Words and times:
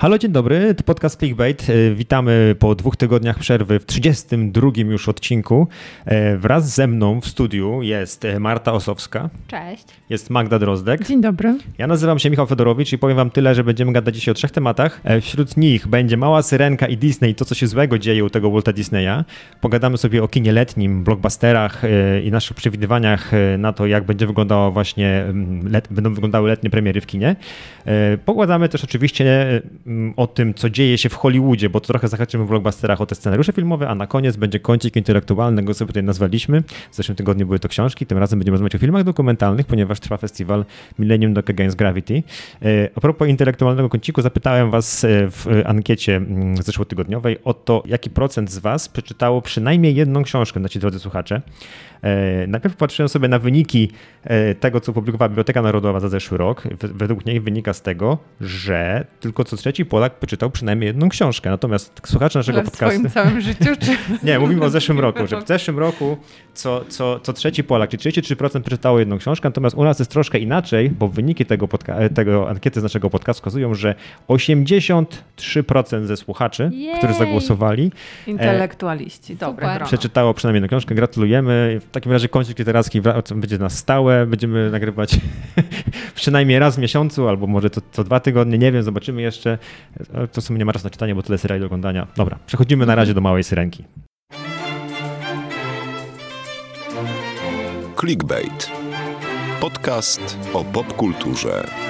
Halo, 0.00 0.18
dzień 0.18 0.32
dobry, 0.32 0.74
to 0.74 0.82
podcast 0.84 1.18
Clickbait. 1.18 1.66
E, 1.70 1.94
Witamy 1.94 2.56
po 2.58 2.74
dwóch 2.74 2.96
tygodniach 2.96 3.38
przerwy 3.38 3.80
w 3.80 3.86
32 3.86 4.70
już 4.76 5.08
odcinku. 5.08 5.68
E, 6.06 6.36
Wraz 6.36 6.74
ze 6.74 6.86
mną 6.86 7.20
w 7.20 7.26
studiu 7.28 7.82
jest 7.82 8.24
e, 8.24 8.40
Marta 8.40 8.72
Osowska, 8.72 9.30
Cześć. 9.46 9.84
jest 10.10 10.30
Magda 10.30 10.58
Drozdek. 10.58 11.06
Dzień 11.06 11.20
dobry. 11.20 11.58
Ja 11.78 11.86
nazywam 11.86 12.18
się 12.18 12.30
Michał 12.30 12.46
Fedorowicz 12.46 12.92
i 12.92 12.98
powiem 12.98 13.16
wam 13.16 13.30
tyle, 13.30 13.54
że 13.54 13.64
będziemy 13.64 13.92
gadać 13.92 14.14
dzisiaj 14.14 14.32
o 14.32 14.34
trzech 14.34 14.50
tematach. 14.50 15.00
Wśród 15.20 15.56
nich 15.56 15.86
będzie 15.86 16.16
Mała 16.16 16.42
Syrenka 16.42 16.86
i 16.86 16.96
Disney, 16.96 17.34
to 17.34 17.44
co 17.44 17.54
się 17.54 17.66
złego 17.66 17.98
dzieje 17.98 18.24
u 18.24 18.30
tego 18.30 18.50
Walta 18.50 18.72
Disneya. 18.72 19.24
Pogadamy 19.60 19.98
sobie 19.98 20.22
o 20.22 20.28
kinie 20.28 20.52
letnim, 20.52 21.04
blockbusterach 21.04 21.82
i 22.24 22.30
naszych 22.30 22.56
przewidywaniach 22.56 23.30
na 23.58 23.72
to, 23.72 23.86
jak 23.86 24.04
będzie 24.04 24.26
wyglądało 24.26 24.70
właśnie, 24.70 25.22
mm, 25.28 25.72
let, 25.72 25.88
będą 25.90 26.14
wyglądały 26.14 26.48
letnie 26.48 26.70
premiery 26.70 27.00
w 27.00 27.06
kinie. 27.06 27.36
Pogadamy 28.24 28.68
też 28.68 28.84
oczywiście 28.84 29.62
o 30.16 30.26
tym, 30.26 30.54
co 30.54 30.70
dzieje 30.70 30.98
się 30.98 31.08
w 31.08 31.14
Hollywoodzie, 31.14 31.70
bo 31.70 31.80
to 31.80 31.86
trochę 31.86 32.08
zahaczymy 32.08 32.44
w 32.44 32.48
blockbusterach 32.48 33.00
o 33.00 33.06
te 33.06 33.14
scenariusze 33.14 33.52
filmowe, 33.52 33.88
a 33.88 33.94
na 33.94 34.06
koniec 34.06 34.36
będzie 34.36 34.60
kącik 34.60 34.96
intelektualny, 34.96 35.62
go 35.62 35.74
sobie 35.74 35.86
tutaj 35.86 36.02
nazwaliśmy. 36.02 36.62
W 36.90 36.96
zeszłym 36.96 37.16
tygodniu 37.16 37.46
były 37.46 37.58
to 37.58 37.68
książki, 37.68 38.06
tym 38.06 38.18
razem 38.18 38.38
będziemy 38.38 38.54
rozmawiać 38.54 38.74
o 38.74 38.78
filmach 38.78 39.04
dokumentalnych, 39.04 39.66
ponieważ 39.66 40.00
trwa 40.00 40.16
festiwal 40.16 40.64
Millennium 40.98 41.34
Doc 41.34 41.50
Against 41.50 41.76
Gravity. 41.76 42.22
E, 42.62 42.88
A 42.94 43.00
propos 43.00 43.28
intelektualnego 43.28 43.88
kąciku, 43.88 44.22
zapytałem 44.22 44.70
was 44.70 45.04
e, 45.04 45.08
w 45.30 45.46
ankiecie 45.64 46.20
zeszłotygodniowej 46.60 47.36
o 47.44 47.54
to, 47.54 47.82
jaki 47.86 48.10
procent 48.10 48.50
z 48.50 48.58
was 48.58 48.88
przeczytało 48.88 49.42
przynajmniej 49.42 49.94
jedną 49.94 50.22
książkę, 50.22 50.60
nasi 50.60 50.78
drodzy 50.78 50.98
słuchacze. 50.98 51.42
E, 52.02 52.46
Najpierw 52.46 52.76
patrzyłem 52.76 53.08
sobie 53.08 53.28
na 53.28 53.38
wyniki 53.38 53.90
e, 54.24 54.54
tego, 54.54 54.80
co 54.80 54.92
publikowała 54.92 55.28
Biblioteka 55.28 55.62
Narodowa 55.62 56.00
za 56.00 56.08
zeszły 56.08 56.38
rok. 56.38 56.62
W- 56.62 56.98
Według 56.98 57.26
niej 57.26 57.40
wynika 57.40 57.72
z 57.72 57.82
tego, 57.82 58.18
że 58.40 59.04
tylko 59.20 59.44
co 59.44 59.56
trzeci 59.56 59.84
Polak 59.84 60.18
przeczytał 60.18 60.50
przynajmniej 60.50 60.86
jedną 60.86 61.08
książkę. 61.08 61.50
Natomiast 61.50 62.00
słuchacze 62.06 62.38
naszego 62.38 62.58
Ale 62.58 62.66
w 62.66 62.70
podcastu... 62.70 62.94
swoim 62.98 63.10
całym 63.10 63.40
życiu, 63.48 63.64
czy... 63.80 63.96
Nie, 64.26 64.38
mówimy 64.38 64.64
o 64.64 64.70
zeszłym 64.70 65.00
roku, 65.00 65.26
że 65.26 65.40
w 65.40 65.46
zeszłym 65.54 65.78
roku 65.78 66.16
co, 66.54 66.84
co, 66.88 67.20
co 67.20 67.32
trzeci 67.32 67.64
Polak, 67.64 67.90
czyli 67.90 68.22
33% 68.22 68.60
przeczytało 68.60 68.98
jedną 68.98 69.18
książkę, 69.18 69.48
natomiast 69.48 69.76
u 69.76 69.84
nas 69.84 69.98
jest 69.98 70.10
troszkę 70.10 70.38
inaczej, 70.38 70.90
bo 70.90 71.08
wyniki 71.08 71.46
tego, 71.46 71.66
podca- 71.68 72.14
tego 72.14 72.48
ankiety 72.50 72.80
z 72.80 72.82
naszego 72.82 73.10
podcastu 73.10 73.38
wskazują, 73.40 73.74
że 73.74 73.94
83% 74.28 76.04
ze 76.04 76.16
słuchaczy, 76.16 76.70
którzy 76.98 77.12
Jej. 77.12 77.18
zagłosowali, 77.18 77.92
Intelektualiści, 78.26 79.36
dobre 79.36 79.78
przeczytało 79.84 80.34
przynajmniej 80.34 80.56
jedną 80.62 80.68
książkę. 80.68 80.94
Gratulujemy. 80.94 81.80
W 81.88 81.90
takim 81.90 82.12
razie 82.12 82.28
kącik 82.28 82.58
literacki 82.58 83.00
będzie 83.34 83.58
na 83.58 83.68
stałe. 83.68 84.26
Będziemy 84.26 84.70
nagrywać 84.70 85.10
przynajmniej 86.14 86.58
raz 86.58 86.76
w 86.76 86.78
miesiącu, 86.78 87.28
albo 87.28 87.46
może 87.46 87.70
co, 87.70 87.80
co 87.92 88.04
dwa 88.04 88.20
tygodnie, 88.20 88.58
nie 88.58 88.72
wiem, 88.72 88.82
zobaczymy 88.82 89.22
jeszcze. 89.22 89.58
To 90.32 90.40
w 90.40 90.44
sumie 90.44 90.58
nie 90.58 90.64
ma 90.64 90.72
czasu 90.72 90.86
na 90.86 90.90
czytanie, 90.90 91.14
bo 91.14 91.22
tyle 91.22 91.38
seriali 91.38 91.60
do 91.60 91.66
oglądania. 91.66 92.06
Dobra, 92.16 92.38
przechodzimy 92.46 92.86
na 92.86 92.94
razie 92.94 93.14
do 93.14 93.20
Małej 93.20 93.44
Syrenki. 93.44 93.84
Clickbait. 98.00 98.70
Podcast 99.60 100.38
o 100.52 100.64
popkulturze. 100.64 101.87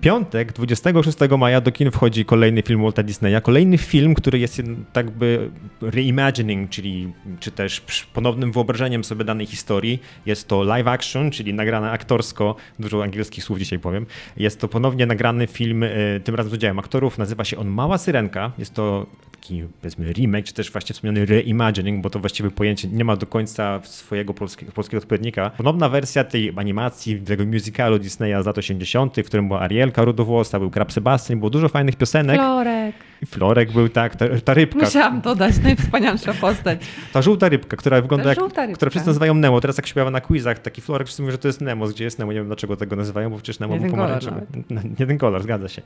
Piątek, 0.00 0.52
26 0.52 1.18
maja 1.38 1.60
do 1.60 1.72
kin 1.72 1.90
wchodzi 1.90 2.24
kolejny 2.24 2.62
film 2.62 2.82
Walta 2.82 3.02
Disneya. 3.02 3.40
Kolejny 3.42 3.78
film, 3.78 4.14
który 4.14 4.38
jest 4.38 4.62
tak 4.92 5.10
by 5.10 5.50
reimagining, 5.80 6.70
czyli 6.70 7.12
czy 7.40 7.50
też 7.50 7.80
ponownym 8.12 8.52
wyobrażeniem 8.52 9.04
sobie 9.04 9.24
danej 9.24 9.46
historii. 9.46 10.02
Jest 10.26 10.48
to 10.48 10.62
live 10.62 10.86
action, 10.86 11.30
czyli 11.30 11.54
nagrane 11.54 11.90
aktorsko, 11.90 12.56
dużo 12.78 13.02
angielskich 13.02 13.44
słów 13.44 13.58
dzisiaj 13.58 13.78
powiem. 13.78 14.06
Jest 14.36 14.60
to 14.60 14.68
ponownie 14.68 15.06
nagrany 15.06 15.46
film, 15.46 15.82
e, 15.82 15.90
tym 16.24 16.34
razem 16.34 16.50
z 16.50 16.54
udziałem 16.54 16.78
aktorów. 16.78 17.18
Nazywa 17.18 17.44
się 17.44 17.58
on 17.58 17.68
Mała 17.68 17.98
Syrenka. 17.98 18.52
Jest 18.58 18.74
to 18.74 19.06
taki 19.40 19.64
powiedzmy 19.80 20.12
remake, 20.12 20.44
czy 20.44 20.54
też 20.54 20.72
właśnie 20.72 20.94
wspomniany 20.94 21.26
reimagining, 21.26 22.02
bo 22.02 22.10
to 22.10 22.18
właściwie 22.18 22.50
pojęcie 22.50 22.88
nie 22.88 23.04
ma 23.04 23.16
do 23.16 23.26
końca 23.26 23.80
swojego 23.84 24.34
polskiego, 24.34 24.72
polskiego 24.72 25.02
odpowiednika. 25.02 25.50
Ponowna 25.50 25.88
wersja 25.88 26.24
tej 26.24 26.52
animacji, 26.56 27.20
tego 27.20 27.44
musicalu 27.44 27.98
Disneya 27.98 28.42
z 28.42 28.46
lat 28.46 28.58
80., 28.58 29.16
w 29.16 29.26
którym 29.26 29.48
była 29.48 29.60
Arielka 29.60 30.04
rudowłosa, 30.04 30.58
był 30.58 30.70
Krab 30.70 30.92
Sebastian, 30.92 31.38
było 31.38 31.50
dużo 31.50 31.68
fajnych 31.68 31.96
piosenek. 31.96 32.36
Florek. 32.36 33.09
I 33.22 33.26
Florek 33.26 33.72
był 33.72 33.88
tak, 33.88 34.16
ta, 34.16 34.24
ta 34.44 34.54
rybka, 34.54 34.84
Musiałam 34.84 35.20
dodać, 35.20 35.58
najwspanialsza 35.62 36.34
postać. 36.34 36.80
ta 37.12 37.22
żółta 37.22 37.48
rybka, 37.48 37.76
która 37.76 38.00
wygląda 38.02 38.28
jak, 38.28 38.38
która 38.74 38.90
wszyscy 38.90 39.08
nazywają 39.08 39.34
Nemo. 39.34 39.60
Teraz 39.60 39.76
jak 39.76 39.86
się 39.86 39.94
pojawia 39.94 40.10
na 40.10 40.20
quizach, 40.20 40.58
taki 40.58 40.80
Florek 40.80 41.06
wszyscy 41.06 41.22
mówią, 41.22 41.32
że 41.32 41.38
to 41.38 41.48
jest 41.48 41.60
Nemo, 41.60 41.86
gdzie 41.88 42.04
jest 42.04 42.18
Nemo, 42.18 42.32
nie 42.32 42.38
wiem 42.38 42.46
dlaczego 42.46 42.76
tego 42.76 42.96
nazywają, 42.96 43.30
bo 43.30 43.36
przecież 43.36 43.58
Nemo 43.58 43.74
Nie 43.74 43.80
był 43.80 43.90
pomarańczowy. 43.90 44.46
Nie 45.00 45.06
ten 45.06 45.18
kolor, 45.18 45.42
zgadza 45.42 45.68
się. 45.68 45.82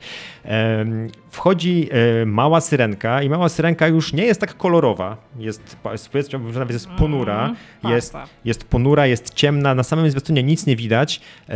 Wchodzi 1.31 1.89
e, 2.21 2.25
mała 2.25 2.61
syrenka 2.61 3.21
i 3.21 3.29
mała 3.29 3.49
syrenka 3.49 3.87
już 3.87 4.13
nie 4.13 4.23
jest 4.25 4.41
tak 4.41 4.57
kolorowa, 4.57 5.17
jest, 5.39 5.77
powiedzmy, 6.11 6.53
że 6.53 6.59
nawet 6.59 6.73
jest 6.73 6.87
ponura, 6.89 7.45
Mm, 7.45 7.95
jest, 7.95 8.13
jest 8.45 8.63
ponura, 8.63 9.05
jest 9.07 9.33
ciemna, 9.33 9.75
na 9.75 9.83
samym 9.83 10.09
zwiastunie 10.09 10.43
nic 10.43 10.65
nie 10.65 10.75
widać. 10.75 11.21
E, 11.49 11.53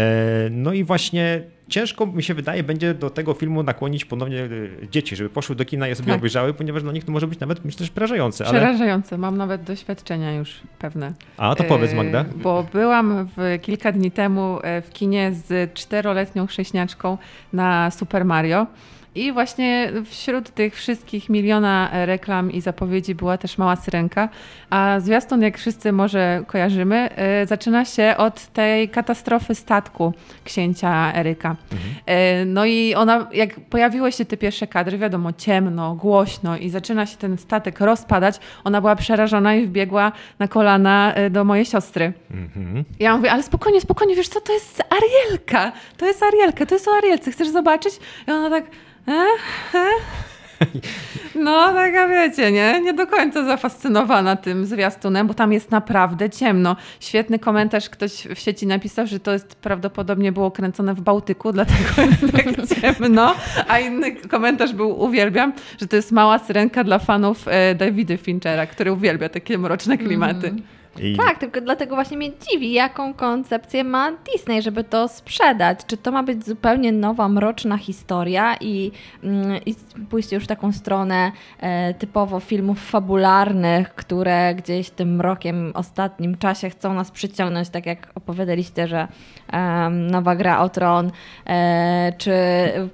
no 0.52 0.74
i 0.74 0.84
właśnie 0.84 1.42
ciężko 1.70 2.06
mi 2.06 2.24
się 2.24 2.34
wydaje 2.34 2.64
będzie 2.64 2.94
do 2.94 3.10
tego 3.10 3.34
filmu 3.34 3.64
nakłonić 3.64 4.06
ponownie 4.06 4.44
e, 4.44 4.50
dzieci, 4.92 5.16
żeby 5.16 5.30
poszły 5.30 5.56
do 5.56 5.66
kina 5.66 5.88
i 5.88 5.96
sobie 5.96 6.08
Tak. 6.08 6.18
obejrzały, 6.18 6.54
ponieważ 6.54 6.84
dla 6.84 6.92
nich 6.92 7.04
to 7.04 7.12
może 7.12 7.28
być 7.28 7.40
nawet 7.40 7.66
myślę, 7.66 7.86
że 7.86 7.92
przerażające. 7.92 8.46
Ale... 8.46 8.60
Przerażające, 8.60 9.18
mam 9.18 9.38
nawet 9.38 9.64
doświadczenia 9.64 10.36
już 10.36 10.60
pewne. 10.80 11.14
A 11.38 11.56
to 11.56 11.64
powiedz 11.64 11.92
E, 11.92 11.96
Magda. 11.96 12.26
Bo 12.36 12.66
byłam 12.74 13.28
w, 13.38 13.60
kilka 13.62 13.92
dni 13.92 14.12
temu 14.12 14.60
e, 14.64 14.82
w 14.82 14.90
kinie 14.90 15.32
z 15.48 15.74
czteroletnią 15.74 16.48
chrześniaczką 16.48 17.18
na 17.54 17.92
Super 17.92 18.26
Mario. 18.26 18.68
I 19.20 19.32
właśnie 19.32 19.92
wśród 20.06 20.50
tych 20.50 20.76
wszystkich 20.76 21.30
miliona 21.30 21.90
e, 21.92 22.06
reklam 22.06 22.52
i 22.52 22.62
zapowiedzi 22.62 23.16
była 23.16 23.38
też 23.38 23.58
mała 23.58 23.76
syrenka. 23.76 24.30
A 24.70 25.00
zwiastun, 25.00 25.42
jak 25.42 25.58
wszyscy 25.58 25.92
może 25.92 26.44
kojarzymy, 26.48 27.10
e, 27.16 27.46
zaczyna 27.48 27.86
się 27.86 28.14
od 28.18 28.48
tej 28.48 28.90
katastrofy 28.90 29.56
statku 29.56 30.14
księcia 30.44 31.14
Eryka. 31.16 31.56
E, 32.06 32.46
No 32.46 32.66
i 32.66 32.96
ona, 32.96 33.28
jak 33.34 33.60
pojawiły 33.60 34.12
się 34.12 34.26
te 34.26 34.38
pierwsze 34.38 34.68
kadry, 34.68 34.98
wiadomo, 34.98 35.34
ciemno, 35.34 35.96
głośno 35.96 36.58
i 36.58 36.70
zaczyna 36.70 37.06
się 37.06 37.18
ten 37.18 37.38
statek 37.38 37.80
rozpadać, 37.80 38.40
ona 38.64 38.82
była 38.82 38.96
przerażona 38.96 39.56
i 39.56 39.66
wbiegła 39.66 40.12
na 40.40 40.48
kolana 40.48 41.16
do 41.30 41.44
mojej 41.44 41.66
siostry. 41.66 42.14
Mhm. 42.32 42.84
Ja 43.00 43.18
mówię, 43.18 43.32
ale 43.32 43.44
spokojnie, 43.44 43.82
spokojnie, 43.82 44.16
wiesz 44.16 44.28
co, 44.30 44.42
to 44.42 44.54
jest 44.54 44.84
Arielka, 44.90 45.72
to 45.98 46.06
jest 46.06 46.24
Arielka, 46.24 46.66
to 46.66 46.76
jest 46.76 46.88
o 46.88 46.92
Arielce, 46.98 47.32
chcesz 47.32 47.50
zobaczyć? 47.50 47.94
I 48.28 48.32
ona 48.32 48.50
tak, 48.50 48.66
No, 51.36 51.74
taka 51.74 52.08
wiecie, 52.08 52.52
nie? 52.52 52.82
Nie 52.82 52.94
do 52.94 53.08
końca 53.08 53.46
zafascynowana 53.46 54.36
tym 54.36 54.66
zwiastunem, 54.66 55.28
bo 55.28 55.34
tam 55.34 55.54
jest 55.54 55.72
naprawdę 55.72 56.30
ciemno. 56.30 56.76
Świetny 57.00 57.40
komentarz 57.40 57.90
ktoś 57.90 58.12
w 58.12 58.40
sieci 58.40 58.68
napisał, 58.68 59.08
że 59.08 59.20
to 59.20 59.34
jest 59.34 59.56
prawdopodobnie 59.56 60.32
było 60.32 60.52
kręcone 60.52 60.94
w 60.94 61.02
Bałtyku, 61.02 61.52
dlatego 61.58 62.02
jest 62.02 62.34
tak 62.34 62.82
ciemno. 62.82 63.36
A 63.68 63.80
inny 63.80 64.16
komentarz 64.16 64.74
był, 64.74 65.02
uwielbiam, 65.02 65.54
że 65.82 65.88
to 65.88 65.96
jest 65.96 66.12
mała 66.12 66.40
syrenka 66.40 66.84
dla 66.84 67.00
fanów 67.00 67.48
e, 67.48 67.76
Davida 67.76 68.18
Finchera, 68.18 68.66
który 68.66 68.92
uwielbia 68.92 69.30
takie 69.30 69.58
mroczne 69.58 69.98
klimaty. 69.98 70.54
I 71.02 71.16
Tak, 71.16 71.38
tylko 71.38 71.62
dlatego 71.62 71.96
właśnie 71.96 72.18
mnie 72.18 72.30
dziwi, 72.52 72.72
jaką 72.74 73.14
koncepcję 73.14 73.84
ma 73.84 74.12
Disney, 74.12 74.62
żeby 74.62 74.84
to 74.84 75.08
sprzedać. 75.08 75.80
Czy 75.88 75.98
to 75.98 76.12
ma 76.12 76.24
być 76.24 76.46
zupełnie 76.46 76.92
nowa, 76.92 77.30
mroczna 77.30 77.78
historia 77.78 78.56
i, 78.62 78.92
mm, 79.24 79.60
i 79.66 79.76
pójść 80.10 80.32
już 80.32 80.44
w 80.44 80.48
taką 80.48 80.72
stronę 80.72 81.32
e, 81.60 81.94
typowo 81.94 82.40
filmów 82.40 82.80
fabularnych, 82.90 83.96
które 83.96 84.56
gdzieś 84.56 84.90
tym 84.90 85.16
mrokiem 85.16 85.72
ostatnim 85.74 86.38
czasie 86.38 86.70
chcą 86.70 86.94
nas 86.94 87.12
przyciągnąć, 87.12 87.70
tak 87.70 87.86
jak 87.86 88.08
opowiadaliście, 88.16 88.88
że 88.88 89.08
em, 89.48 90.08
nowa 90.12 90.36
gra 90.36 90.60
o 90.62 90.70
tron, 90.70 91.12
e, 91.48 92.14
czy 92.18 92.34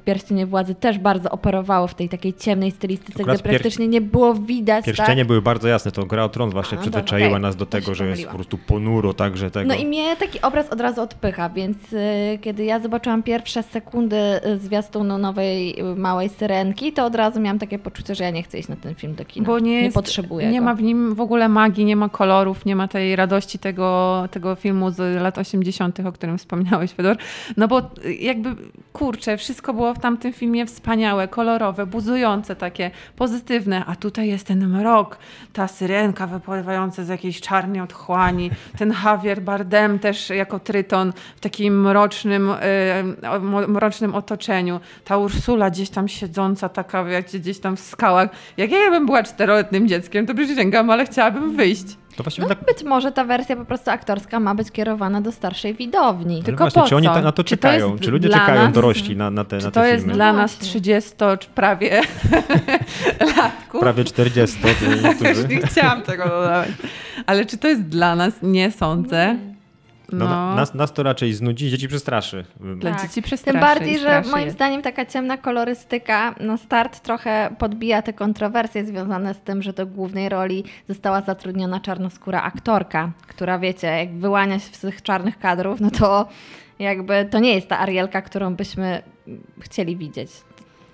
Pierścienie 0.05 0.45
Władzy 0.45 0.75
też 0.75 0.99
bardzo 0.99 1.29
operowało 1.31 1.87
w 1.87 1.93
tej 1.95 2.09
takiej 2.09 2.33
ciemnej 2.33 2.71
stylistyce, 2.71 3.19
Akurat 3.19 3.41
gdzie 3.41 3.49
praktycznie 3.49 3.87
nie 3.87 4.01
było 4.01 4.33
widać. 4.33 4.85
pierścienie 4.85 5.21
tak? 5.21 5.27
były 5.27 5.41
bardzo 5.41 5.67
jasne. 5.67 5.91
To 5.91 6.05
gra 6.05 6.23
o 6.23 6.29
tron 6.29 6.49
właśnie 6.49 6.77
A, 6.77 6.81
przyzwyczaiła 6.81 7.27
dobra, 7.27 7.39
nas 7.39 7.55
do 7.55 7.65
tego, 7.65 7.94
że 7.95 8.07
jest 8.07 8.25
po 8.25 8.33
prostu 8.33 8.57
ponuro, 8.57 9.13
także 9.13 9.51
tego. 9.51 9.67
No 9.67 9.75
i 9.75 9.85
mnie 9.85 10.15
taki 10.15 10.41
obraz 10.41 10.69
od 10.69 10.81
razu 10.81 11.01
odpycha, 11.01 11.49
więc 11.49 11.77
y, 11.93 12.39
kiedy 12.41 12.65
ja 12.65 12.79
zobaczyłam 12.79 13.23
pierwsze 13.23 13.63
sekundy 13.63 14.15
y, 14.45 14.57
zwiastunu 14.57 15.17
nowej 15.17 15.79
y, 15.79 15.95
małej 15.95 16.29
syrenki, 16.29 16.93
to 16.93 17.05
od 17.05 17.15
razu 17.15 17.39
miałam 17.39 17.59
takie 17.59 17.79
poczucie, 17.79 18.15
że 18.15 18.23
ja 18.23 18.29
nie 18.29 18.43
chcę 18.43 18.59
iść 18.59 18.69
na 18.69 18.75
ten 18.75 18.95
film 18.95 19.15
do 19.15 19.25
kina. 19.25 19.45
Bo 19.45 19.59
nie, 19.59 19.81
jest, 19.81 19.93
potrzebuję 19.95 20.47
Nie 20.51 20.59
go. 20.59 20.65
ma 20.65 20.75
w 20.75 20.81
nim 20.81 21.15
w 21.15 21.21
ogóle 21.21 21.49
magii, 21.49 21.85
nie 21.85 21.95
ma 21.95 22.09
kolorów, 22.09 22.65
nie 22.65 22.75
ma 22.75 22.87
tej 22.87 23.15
radości 23.15 23.59
tego, 23.59 24.23
tego 24.31 24.55
filmu 24.55 24.91
z 24.91 25.21
lat 25.21 25.37
80., 25.37 25.99
o 25.99 26.11
którym 26.11 26.37
wspomniałeś, 26.37 26.91
Fedor. 26.91 27.17
No 27.57 27.67
bo 27.67 27.81
jakby, 28.19 28.55
kurczę, 28.93 29.37
wszystko 29.37 29.73
było 29.73 29.93
w 29.93 29.99
tamtym 29.99 30.33
filmie 30.33 30.65
wspaniałe, 30.65 31.27
kolorowe, 31.27 31.85
buzujące, 31.85 32.55
takie 32.55 32.91
pozytywne, 33.15 33.85
a 33.85 33.95
tutaj 33.95 34.27
jest 34.27 34.47
ten 34.47 34.67
mrok, 34.67 35.17
ta 35.53 35.67
syrenka 35.67 36.27
wypływająca 36.27 37.03
z 37.03 37.07
jakiejś 37.07 37.41
czarnej 37.41 37.81
otchłani, 37.85 38.51
ten 38.77 38.93
Javier 39.05 39.41
Bardem 39.41 39.99
też 39.99 40.29
jako 40.29 40.59
tryton 40.59 41.13
w 41.35 41.39
takim 41.39 41.81
mrocznym, 41.81 42.49
y, 42.49 43.67
mrocznym 43.67 44.15
otoczeniu, 44.15 44.79
ta 45.03 45.17
Ursula 45.17 45.69
gdzieś 45.69 45.89
tam 45.89 46.07
siedząca, 46.07 46.69
taka 46.69 47.03
wiecie, 47.03 47.39
gdzieś 47.39 47.59
tam 47.59 47.75
w 47.75 47.79
skałach. 47.79 48.29
Jak 48.57 48.71
ja 48.71 48.91
bym 48.91 49.05
była 49.05 49.23
czteroletnim 49.23 49.87
dzieckiem, 49.87 50.25
to 50.25 50.33
przysięgam, 50.35 50.89
ale 50.89 51.05
chciałabym 51.05 51.55
wyjść. 51.55 51.85
To 52.17 52.23
właściwie 52.23 52.47
No, 52.47 52.55
tak. 52.55 52.65
być 52.65 52.83
może 52.83 53.11
ta 53.11 53.23
wersja 53.25 53.55
po 53.55 53.65
prostu 53.65 53.91
aktorska 53.91 54.39
ma 54.39 54.55
być 54.55 54.71
kierowana 54.71 55.21
do 55.21 55.31
starszej 55.31 55.73
widowni. 55.73 56.35
Ale 56.35 56.43
tylko 56.43 56.63
właśnie, 56.63 56.81
po 56.81 56.87
czy 56.87 56.95
oni 56.95 57.07
co? 57.07 57.21
na 57.21 57.31
to 57.31 57.43
Czy 57.43 57.57
to 57.57 57.61
czekają? 57.61 57.91
jest 57.91 58.03
Czy 58.03 58.11
ludzie 58.11 58.29
czekają 58.29 58.63
nas? 58.63 58.73
dorośli 58.73 59.15
na, 59.15 59.31
na 59.31 59.43
te, 59.43 59.57
Czy 59.59 59.65
na 59.65 59.71
to 59.71 59.81
te 59.81 59.87
jest 59.89 59.99
filmy? 59.99 60.13
dla 60.13 60.33
nas 60.33 60.51
Właśnie. 60.55 60.69
30 60.69 61.11
czy 61.39 61.47
prawie 61.49 62.01
latków? 63.37 63.81
Prawie 63.81 64.03
40. 64.03 64.57
to 64.61 64.67
Też 64.67 65.03
niektórzy. 65.03 65.47
nie 65.47 65.61
chciałam 65.61 66.01
tego 66.01 66.23
dodawać. 66.23 66.69
Ale 67.25 67.45
czy 67.45 67.57
to 67.57 67.67
jest 67.67 67.81
dla 67.81 68.15
nas? 68.15 68.33
Nie 68.41 68.71
sądzę. 68.71 69.35
No, 70.11 70.25
No, 70.25 70.29
na- 70.29 70.55
nas, 70.55 70.73
nas 70.73 70.93
to 70.93 71.03
raczej 71.03 71.33
znudzi, 71.33 71.69
dzieci 71.69 71.87
przestraszy. 71.87 72.45
dla 72.75 72.91
Tak. 72.91 73.01
dzieci 73.01 73.21
przestraszy. 73.21 73.51
Tym 73.59 73.61
bardziej, 73.61 73.99
że 73.99 74.21
moim 74.31 74.45
je. 74.45 74.51
zdaniem 74.51 74.81
taka 74.81 75.05
ciemna 75.05 75.37
kolorystyka 75.37 76.35
na 76.39 76.57
start 76.57 76.99
trochę 76.99 77.55
podbija 77.59 78.01
te 78.01 78.13
kontrowersje 78.13 78.85
związane 78.85 79.33
z 79.33 79.37
tym, 79.41 79.61
że 79.61 79.73
do 79.73 79.87
głównej 79.87 80.29
roli 80.29 80.63
została 80.89 81.21
zatrudniona 81.21 81.79
czarnoskóra 81.79 82.41
aktorka, 82.41 83.11
która 83.27 83.59
wiecie, 83.59 83.87
jak 83.87 84.13
wyłania 84.17 84.59
się 84.59 84.73
z 84.75 84.79
tych 84.79 85.01
czarnych 85.01 85.39
kadrów, 85.39 85.81
no 85.81 85.91
to 85.91 86.27
jakby 86.79 87.27
to 87.31 87.39
nie 87.39 87.55
jest 87.55 87.67
ta 87.67 87.79
Arielka, 87.79 88.21
którą 88.21 88.55
byśmy 88.55 89.01
chcieli 89.59 89.97
widzieć. 89.97 90.31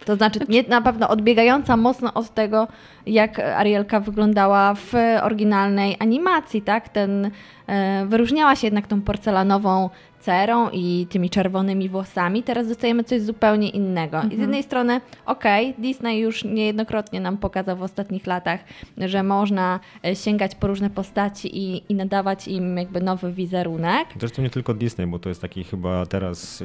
To 0.06 0.16
znaczy 0.16 0.40
nie, 0.50 0.64
na 0.64 0.82
pewno 0.82 1.10
odbiegająca 1.10 1.78
mocno 1.78 2.14
od 2.14 2.34
tego, 2.34 2.68
jak 3.06 3.40
Arielka 3.40 4.00
wyglądała 4.00 4.74
w 4.74 4.94
oryginalnej 5.22 5.96
animacji, 6.00 6.62
tak? 6.62 6.90
Ten, 6.90 7.32
e, 7.68 8.06
wyróżniała 8.06 8.56
się 8.56 8.68
jednak 8.68 8.88
tą 8.88 9.02
porcelanową 9.02 9.90
cerą 10.22 10.70
i 10.74 11.08
tymi 11.10 11.30
czerwonymi 11.30 11.90
włosami. 11.90 12.44
Teraz 12.44 12.68
dostajemy 12.68 13.04
coś 13.04 13.22
zupełnie 13.22 13.70
innego. 13.70 14.22
I 14.32 14.36
z 14.36 14.40
jednej 14.40 14.64
strony, 14.64 15.02
okej, 15.26 15.74
Disney 15.78 16.20
już 16.20 16.44
niejednokrotnie 16.44 17.20
nam 17.22 17.38
pokazał 17.38 17.78
w 17.78 17.82
ostatnich 17.84 18.28
latach, 18.28 18.60
że 18.98 19.24
można 19.24 19.80
e, 20.06 20.16
sięgać 20.16 20.56
po 20.56 20.68
różne 20.68 20.90
postaci 20.90 21.58
i, 21.58 21.84
i 21.90 21.96
nadawać 21.96 22.48
im 22.48 22.78
jakby 22.78 23.02
nowy 23.02 23.32
wizerunek. 23.32 24.08
Zresztą 24.20 24.42
nie 24.42 24.50
tylko 24.50 24.74
Disney, 24.74 25.08
bo 25.08 25.20
to 25.20 25.30
jest 25.30 25.42
taki 25.42 25.64
chyba 25.64 26.06
teraz 26.06 26.64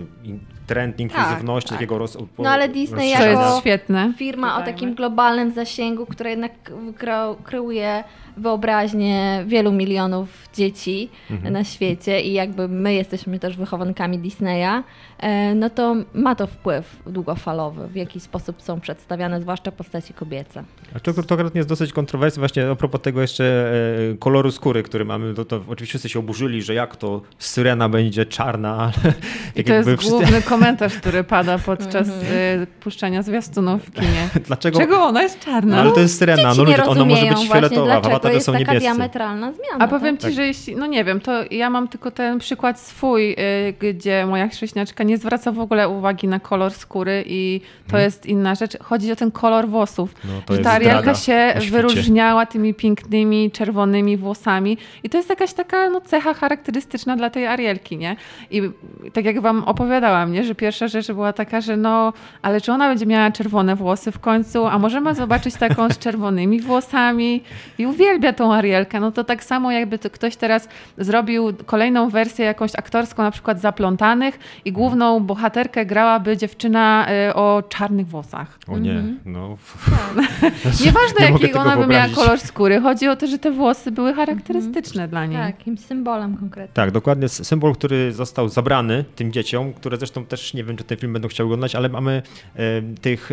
trend 0.67 1.01
inkluzywności, 1.01 1.69
tak. 1.69 1.79
takiego 1.79 1.99
roz, 1.99 2.19
No 2.39 2.51
ale 2.51 2.69
Disney 2.69 3.13
To 3.17 3.25
jako- 3.25 3.41
jest 3.47 3.61
świetne. 3.61 4.13
Firma 4.17 4.59
o 4.59 4.63
takim 4.63 4.95
globalnym 4.95 5.51
zasięgu, 5.51 6.07
która 6.07 6.31
jednak 6.31 6.53
kreu- 6.99 7.37
kreuje 7.45 8.05
wyobraźnię 8.37 9.45
wielu 9.47 9.73
milionów 9.73 10.49
dzieci 10.55 11.09
Mhm. 11.31 11.53
na 11.53 11.65
świecie 11.65 12.21
i 12.21 12.33
jakby 12.33 12.69
my 12.69 12.95
jesteśmy 12.95 13.39
też 13.47 13.57
wychowankami 13.57 14.19
Disneya, 14.19 14.83
e, 15.19 15.55
no 15.55 15.71
to 15.71 15.97
ma 16.15 16.35
to 16.35 16.47
wpływ 16.47 16.97
długofalowy, 17.07 17.89
w 17.89 17.97
jaki 17.97 18.21
sposób 18.21 18.63
są 18.63 18.81
przedstawiane, 18.81 19.41
zwłaszcza 19.41 19.73
postaci 19.73 20.15
kobiece. 20.15 20.65
A 20.95 21.01
to, 21.01 21.13
to 21.23 21.35
akurat 21.35 21.55
jest 21.55 21.69
dosyć 21.69 21.93
kontrowersyjne. 21.93 22.41
Właśnie 22.41 22.71
a 22.71 22.75
propos 22.75 23.01
tego 23.01 23.21
jeszcze 23.21 23.73
e, 24.13 24.17
koloru 24.19 24.51
skóry, 24.53 24.83
który 24.83 25.05
mamy, 25.05 25.35
to, 25.35 25.45
to 25.45 25.57
oczywiście 25.69 25.87
wszyscy 25.87 26.09
się 26.09 26.19
oburzyli, 26.19 26.63
że 26.63 26.75
jak 26.75 26.97
to 26.97 27.23
syrena 27.39 27.89
będzie 27.89 28.27
czarna, 28.27 28.77
ale 28.77 28.93
I 29.57 29.65
to 29.65 29.73
jest 29.73 29.89
wszyscy- 29.89 30.11
główny 30.11 30.43
komentarz, 30.43 30.95
który 30.97 31.25
pada 31.25 31.59
podczas 31.71 32.09
Mhm. 32.09 32.63
y, 32.63 32.67
puszczania 32.81 33.23
zwiastunów 33.23 33.83
w 33.87 33.93
kinie. 33.93 34.29
Dlaczego? 34.47 34.79
Czego 34.79 35.03
ona 35.05 35.23
jest 35.23 35.39
No, 35.47 35.53
czarna? 35.53 35.81
ale 35.81 35.93
to 35.93 36.01
jest 36.01 36.19
syrena, 36.19 36.55
no 36.55 36.65
ludzie, 36.65 36.85
ona 36.85 37.05
może 37.05 37.27
być 37.27 37.49
fioletowa, 37.49 38.01
w 38.01 38.07
awatarze 38.07 38.35
jest 38.35 38.47
są 38.47 38.53
taka 38.53 38.65
niebiescy. 38.65 38.81
diametralna 38.81 39.53
zmiana. 39.53 39.85
A 39.85 39.89
powiem 39.89 40.17
tak? 40.17 40.31
ci, 40.31 40.37
że 40.37 40.47
jeśli, 40.47 40.77
no 40.77 40.87
nie 40.87 41.05
wiem, 41.05 41.21
to 41.21 41.33
ja 41.51 41.71
mam 41.71 41.89
tylko 41.89 42.11
ten 42.11 42.39
przykład 42.39 42.81
swój, 42.81 43.36
gdzie 43.81 44.27
moja 44.27 44.49
chrześniaczka 44.49 45.05
nie 45.05 45.19
zwraca 45.19 45.53
w 45.53 45.61
ogóle 45.61 45.89
uwagi 45.89 46.29
na 46.29 46.41
kolor 46.41 46.73
skóry 46.73 47.25
i 47.27 47.61
to 47.91 47.99
jest 47.99 48.27
inna 48.27 48.55
rzecz. 48.55 48.79
Chodzi 48.83 49.13
o 49.13 49.17
ten 49.17 49.31
kolor 49.31 49.69
włosów. 49.69 50.15
No, 50.25 50.57
że 50.57 50.63
ta 50.63 50.73
Arielka 50.73 51.15
się 51.15 51.55
wyróżniała 51.71 52.47
tymi 52.47 52.75
pięknymi, 52.75 53.51
czerwonymi 53.51 54.17
włosami 54.17 54.79
i 55.03 55.11
to 55.11 55.17
jest 55.17 55.31
jakaś 55.31 55.53
taka 55.53 55.91
no, 55.91 56.01
cecha 56.01 56.35
charakterystyczna 56.35 57.17
dla 57.17 57.31
tej 57.31 57.47
Arielki, 57.47 57.97
nie? 57.97 58.17
I 58.51 58.63
tak 59.13 59.25
jak 59.25 59.41
wam 59.41 59.65
opowiadałam, 59.65 60.33
nie? 60.33 60.45
że 60.45 60.55
pierwsza 60.55 60.89
rzecz 60.89 61.13
była 61.13 61.33
taka, 61.33 61.61
że 61.61 61.77
no, 61.77 62.13
ale 62.43 62.61
czy 62.61 62.73
ona 62.73 62.89
będzie 62.89 63.07
miała 63.07 63.31
czerwone 63.31 63.77
włosy 63.77 64.13
w 64.13 64.19
końcu, 64.19 64.67
a 64.67 64.79
możemy 64.79 65.15
zobaczyć 65.15 65.55
taką 65.55 65.91
z 65.91 65.99
czerwonymi 65.99 66.61
włosami 66.61 67.43
i 67.79 67.87
uwielbia 67.87 68.33
tą 68.33 68.55
Arielkę. 68.55 69.01
No 69.01 69.13
to 69.13 69.25
tak 69.25 69.45
samo 69.45 69.73
jakby 69.73 69.99
to 69.99 70.11
ktoś 70.11 70.37
teraz 70.37 70.69
zrobił 70.99 71.53
kolejną 71.67 72.09
wersję 72.09 72.45
jakąś 72.45 72.75
aktorską, 72.75 73.26
na 73.27 73.31
przykład 73.31 73.61
Zaplątanych 73.61 74.39
i 74.65 74.73
główną 74.73 75.21
bohaterkę 75.21 75.87
grałaby 75.87 76.37
dziewczyna 76.37 77.07
y, 77.31 77.35
o 77.35 77.63
czarnych 77.69 78.07
włosach. 78.07 78.59
O 78.69 78.79
nie, 78.79 78.91
Mhm. 78.93 79.21
no. 79.25 79.57
Nieważne 80.85 81.27
Nie 81.27 81.47
jaki 81.47 81.55
ona 81.55 81.77
by 81.77 81.87
miała 81.87 82.09
kolor 82.15 82.41
skóry, 82.41 82.81
chodzi 82.81 83.09
o 83.09 83.17
to, 83.17 83.27
że 83.27 83.39
te 83.39 83.51
włosy 83.51 83.91
były 83.91 84.15
charakterystyczne 84.15 85.09
dla 85.09 85.27
niej. 85.27 85.39
Tak, 85.39 85.59
jakimś 85.59 85.81
symbolem 85.81 86.37
konkretnym. 86.37 86.75
Tak, 86.75 86.91
dokładnie. 86.91 87.29
Symbol, 87.29 87.75
który 87.75 88.13
został 88.13 88.49
zabrany 88.49 89.05
tym 89.17 89.33
dzieciom, 89.33 89.73
które 89.73 89.97
zresztą 89.97 90.25
też 90.27 90.55
nie 90.55 90.65
wiem, 90.65 90.77
czy 90.77 90.85
ten 90.85 90.99
film 90.99 91.13
będą 91.13 91.29
chciały 91.29 91.47
oglądać, 91.47 91.75
ale 91.75 91.89
mamy 91.89 92.23
em, 92.55 92.95
tych 92.97 93.31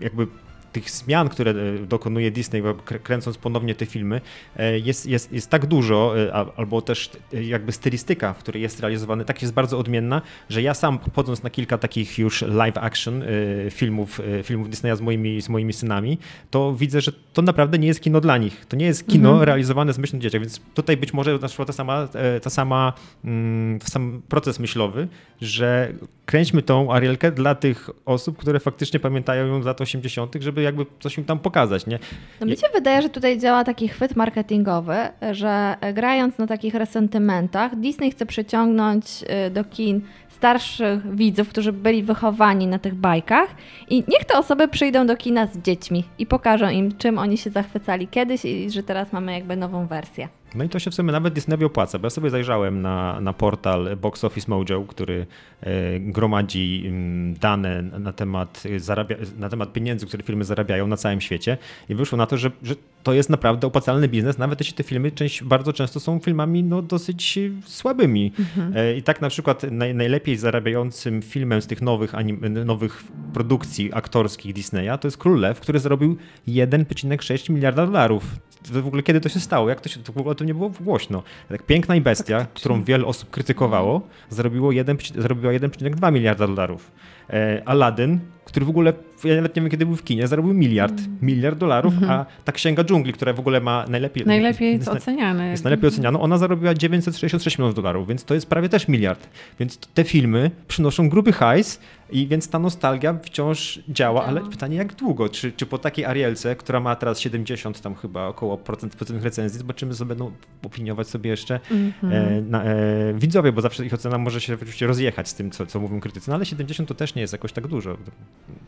jakby 0.00 0.26
tych 0.74 0.90
zmian, 0.90 1.28
które 1.28 1.50
e, 1.50 1.86
dokonuje 1.86 2.30
Disney, 2.30 2.62
kręcąc 3.02 3.38
ponownie 3.38 3.74
te 3.74 3.86
filmy, 3.86 4.20
e, 4.56 4.78
jest, 4.78 5.06
jest, 5.06 5.32
jest 5.32 5.50
tak 5.50 5.66
dużo, 5.66 6.14
e, 6.18 6.32
albo 6.56 6.82
też 6.82 7.10
jakby 7.32 7.72
stylistyka, 7.72 8.32
w 8.32 8.38
której 8.38 8.62
jest 8.62 8.80
realizowany, 8.80 9.24
tak 9.24 9.42
jest 9.42 9.54
bardzo 9.54 9.78
odmienna, 9.78 10.22
że 10.48 10.62
ja 10.62 10.74
sam 10.74 10.98
chodząc 11.14 11.42
na 11.42 11.50
kilka 11.50 11.78
takich 11.78 12.18
już 12.18 12.42
live 12.42 12.78
action 12.78 13.22
filmów, 13.70 14.20
filmów 14.42 14.70
Disneya 14.70 14.96
z 14.96 15.00
moimi, 15.00 15.42
z 15.42 15.48
moimi 15.48 15.72
synami, 15.72 16.18
to 16.50 16.74
widzę, 16.74 17.00
że 17.00 17.12
to 17.32 17.42
naprawdę 17.42 17.78
nie 17.78 17.88
jest 17.88 18.00
kino 18.00 18.20
dla 18.20 18.38
nich. 18.38 18.66
To 18.66 18.76
nie 18.76 18.86
jest 18.86 19.06
kino 19.06 19.28
Mhm. 19.30 19.46
realizowane 19.46 19.92
z 19.92 19.98
myślą 19.98 20.18
o 20.18 20.22
dzieciach, 20.22 20.40
więc 20.40 20.60
tutaj 20.74 20.96
być 20.96 21.12
może 21.12 21.38
naszła 21.38 21.64
ta 21.64 21.72
sama, 21.72 22.08
ta 22.42 22.50
sama, 22.50 22.92
mm, 23.24 23.78
ten 23.78 23.88
sam 23.88 24.22
proces 24.28 24.58
myślowy, 24.58 25.08
że 25.40 25.92
kręćmy 26.26 26.62
tą 26.62 26.92
Arielkę 26.92 27.32
dla 27.32 27.54
tych 27.54 27.90
osób, 28.04 28.38
które 28.38 28.60
faktycznie 28.60 29.00
pamiętają 29.00 29.46
ją 29.46 29.62
z 29.62 29.66
lat 29.66 29.80
80., 29.80 30.34
żeby 30.40 30.62
jakby 30.64 30.86
coś 31.00 31.18
im 31.18 31.24
tam 31.24 31.38
pokazać, 31.38 31.86
nie? 31.86 31.98
No 32.40 32.46
mi 32.46 32.56
się 32.56 32.66
wydaje, 32.74 33.02
że 33.02 33.08
tutaj 33.08 33.38
działa 33.38 33.64
taki 33.64 33.88
chwyt 33.88 34.16
marketingowy, 34.16 34.96
że 35.32 35.76
e, 35.80 35.92
grając 35.92 36.38
na 36.38 36.46
takich 36.46 36.74
resentymentach, 36.74 37.76
Disney 37.76 38.10
chce 38.10 38.26
przyciągnąć 38.26 39.06
e, 39.26 39.50
do 39.50 39.64
kin 39.64 40.00
starszych 40.28 41.16
widzów, 41.16 41.48
którzy 41.48 41.72
byli 41.72 42.02
wychowani 42.02 42.66
na 42.66 42.78
tych 42.78 42.94
bajkach 42.94 43.48
i 43.88 43.94
niech 44.08 44.24
te 44.24 44.38
osoby 44.38 44.68
przyjdą 44.68 45.06
do 45.06 45.16
kina 45.16 45.46
z 45.46 45.58
dziećmi 45.58 46.04
i 46.18 46.26
pokażą 46.26 46.68
im, 46.68 46.96
czym 46.98 47.18
oni 47.18 47.38
się 47.38 47.50
zachwycali 47.50 48.08
kiedyś 48.08 48.44
i 48.44 48.70
że 48.70 48.82
teraz 48.82 49.12
mamy 49.12 49.32
jakby 49.32 49.56
nową 49.56 49.86
wersję. 49.86 50.28
No 50.54 50.64
i 50.64 50.68
to 50.68 50.78
się 50.78 50.90
w 50.90 50.94
sumie 50.94 51.12
nawet 51.12 51.34
Disneyowi 51.34 51.64
opłaca, 51.64 51.98
bo 51.98 52.06
ja 52.06 52.10
sobie 52.10 52.30
zajrzałem 52.30 52.82
na, 52.82 53.20
na 53.20 53.32
portal 53.32 53.96
Box 53.96 54.24
Office 54.24 54.46
Mojo, 54.48 54.84
który 54.88 55.26
e, 55.60 56.00
gromadzi 56.00 56.84
mm, 56.86 57.34
dane 57.34 57.82
na 57.82 58.12
temat, 58.12 58.62
zarabia, 58.76 59.16
na 59.38 59.48
temat 59.48 59.72
pieniędzy, 59.72 60.06
które 60.06 60.22
firmy 60.22 60.44
zarabiają 60.44 60.86
na 60.86 60.96
całym 60.96 61.20
świecie 61.20 61.58
i 61.88 61.94
wyszło 61.94 62.18
na 62.18 62.26
to, 62.26 62.36
że, 62.36 62.50
że 62.62 62.74
to 63.02 63.12
jest 63.12 63.30
naprawdę 63.30 63.66
opłacalny 63.66 64.08
biznes, 64.08 64.38
nawet 64.38 64.60
jeśli 64.60 64.74
te 64.74 64.82
filmy 64.82 65.12
część, 65.12 65.44
bardzo 65.44 65.72
często 65.72 66.00
są 66.00 66.18
filmami 66.18 66.62
no, 66.62 66.82
dosyć 66.82 67.38
słabymi. 67.64 68.32
E, 68.74 68.96
I 68.96 69.02
tak 69.02 69.20
na 69.20 69.28
przykład 69.28 69.62
naj, 69.70 69.94
najlepiej 69.94 70.36
zarabiającym 70.36 71.22
filmem 71.22 71.62
z 71.62 71.66
tych 71.66 71.82
nowych, 71.82 72.14
anim, 72.14 72.64
nowych 72.64 73.04
produkcji 73.32 73.90
aktorskich 73.92 74.52
Disneya 74.52 74.98
to 75.00 75.08
jest 75.08 75.18
Król 75.18 75.40
Lew, 75.40 75.60
który 75.60 75.78
zarobił 75.78 76.16
1,6 76.48 77.50
miliarda 77.50 77.86
dolarów. 77.86 78.24
To 78.72 78.82
w 78.82 78.86
ogóle 78.86 79.02
kiedy 79.02 79.20
to 79.20 79.28
się 79.28 79.40
stało? 79.40 79.68
Jak 79.68 79.80
to 79.80 79.88
się, 79.88 80.00
to 80.00 80.12
w 80.12 80.18
ogóle 80.18 80.32
o 80.32 80.34
tym 80.34 80.46
nie 80.46 80.54
było 80.54 80.70
głośno. 80.80 81.22
Tak 81.48 81.62
Piękna 81.62 81.96
i 81.96 82.00
Bestia, 82.00 82.46
którą 82.54 82.84
wiele 82.84 83.06
osób 83.06 83.30
krytykowało, 83.30 84.00
zarobiło 84.28 84.72
1, 84.72 84.98
zarobiła 85.16 85.52
1,2 85.52 86.12
miliarda 86.12 86.46
dolarów. 86.46 86.92
E, 87.30 87.62
Aladdin, 87.66 88.20
który 88.54 88.66
w 88.66 88.68
ogóle, 88.68 88.92
ja 89.24 89.36
nawet 89.36 89.56
nie 89.56 89.62
wiem 89.62 89.70
kiedy 89.70 89.86
był 89.86 89.96
w 89.96 90.04
kinie, 90.04 90.28
zarobił 90.28 90.54
miliard, 90.54 90.98
Mm. 91.00 91.18
miliard 91.22 91.58
dolarów, 91.58 91.94
Mhm. 91.94 92.10
a 92.12 92.26
ta 92.44 92.52
Księga 92.52 92.84
Dżungli, 92.84 93.12
która 93.12 93.32
w 93.32 93.40
ogóle 93.40 93.60
ma 93.60 93.84
najlepiej... 93.88 94.26
Najlepiej 94.26 94.72
jest, 94.72 94.88
oceniany. 94.88 95.50
jest 95.50 95.64
najlepiej 95.64 95.88
oceniana, 95.88 96.20
ona 96.20 96.38
zarobiła 96.38 96.74
966 96.74 97.58
milionów 97.58 97.74
dolarów, 97.74 98.08
więc 98.08 98.24
to 98.24 98.34
jest 98.34 98.46
prawie 98.46 98.68
też 98.68 98.88
miliard. 98.88 99.28
Więc 99.58 99.76
te 99.78 100.04
filmy 100.04 100.50
przynoszą 100.68 101.08
gruby 101.08 101.32
hajs 101.32 101.80
i 102.10 102.26
więc 102.26 102.48
ta 102.48 102.58
nostalgia 102.58 103.18
wciąż 103.22 103.80
działa, 103.88 104.24
ale 104.24 104.40
pytanie 104.40 104.76
jak 104.76 104.94
długo? 104.94 105.28
Czy, 105.28 105.52
czy 105.52 105.66
po 105.66 105.78
takiej 105.78 106.04
Arielce, 106.04 106.56
która 106.56 106.80
ma 106.80 106.96
teraz 106.96 107.20
70 107.20 107.80
tam 107.80 107.94
chyba 107.94 108.26
około 108.26 108.58
procent 108.58 108.92
pozytywnych 108.96 109.24
recenzji, 109.24 109.58
zobaczymy, 109.58 109.94
co 109.94 110.04
będą 110.06 110.32
opiniować 110.64 111.08
sobie 111.08 111.30
jeszcze 111.30 111.60
Mhm. 111.70 112.12
e, 112.12 112.42
na, 112.42 112.64
e, 112.64 112.74
widzowie, 113.14 113.52
bo 113.52 113.60
zawsze 113.60 113.86
ich 113.86 113.94
ocena 113.94 114.18
może 114.18 114.40
się 114.40 114.54
oczywiście 114.54 114.86
rozjechać 114.86 115.28
z 115.28 115.34
tym, 115.34 115.50
co, 115.50 115.66
co 115.66 115.80
mówią 115.80 116.00
krytycy, 116.00 116.30
no 116.30 116.36
ale 116.36 116.46
70 116.46 116.88
to 116.88 116.94
też 116.94 117.14
nie 117.14 117.20
jest 117.22 117.32
jakoś 117.32 117.52
tak 117.52 117.66
dużo. 117.66 117.96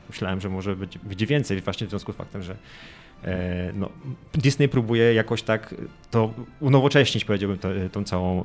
Myślałem, 0.09 0.40
że 0.40 0.49
może 0.49 0.76
być, 0.76 0.99
będzie 0.99 1.26
więcej 1.26 1.61
właśnie 1.61 1.87
w 1.87 1.90
związku 1.90 2.12
z 2.12 2.16
faktem, 2.16 2.42
że 2.42 2.56
e, 3.25 3.73
no, 3.75 3.90
Disney 4.35 4.68
próbuje 4.68 5.14
jakoś 5.14 5.42
tak 5.42 5.75
to 6.11 6.35
unowocześnić, 6.61 7.25
powiedziałbym, 7.25 7.59
to, 7.59 7.68
tą 7.92 8.04
całą 8.04 8.45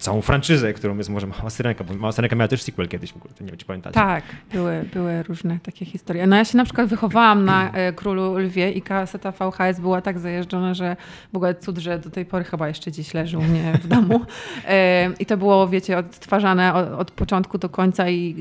całą 0.00 0.22
franczyzę, 0.22 0.72
którą 0.72 0.96
jest 0.96 1.10
może 1.10 1.26
Mała 1.26 1.50
Syrenka, 1.50 1.84
bo 1.84 1.94
Mała 1.94 2.12
Syrenka 2.12 2.36
miała 2.36 2.48
też 2.48 2.62
sequel 2.62 2.88
kiedyś 2.88 3.14
nie 3.40 3.46
wiem, 3.46 3.56
czy 3.56 3.66
pamiętacie. 3.66 3.94
Tak, 3.94 4.24
były, 4.52 4.84
były 4.94 5.22
różne 5.22 5.58
takie 5.62 5.84
historie. 5.84 6.26
No 6.26 6.36
ja 6.36 6.44
się 6.44 6.56
na 6.56 6.64
przykład 6.64 6.88
wychowałam 6.88 7.44
na 7.44 7.72
e, 7.72 7.92
Królu 7.92 8.38
Lwie 8.38 8.70
i 8.70 8.82
kaseta 8.82 9.32
VHS 9.32 9.80
była 9.80 10.00
tak 10.00 10.18
zajeżdżona, 10.18 10.74
że 10.74 10.96
w 11.32 11.36
ogóle 11.36 11.54
cud, 11.54 11.78
że 11.78 11.98
do 11.98 12.10
tej 12.10 12.24
pory 12.24 12.44
chyba 12.44 12.68
jeszcze 12.68 12.92
dziś 12.92 13.14
leży 13.14 13.38
u 13.38 13.42
mnie 13.42 13.72
w 13.82 13.88
domu. 13.88 14.20
E, 14.68 15.10
I 15.18 15.26
to 15.26 15.36
było, 15.36 15.68
wiecie, 15.68 15.98
odtwarzane 15.98 16.74
od, 16.74 17.00
od 17.00 17.10
początku 17.10 17.58
do 17.58 17.68
końca 17.68 18.08
i 18.08 18.36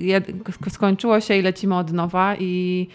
skończyło 0.69 1.21
się 1.21 1.35
i 1.35 1.41
lecimy 1.41 1.77
od 1.77 1.91
nowa 1.91 2.35
i 2.35 2.87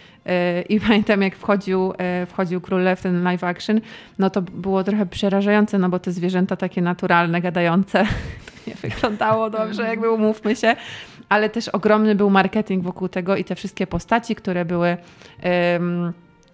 i 0.69 0.81
pamiętam, 0.89 1.23
jak 1.23 1.37
wchodził, 1.37 1.93
e, 1.99 2.27
wchodził 2.27 2.61
Król 2.61 2.83
Lew, 2.83 3.03
ten 3.03 3.23
live 3.23 3.45
action, 3.45 3.81
no 4.19 4.31
to 4.31 4.43
było 4.43 4.85
trochę 4.85 5.07
przerażające, 5.07 5.79
no 5.79 5.89
bo 5.89 5.99
te 5.99 6.13
zwierzęta 6.13 6.57
takie 6.57 6.83
naturalne, 6.83 7.41
gadające, 7.41 8.05
to 8.47 8.71
nie 8.71 8.75
wyglądało 8.75 9.51
dobrze, 9.51 9.83
jakby 9.83 10.11
umówmy 10.11 10.57
się. 10.57 10.77
Ale 11.29 11.51
też 11.51 11.69
ogromny 11.69 12.15
był 12.15 12.31
marketing 12.31 12.85
wokół 12.85 13.09
tego 13.09 13.37
i 13.37 13.45
te 13.45 13.55
wszystkie 13.55 13.87
postaci, 13.87 14.35
które 14.35 14.65
były 14.65 14.97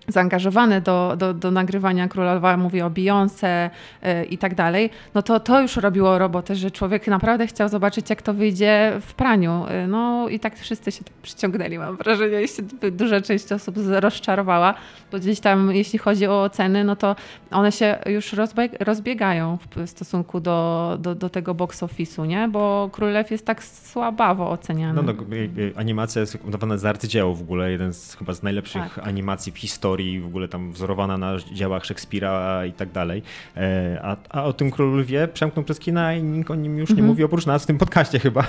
zaangażowane 0.09 0.81
do, 0.81 1.15
do, 1.19 1.35
do 1.35 1.51
nagrywania 1.51 2.09
Królowa, 2.09 2.57
mówię 2.57 2.87
o 2.87 2.91
Beyoncé 2.91 3.71
y, 4.03 4.25
i 4.25 4.39
tak 4.39 4.55
dalej, 4.55 4.91
no 5.15 5.23
to 5.23 5.41
to 5.41 5.63
już 5.63 5.77
robiło 5.77 6.19
robotę, 6.19 6.55
że 6.55 6.71
człowiek 6.71 7.07
naprawdę 7.07 7.47
chciał 7.47 7.69
zobaczyć, 7.69 8.11
jak 8.11 8.23
to 8.23 8.35
wyjdzie 8.35 8.93
w 9.01 9.15
praniu. 9.15 9.67
Y, 9.85 9.87
no 9.87 10.29
i 10.29 10.41
tak 10.41 10.59
wszyscy 10.59 10.93
się 10.93 11.05
tak 11.05 11.15
przyciągnęli, 11.23 11.79
mam 11.79 11.97
wrażenie, 11.97 12.43
i 12.43 12.49
się 12.49 12.63
duża 12.93 13.21
część 13.21 13.53
osób 13.53 13.77
rozczarowała, 13.91 14.75
bo 15.13 15.19
gdzieś 15.19 15.41
tam, 15.41 15.75
jeśli 15.75 15.99
chodzi 15.99 16.27
o 16.27 16.43
oceny, 16.43 16.85
no 16.85 16.97
to 16.97 17.17
one 17.51 17.73
się 17.73 17.99
już 18.07 18.33
rozbieg 18.33 18.73
rozbiegają 18.81 19.59
w 19.77 19.89
stosunku 19.91 20.41
do, 20.41 20.97
do, 21.01 21.15
do 21.15 21.31
tego 21.31 21.55
box 21.55 21.83
office'u, 21.83 22.27
nie? 22.27 22.49
Bo 22.49 22.91
Królew 22.93 23.31
jest 23.31 23.47
tak 23.47 23.65
słabawo 23.65 24.51
oceniany. 24.51 25.03
No, 25.03 25.13
no, 25.13 25.37
y, 25.59 25.73
animacja 25.77 26.21
jest 26.21 26.39
udawana 26.45 26.77
za 26.77 26.89
arcydzieło 26.89 27.35
w 27.35 27.43
ogóle, 27.43 27.71
jeden 27.71 27.95
z 27.95 28.15
chyba 28.15 28.33
z 28.33 28.43
najlepszych 28.43 28.95
Tak. 28.95 29.07
animacji 29.07 29.53
w 29.53 29.59
historii, 29.59 29.90
w 29.97 30.27
ogóle 30.27 30.49
tam 30.49 30.73
wzorowana 30.73 31.19
na 31.19 31.37
dziełach 31.53 31.85
Szekspira 31.85 32.67
i 32.67 32.73
tak 32.73 32.91
dalej. 32.93 33.23
E, 33.57 34.01
A, 34.03 34.17
a 34.31 34.45
o 34.45 34.53
tym 34.53 34.71
Królu 34.71 34.97
Lwie 34.97 35.29
przemknął 35.29 35.65
przez 35.65 35.79
kina 35.79 36.15
i 36.15 36.23
nikt 36.23 36.51
o 36.51 36.55
nim 36.55 36.79
już 36.79 36.89
nie 36.91 36.93
Mhm. 36.95 37.09
mówi, 37.09 37.25
oprócz 37.25 37.47
nas 37.47 37.63
w 37.63 37.67
tym 37.67 37.79
podcaście 37.79 38.19
chyba. 38.19 38.45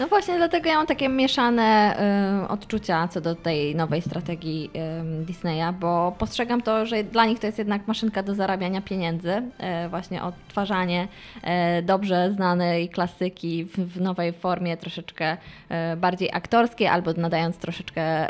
No 0.00 0.06
właśnie, 0.08 0.36
dlatego 0.36 0.68
ja 0.68 0.74
mam 0.74 0.86
takie 0.86 1.08
mieszane 1.08 1.96
y, 2.44 2.48
odczucia 2.48 3.08
co 3.08 3.20
do 3.20 3.34
tej 3.34 3.76
nowej 3.76 4.02
strategii 4.02 4.70
y, 5.22 5.24
Disneya, 5.24 5.72
bo 5.80 6.14
postrzegam 6.18 6.62
to, 6.62 6.86
że 6.86 7.04
dla 7.04 7.26
nich 7.26 7.38
to 7.38 7.46
jest 7.46 7.58
jednak 7.58 7.88
maszynka 7.88 8.22
do 8.22 8.34
zarabiania 8.34 8.80
pieniędzy, 8.80 9.30
y, 9.84 9.88
właśnie 9.88 10.22
odtwarzanie 10.22 11.08
y, 11.78 11.82
dobrze 11.82 12.32
znanej 12.32 12.88
klasyki 12.88 13.64
w, 13.64 13.76
w 13.78 14.00
nowej 14.00 14.32
formie, 14.32 14.76
troszeczkę 14.76 15.36
bardziej 15.96 16.30
aktorskiej, 16.32 16.86
albo 16.86 17.12
nadając 17.12 17.56
troszeczkę 17.58 18.28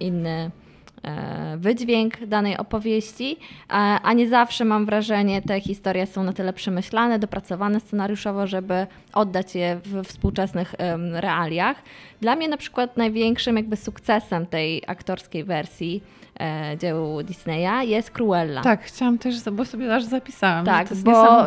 inny 0.00 0.30
e, 0.30 0.61
wydźwięk 1.56 2.26
danej 2.26 2.56
opowieści, 2.56 3.36
a, 3.68 4.00
a 4.02 4.12
nie 4.12 4.28
zawsze 4.28 4.64
mam 4.64 4.86
wrażenie, 4.86 5.42
te 5.42 5.60
historie 5.60 6.06
są 6.06 6.24
na 6.24 6.32
tyle 6.32 6.52
przemyślane, 6.52 7.18
dopracowane 7.18 7.80
scenariuszowo, 7.80 8.46
żeby 8.46 8.86
oddać 9.12 9.54
je 9.54 9.80
w 9.84 10.04
współczesnych 10.04 10.74
realiach. 11.12 11.82
Dla 12.20 12.36
mnie 12.36 12.48
na 12.48 12.56
przykład 12.56 12.96
największym 12.96 13.56
jakby 13.56 13.76
sukcesem 13.76 14.46
tej 14.46 14.82
aktorskiej 14.86 15.44
wersji 15.44 16.02
e, 16.42 16.76
dzieł 16.78 17.22
Disneya 17.22 17.88
jest 17.88 18.10
Cruella. 18.10 18.62
Tak, 18.62 18.82
chciałam 18.82 19.18
też, 19.18 19.50
bo 19.50 19.64
sobie 19.64 19.94
aż 19.94 20.04
zapisałam, 20.04 20.64
Tak, 20.66 20.88
to 20.88 20.94
jest 20.94 21.04
bo 21.04 21.12
to, 21.12 21.46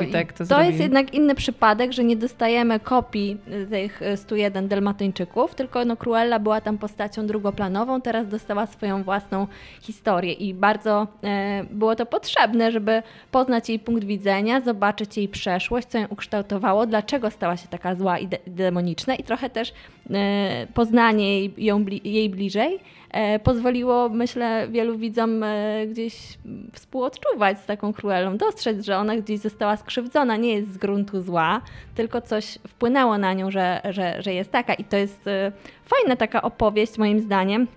to 0.50 0.62
jest 0.64 0.80
jednak 0.80 1.14
inny 1.14 1.36
przypadek, 1.36 1.92
że 1.94 2.04
nie 2.04 2.16
dostajemy 2.16 2.80
kopii 2.80 3.38
tych 3.70 4.02
y, 4.02 4.18
101 4.18 4.68
Dalmatyńczyków, 4.68 5.56
tylko 5.56 5.86
no 5.86 5.98
Cruella 5.98 6.40
była 6.40 6.62
tam 6.62 6.78
postacią 6.78 7.28
drugoplanową, 7.28 8.02
teraz 8.02 8.28
dostała 8.28 8.66
swoją 8.66 9.04
własną 9.04 9.48
historię 9.82 10.34
i 10.34 10.54
bardzo 10.54 11.08
e, 11.24 11.64
było 11.72 11.96
to 11.96 12.06
potrzebne, 12.06 12.72
żeby 12.72 13.04
poznać 13.32 13.70
jej 13.70 13.80
punkt 13.80 14.04
widzenia, 14.04 14.62
zobaczyć 14.62 15.18
jej 15.18 15.28
przeszłość, 15.28 15.88
co 15.88 15.98
ją 15.98 16.08
ukształtowało, 16.10 16.86
dlaczego 16.86 17.32
stała 17.32 17.58
się 17.58 17.68
taka 17.68 17.96
zła 17.96 18.20
i 18.20 18.28
de- 18.28 18.40
demoniczna 18.48 19.16
i 19.16 19.24
trochę 19.24 19.50
też 19.50 19.74
e, 20.14 20.68
poznanie 20.74 21.40
jej, 21.40 21.54
ją, 21.58 21.84
bli- 21.86 22.02
jej 22.04 22.30
bliżej 22.30 22.80
e, 23.12 23.40
pozwoliło, 23.40 24.10
myślę, 24.10 24.68
wielu 24.72 24.85
widzom 24.94 25.44
e, 25.44 25.88
gdzieś 25.88 26.38
współodczuwać 26.74 27.60
z 27.60 27.66
taką 27.66 27.94
Cruellą, 27.94 28.38
dostrzec, 28.38 28.86
że 28.86 28.98
ona 28.98 29.16
gdzieś 29.16 29.40
została 29.40 29.78
skrzywdzona, 29.78 30.38
nie 30.38 30.54
jest 30.54 30.74
z 30.74 30.78
gruntu 30.78 31.22
zła, 31.22 31.62
tylko 31.96 32.22
coś 32.22 32.60
wpłynęło 32.68 33.18
na 33.18 33.34
nią, 33.34 33.52
że, 33.52 33.82
że, 33.90 34.22
że 34.22 34.34
jest 34.34 34.52
taka. 34.52 34.74
I 34.74 34.84
to 34.84 34.98
jest 34.98 35.28
e, 35.28 35.52
fajna 35.86 36.16
taka 36.16 36.42
opowieść, 36.42 36.98
moim 36.98 37.20
zdaniem, 37.20 37.68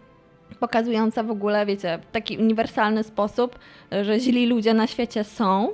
pokazująca 0.61 1.23
w 1.23 1.31
ogóle, 1.31 1.67
wiecie, 1.67 1.99
taki 2.13 2.39
uniwersalny 2.39 3.05
sposób, 3.05 3.59
e, 3.93 4.05
że 4.05 4.21
źli 4.21 4.47
ludzie 4.47 4.75
na 4.75 4.87
świecie 4.87 5.25
są, 5.25 5.69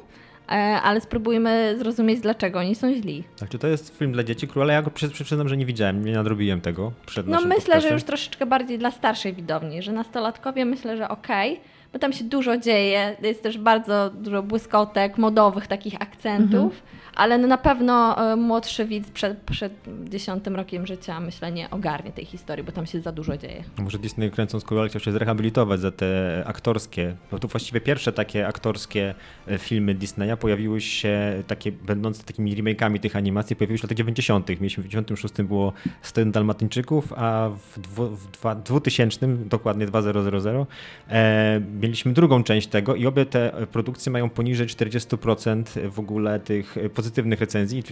ale 0.82 1.00
spróbujmy 1.00 1.74
zrozumieć, 1.78 2.20
dlaczego 2.20 2.58
oni 2.58 2.74
są 2.74 2.92
źli. 2.94 3.24
Tak, 3.38 3.48
czy 3.48 3.58
to 3.58 3.66
jest 3.66 3.96
film 3.98 4.12
dla 4.12 4.22
dzieci 4.24 4.48
Króla? 4.48 4.72
Ja 4.72 4.82
go 4.82 4.90
przy, 4.90 5.08
przy, 5.08 5.24
przyznam, 5.24 5.48
że 5.48 5.56
nie 5.56 5.66
widziałem, 5.66 6.04
nie 6.04 6.12
nadrobiłem 6.12 6.60
tego 6.60 6.92
przed 7.06 7.26
No 7.26 7.32
naszym 7.32 7.48
myślę, 7.48 7.62
że 7.64 7.70
podcastem. 7.72 7.92
już 7.94 8.02
troszeczkę 8.04 8.46
bardziej 8.46 8.78
dla 8.78 8.90
starszej 8.90 9.32
widowni, 9.32 9.82
że 9.82 9.92
nastolatkowie 9.92 10.64
myślę, 10.64 10.96
że 10.96 11.08
okej, 11.08 11.60
bo 11.92 11.98
tam 11.98 12.12
się 12.12 12.24
dużo 12.24 12.56
dzieje, 12.58 13.16
jest 13.22 13.42
też 13.42 13.58
bardzo 13.58 14.10
dużo 14.10 14.42
błyskotek, 14.42 15.18
modowych 15.18 15.66
takich 15.66 15.94
akcentów, 16.02 16.82
ale 17.16 17.38
no 17.38 17.48
na 17.48 17.58
pewno 17.58 18.16
e, 18.32 18.36
młodszy 18.36 18.84
widz 18.84 19.10
przed, 19.10 19.38
przed 19.38 19.72
dziesiątym 20.04 20.56
rokiem 20.56 20.86
życia 20.86 21.20
myślę 21.20 21.52
nie 21.52 21.70
ogarnie 21.70 22.12
tej 22.12 22.24
historii, 22.24 22.64
bo 22.64 22.72
tam 22.72 22.86
się 22.86 23.00
za 23.00 23.12
dużo 23.12 23.36
dzieje. 23.36 23.64
Może 23.78 23.98
Disney 23.98 24.30
kręcąc 24.30 24.64
Króla 24.64 24.88
chciał 24.88 25.00
się 25.00 25.12
zrehabilitować 25.12 25.80
za 25.80 25.90
te 25.90 26.42
aktorskie, 26.46 27.16
bo 27.30 27.38
to 27.38 27.48
właściwie 27.48 27.80
pierwsze 27.80 28.12
takie 28.12 28.46
aktorskie 28.46 29.14
e, 29.48 29.58
filmy 29.58 29.94
Disneya 29.94 30.36
pojawiły 30.40 30.80
się 30.80 31.42
takie, 31.46 31.72
będące 31.72 32.24
takimi 32.24 32.56
remake'ami 32.56 33.00
tych 33.00 33.16
animacji, 33.16 33.56
pojawiły 33.56 33.78
się 33.78 33.80
w 33.80 33.84
latach 33.84 33.98
90. 33.98 34.48
Mieliśmy 34.48 34.82
w 34.84 34.88
96 34.88 35.34
było 35.42 35.72
101 36.02 36.32
Dalmatyńczyków, 36.32 37.12
a 37.16 37.50
w, 37.74 37.80
dwu, 37.80 38.08
w 38.08 38.30
dwa, 38.30 38.54
2000, 38.54 39.26
dokładnie 39.28 39.86
2000, 39.86 40.66
e, 41.08 41.60
mieliśmy 41.80 42.12
drugą 42.12 42.44
część 42.44 42.68
tego 42.68 42.94
i 42.94 43.06
obie 43.06 43.26
te 43.26 43.66
produkcje 43.72 44.12
mają 44.12 44.30
poniżej 44.30 44.66
40% 44.66 45.90
w 45.90 45.98
ogóle 45.98 46.40
tych 46.40 46.76
pozytywnych 47.04 47.40
recenzji. 47.40 47.82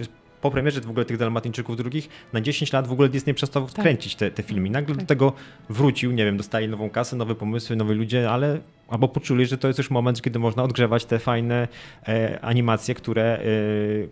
Po 0.41 0.51
premierze 0.51 0.81
w 0.81 0.91
ogóle 0.91 1.05
tych 1.05 1.17
Dalmatyńczyków 1.17 1.77
drugich 1.77 2.09
na 2.33 2.41
10 2.41 2.73
lat 2.73 2.87
w 2.89 2.93
ogóle 2.93 3.09
Disney 3.09 3.35
przestał 3.35 3.67
Tak. 3.67 3.83
kręcić 3.85 4.15
te, 4.17 4.31
te 4.31 4.43
filmy. 4.43 4.71
Nagle 4.71 4.95
do 4.95 4.99
Tak. 5.01 5.09
tego 5.09 5.33
wrócił, 5.69 6.13
nie 6.13 6.25
wiem, 6.25 6.37
dostali 6.37 6.69
nową 6.69 6.91
kasę, 6.91 7.17
nowe 7.17 7.35
pomysły, 7.35 7.77
nowi 7.77 7.95
ludzie, 7.95 8.31
ale 8.31 8.61
albo 8.89 9.09
poczuli, 9.09 9.47
że 9.47 9.59
to 9.59 9.69
jest 9.69 9.79
już 9.79 9.91
moment, 9.91 10.23
kiedy 10.23 10.39
można 10.39 10.63
odgrzewać 10.63 11.05
te 11.05 11.19
fajne 11.19 11.69
e, 12.09 12.39
animacje, 12.41 12.95
które, 12.95 13.39
e, 13.39 13.43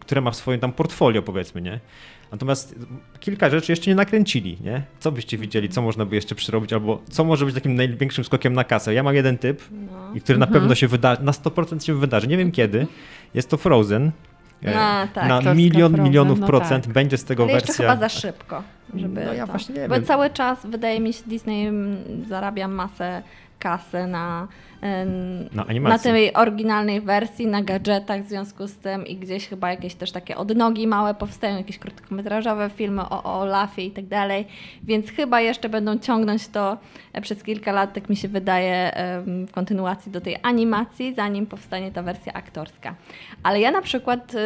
które 0.00 0.21
ma 0.21 0.30
w 0.30 0.37
swoim 0.37 0.61
tam 0.61 0.73
portfolio, 0.73 1.23
powiedzmy, 1.23 1.61
nie? 1.62 1.80
Natomiast 2.33 2.75
kilka 3.21 3.50
rzeczy 3.50 3.73
jeszcze 3.73 3.90
nie 3.90 3.95
nakręcili, 3.95 4.57
nie? 4.64 4.83
Co 5.00 5.12
byście 5.12 5.38
widzieli, 5.38 5.69
co 5.69 5.83
można 5.83 6.07
by 6.07 6.14
jeszcze 6.16 6.35
przyrobić, 6.35 6.73
albo 6.73 7.02
co 7.11 7.25
może 7.25 7.45
być 7.47 7.54
takim 7.54 7.75
największym 7.75 8.25
skokiem 8.25 8.52
na 8.52 8.64
kasę? 8.64 8.95
Ja 8.95 9.02
mam 9.02 9.14
jeden 9.14 9.38
typ, 9.38 9.62
No. 9.71 10.14
i 10.14 10.21
który 10.21 10.38
na 10.38 10.47
Mhm. 10.47 10.61
pewno 10.62 10.75
się 10.75 10.88
wydarzy, 10.88 11.23
na 11.23 11.33
100% 11.33 11.85
się 11.85 11.95
wydarzy, 11.95 12.26
nie 12.28 12.37
wiem 12.37 12.52
kiedy. 12.52 12.87
Jest 13.35 13.50
to 13.50 13.57
Frozen. 13.57 14.11
E, 14.66 14.78
A, 14.80 15.06
tak. 15.14 15.28
na 15.44 15.54
milion 15.54 15.92
Frozen, 15.92 16.04
milionów 16.04 16.40
no 16.40 16.46
procent 16.46 16.84
tak. 16.84 16.92
będzie 16.92 17.16
z 17.18 17.24
tego 17.24 17.42
Ale 17.42 17.52
wersja. 17.52 17.74
chyba 17.74 17.96
za 17.96 18.08
szybko, 18.08 18.62
żeby 18.94 19.24
No 19.24 19.32
ja 19.32 19.46
to... 19.46 19.52
właśnie 19.52 19.74
nie 19.74 19.88
Bo 19.88 19.94
wiem. 19.94 20.04
cały 20.04 20.30
czas 20.30 20.66
wydaje 20.66 21.00
mi 21.00 21.12
się 21.12 21.22
Disney 21.26 21.66
mm, 21.66 22.24
zarabia 22.28 22.68
masę 22.68 23.22
kasy 23.60 24.06
na 24.06 24.48
na, 25.52 25.64
na 25.80 25.98
tej 25.98 26.34
oryginalnej 26.34 27.00
wersji, 27.00 27.46
na 27.46 27.62
gadżetach 27.62 28.22
w 28.22 28.28
związku 28.28 28.66
z 28.66 28.76
tym 28.76 29.06
i 29.06 29.16
gdzieś 29.16 29.48
chyba 29.48 29.70
jakieś 29.70 29.94
też 29.94 30.12
takie 30.12 30.36
odnogi 30.36 30.86
małe 30.86 31.14
powstają, 31.14 31.56
jakieś 31.56 31.78
krótkometrażowe 31.78 32.70
filmy 32.70 33.02
o, 33.02 33.22
o 33.22 33.40
Olafie 33.40 33.84
i 33.84 33.90
tak 33.90 34.06
dalej, 34.06 34.46
więc 34.82 35.10
chyba 35.10 35.40
jeszcze 35.40 35.68
będą 35.68 35.98
ciągnąć 35.98 36.48
to 36.48 36.78
e, 37.12 37.20
przez 37.20 37.42
kilka 37.42 37.72
lat, 37.72 37.92
tak 37.92 38.08
mi 38.08 38.16
się 38.16 38.28
wydaje, 38.28 38.92
w 39.26 39.52
kontynuacji 39.52 40.12
do 40.12 40.20
tej 40.20 40.36
animacji, 40.42 41.14
zanim 41.14 41.46
powstanie 41.46 41.92
ta 41.92 42.02
wersja 42.02 42.32
aktorska. 42.32 42.94
Ale 43.42 43.60
ja 43.60 43.70
na 43.70 43.82
przykład 43.82 44.34
y, 44.34 44.38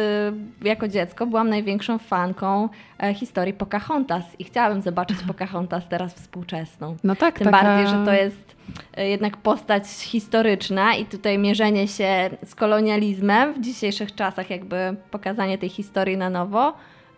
jako 0.67 0.87
dziecko 0.87 1.27
byłam 1.27 1.49
największą 1.49 1.97
fanką 1.97 2.69
e, 2.99 3.13
historii 3.13 3.53
Pocahontas 3.53 4.23
i 4.39 4.43
chciałabym 4.43 4.81
zobaczyć 4.81 5.17
Pocahontas 5.27 5.87
teraz 5.87 6.13
współczesną. 6.13 6.97
No 7.03 7.15
tak, 7.15 7.37
Tym 7.37 7.51
taka... 7.51 7.63
bardziej, 7.63 7.87
że 7.87 8.05
to 8.05 8.13
jest 8.13 8.54
jednak 8.97 9.37
postać 9.37 9.87
historyczna 9.87 10.95
i 10.95 11.05
tutaj 11.05 11.37
mierzenie 11.37 11.87
się 11.87 12.29
z 12.45 12.55
kolonializmem 12.55 13.53
w 13.53 13.61
dzisiejszych 13.61 14.15
czasach, 14.15 14.49
jakby 14.49 14.95
pokazanie 15.11 15.57
tej 15.57 15.69
historii 15.69 16.17
na 16.17 16.29
nowo 16.29 16.73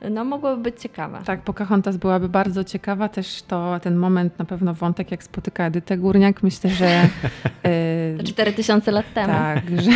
no 0.09 0.23
mogłoby 0.23 0.63
być 0.63 0.81
ciekawa. 0.81 1.21
Tak, 1.21 1.41
Pocahontas 1.41 1.97
byłaby 1.97 2.29
bardzo 2.29 2.63
ciekawa. 2.63 3.09
Też 3.09 3.41
to 3.41 3.79
ten 3.81 3.95
moment, 3.95 4.39
na 4.39 4.45
pewno 4.45 4.73
wątek, 4.73 5.11
jak 5.11 5.23
spotyka 5.23 5.65
Edytę 5.65 5.97
Górniak. 5.97 6.43
Myślę, 6.43 6.69
że... 6.69 6.87
Yy, 8.17 8.23
4000 8.23 8.91
lat 8.91 9.13
temu. 9.13 9.33
Tak, 9.33 9.63
że, 9.81 9.91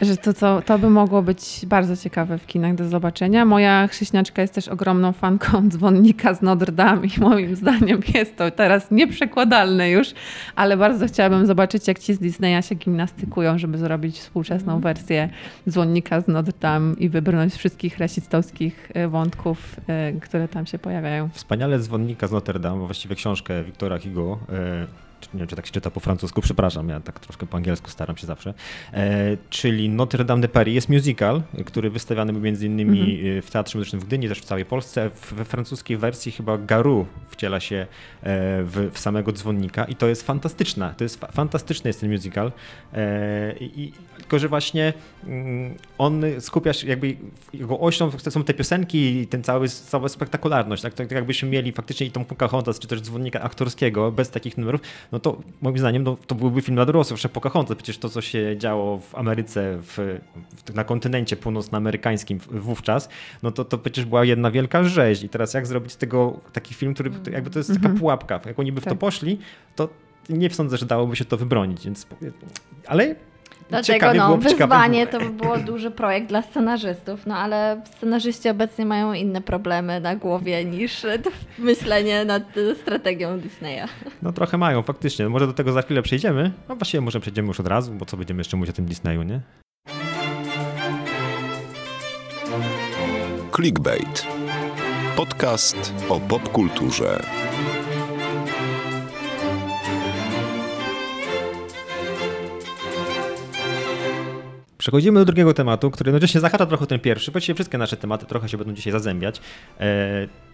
że 0.06 0.16
to, 0.16 0.34
to, 0.34 0.62
to 0.62 0.78
by 0.78 0.90
mogło 0.90 1.22
być 1.22 1.60
bardzo 1.66 1.96
ciekawe 1.96 2.38
w 2.38 2.46
kinach 2.46 2.74
do 2.74 2.88
zobaczenia. 2.88 3.44
Moja 3.44 3.86
chrześniaczka 3.86 4.42
jest 4.42 4.54
też 4.54 4.68
ogromną 4.68 5.12
fanką 5.12 5.62
dzwonnika 5.70 6.34
z 6.34 6.42
Notre 6.42 6.72
Dame 6.72 7.06
i 7.06 7.20
moim 7.20 7.56
zdaniem 7.56 8.00
jest 8.14 8.36
to 8.36 8.50
teraz 8.50 8.90
nieprzekładalne 8.90 9.90
już, 9.90 10.14
ale 10.56 10.76
bardzo 10.76 11.06
chciałabym 11.06 11.46
zobaczyć, 11.46 11.88
jak 11.88 11.98
ci 11.98 12.14
z 12.14 12.18
Disneya 12.18 12.62
się 12.62 12.74
gimnastykują, 12.74 13.58
żeby 13.58 13.78
zrobić 13.78 14.18
współczesną 14.18 14.72
mm. 14.72 14.82
wersję 14.82 15.28
dzwonnika 15.68 16.20
z 16.20 16.28
Notre 16.28 16.52
Dame 16.60 16.94
i 16.98 17.08
wybrnąć 17.08 17.54
wszystkich 17.54 17.98
rasistowskich 17.98 18.90
y, 18.96 19.07
wątków, 19.10 19.76
e, 19.86 20.12
które 20.12 20.48
tam 20.48 20.66
się 20.66 20.78
pojawiają. 20.78 21.28
Wspaniale 21.28 21.78
dzwonnika 21.78 22.26
z 22.26 22.32
Notre 22.32 22.58
Dame, 22.58 22.86
właściwie 22.86 23.16
książkę 23.16 23.64
Wiktora 23.64 23.98
Hugo, 23.98 24.38
e, 24.52 24.86
nie 25.34 25.38
wiem, 25.38 25.48
czy 25.48 25.56
tak 25.56 25.66
się 25.66 25.72
czyta 25.72 25.90
po 25.90 26.00
francusku, 26.00 26.40
przepraszam, 26.40 26.88
ja 26.88 27.00
tak 27.00 27.20
troszkę 27.20 27.46
po 27.46 27.56
angielsku 27.56 27.90
staram 27.90 28.16
się 28.16 28.26
zawsze, 28.26 28.54
e, 28.92 29.36
czyli 29.50 29.88
Notre 29.88 30.24
Dame 30.24 30.42
de 30.42 30.48
Paris 30.48 30.74
jest 30.74 30.88
musical, 30.88 31.42
który 31.66 31.90
wystawiany 31.90 32.32
był 32.32 32.42
między 32.42 32.66
innymi 32.66 33.00
mm 33.00 33.40
-hmm. 33.40 33.42
w 33.42 33.50
Teatrze 33.50 33.78
Muzycznym 33.78 34.00
w 34.00 34.04
Gdyni, 34.04 34.28
też 34.28 34.40
w 34.40 34.44
całej 34.44 34.64
Polsce. 34.64 35.10
We 35.32 35.44
francuskiej 35.44 35.96
wersji 35.96 36.32
chyba 36.32 36.58
Garu 36.58 37.06
wciela 37.30 37.60
się 37.60 37.86
w, 38.22 38.90
w, 38.92 38.98
samego 38.98 39.32
dzwonnika 39.32 39.84
i 39.84 39.94
to 39.94 40.08
jest 40.08 40.22
fantastyczna, 40.22 40.94
to 40.96 41.04
jest 41.04 41.20
fa 41.20 41.26
fantastyczny 41.26 41.88
jest 41.88 42.00
ten 42.00 42.12
musical, 42.12 42.52
e, 42.92 43.54
i, 43.60 43.92
tylko 44.28 44.38
że 44.38 44.48
właśnie 44.48 44.92
mm, 45.26 45.74
on 45.98 46.22
skupia 46.40 46.72
się, 46.72 46.88
jakby 46.88 47.16
jego 47.52 47.80
ośną 47.80 48.10
są 48.10 48.44
te 48.44 48.54
piosenki 48.54 49.16
i 49.16 49.26
ten 49.26 49.42
cały, 49.42 49.68
cała 49.68 50.08
spektakularność, 50.08 50.82
tak, 50.82 50.94
tak 50.94 51.10
jakbyśmy 51.10 51.48
mieli 51.48 51.72
faktycznie 51.72 52.06
i 52.06 52.10
tą 52.10 52.24
Pocahontas, 52.24 52.78
czy 52.78 52.88
też 52.88 53.00
dzwonnika 53.00 53.40
aktorskiego 53.40 54.12
bez 54.12 54.30
takich 54.30 54.58
numerów, 54.58 54.80
no 55.12 55.18
to 55.18 55.40
moim 55.60 55.78
zdaniem 55.78 56.02
no, 56.02 56.16
to 56.26 56.34
byłby 56.34 56.62
film 56.62 56.74
dla 56.74 56.84
dorosłych, 56.84 57.20
że 57.20 57.28
Pocahontas, 57.28 57.76
przecież 57.76 57.98
to, 57.98 58.08
co 58.08 58.20
się 58.20 58.56
działo 58.58 58.98
w 58.98 59.14
Ameryce, 59.14 59.78
w, 59.82 60.18
w, 60.66 60.74
na 60.74 60.84
kontynencie 60.84 61.36
północnoamerykańskim 61.36 62.38
wówczas, 62.38 63.08
no 63.42 63.50
to, 63.50 63.64
to 63.64 63.78
przecież 63.78 64.04
była 64.04 64.24
jedna 64.24 64.50
wielka 64.50 64.84
rzeź 64.84 65.22
i 65.22 65.28
teraz 65.28 65.54
jak 65.54 65.66
zrobić 65.66 65.92
z 65.92 65.96
tego 65.96 66.40
taki 66.52 66.74
film, 66.74 66.94
który 66.94 67.10
jakby 67.32 67.50
to 67.50 67.58
jest 67.58 67.68
taka 67.68 67.80
mhm. 67.80 67.98
pułapka, 67.98 68.40
jak 68.46 68.58
oni 68.58 68.72
by 68.72 68.80
w 68.80 68.84
to 68.84 68.90
tak. 68.90 68.98
poszli, 68.98 69.38
to 69.76 69.88
nie 70.28 70.50
sądzę, 70.50 70.76
że 70.76 70.86
dałoby 70.86 71.16
się 71.16 71.24
to 71.24 71.36
wybronić, 71.36 71.84
więc 71.84 72.06
ale 72.86 73.14
Dlatego 73.68 74.14
no, 74.14 74.36
wyzwanie 74.36 75.06
to 75.06 75.18
by 75.18 75.30
było 75.30 75.58
duży 75.58 75.90
projekt 75.90 76.28
dla 76.28 76.42
scenarzystów, 76.42 77.26
no 77.26 77.36
ale 77.36 77.82
scenarzyści 77.96 78.48
obecnie 78.48 78.86
mają 78.86 79.12
inne 79.12 79.40
problemy 79.40 80.00
na 80.00 80.16
głowie 80.16 80.64
niż 80.64 81.06
myślenie 81.58 82.24
nad 82.24 82.42
strategią 82.82 83.38
Disneya. 83.40 83.84
No 84.22 84.32
trochę 84.32 84.58
mają, 84.58 84.82
faktycznie. 84.82 85.28
Może 85.28 85.46
do 85.46 85.52
tego 85.52 85.72
za 85.72 85.82
chwilę 85.82 86.02
przejdziemy. 86.02 86.52
No 86.68 86.76
właściwie 86.76 87.00
może 87.00 87.20
przejdziemy 87.20 87.48
już 87.48 87.60
od 87.60 87.66
razu, 87.66 87.92
bo 87.92 88.06
co 88.06 88.16
będziemy 88.16 88.40
jeszcze 88.40 88.56
mówić 88.56 88.70
o 88.70 88.76
tym 88.76 88.84
Disneyu, 88.84 89.22
nie? 89.22 89.40
Clickbait. 93.56 94.26
Podcast 95.16 95.94
o 96.08 96.20
popkulturze. 96.20 97.22
Przechodzimy 104.88 105.20
do 105.20 105.24
drugiego 105.24 105.54
tematu, 105.54 105.90
który 105.90 106.12
no 106.12 106.26
się 106.26 106.40
zahacza 106.40 106.66
trochę 106.66 106.86
ten 106.86 107.00
pierwszy. 107.00 107.30
Właściwie 107.32 107.54
wszystkie 107.54 107.78
nasze 107.78 107.96
tematy 107.96 108.26
trochę 108.26 108.48
się 108.48 108.58
będą 108.58 108.72
dzisiaj 108.72 108.92
zazębiać. 108.92 109.40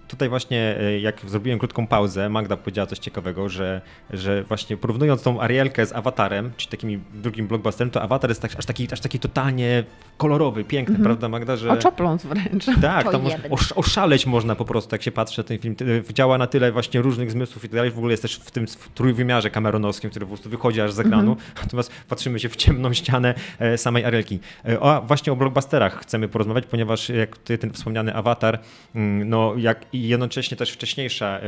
E, 0.04 0.08
tutaj 0.08 0.28
właśnie, 0.28 0.76
e, 0.80 1.00
jak 1.00 1.20
zrobiłem 1.26 1.58
krótką 1.58 1.86
pauzę, 1.86 2.28
Magda 2.28 2.56
powiedziała 2.56 2.86
coś 2.86 2.98
ciekawego, 2.98 3.48
że, 3.48 3.80
że 4.10 4.42
właśnie 4.42 4.76
porównując 4.76 5.22
tą 5.22 5.40
Arielkę 5.40 5.86
z 5.86 5.92
Awatarem, 5.92 6.50
czyli 6.56 6.70
takim 6.70 7.04
drugim 7.14 7.46
blockbusterem, 7.46 7.90
to 7.90 8.02
Awatar 8.02 8.30
jest 8.30 8.42
tak, 8.42 8.56
aż, 8.58 8.66
taki, 8.66 8.88
aż 8.92 9.00
taki 9.00 9.18
totalnie 9.18 9.84
kolorowy, 10.16 10.64
piękny, 10.64 10.94
mm 10.94 11.02
-hmm. 11.02 11.04
prawda 11.04 11.28
Magda? 11.28 11.56
Że... 11.56 11.70
Oczopląc 11.70 12.26
wręcz. 12.26 12.66
Tak, 12.82 13.12
tam 13.12 13.22
osz, 13.50 13.72
oszaleć 13.72 14.26
można 14.26 14.54
po 14.54 14.64
prostu, 14.64 14.94
jak 14.94 15.02
się 15.02 15.12
patrzy 15.12 15.40
na 15.40 15.44
ten 15.44 15.58
film. 15.58 15.74
Działa 16.12 16.38
na 16.38 16.46
tyle 16.46 16.72
właśnie 16.72 17.02
różnych 17.02 17.30
zmysłów 17.30 17.64
i 17.64 17.68
tak 17.68 17.74
dalej. 17.74 17.90
W 17.90 17.98
ogóle 17.98 18.12
jest 18.12 18.22
też 18.22 18.36
w 18.36 18.50
tym 18.50 18.66
trójwymiarze 18.94 19.50
kameronowskim, 19.50 20.10
który 20.10 20.26
po 20.26 20.30
prostu 20.30 20.50
wychodzi 20.50 20.80
aż 20.80 20.92
z 20.92 21.00
ekranu. 21.00 21.32
Mm 21.32 21.34
-hmm. 21.34 21.62
Natomiast 21.62 21.92
patrzymy 22.08 22.40
się 22.40 22.48
w 22.48 22.56
ciemną 22.56 22.92
ścianę 22.92 23.34
e, 23.58 23.78
samej 23.78 24.04
Arielki. 24.04 24.40
E, 24.68 24.80
o, 24.80 25.02
właśnie 25.02 25.32
o 25.32 25.36
blockbusterach 25.36 26.00
chcemy 26.00 26.28
porozmawiać, 26.28 26.66
ponieważ 26.66 27.08
jak 27.08 27.36
tutaj 27.36 27.58
ten 27.58 27.72
wspomniany 27.72 28.14
Awatar, 28.14 28.58
mm, 28.94 29.28
no 29.28 29.54
jak 29.56 29.86
i 29.92 30.03
jednocześnie 30.08 30.56
też 30.56 30.70
wcześniejsza 30.70 31.40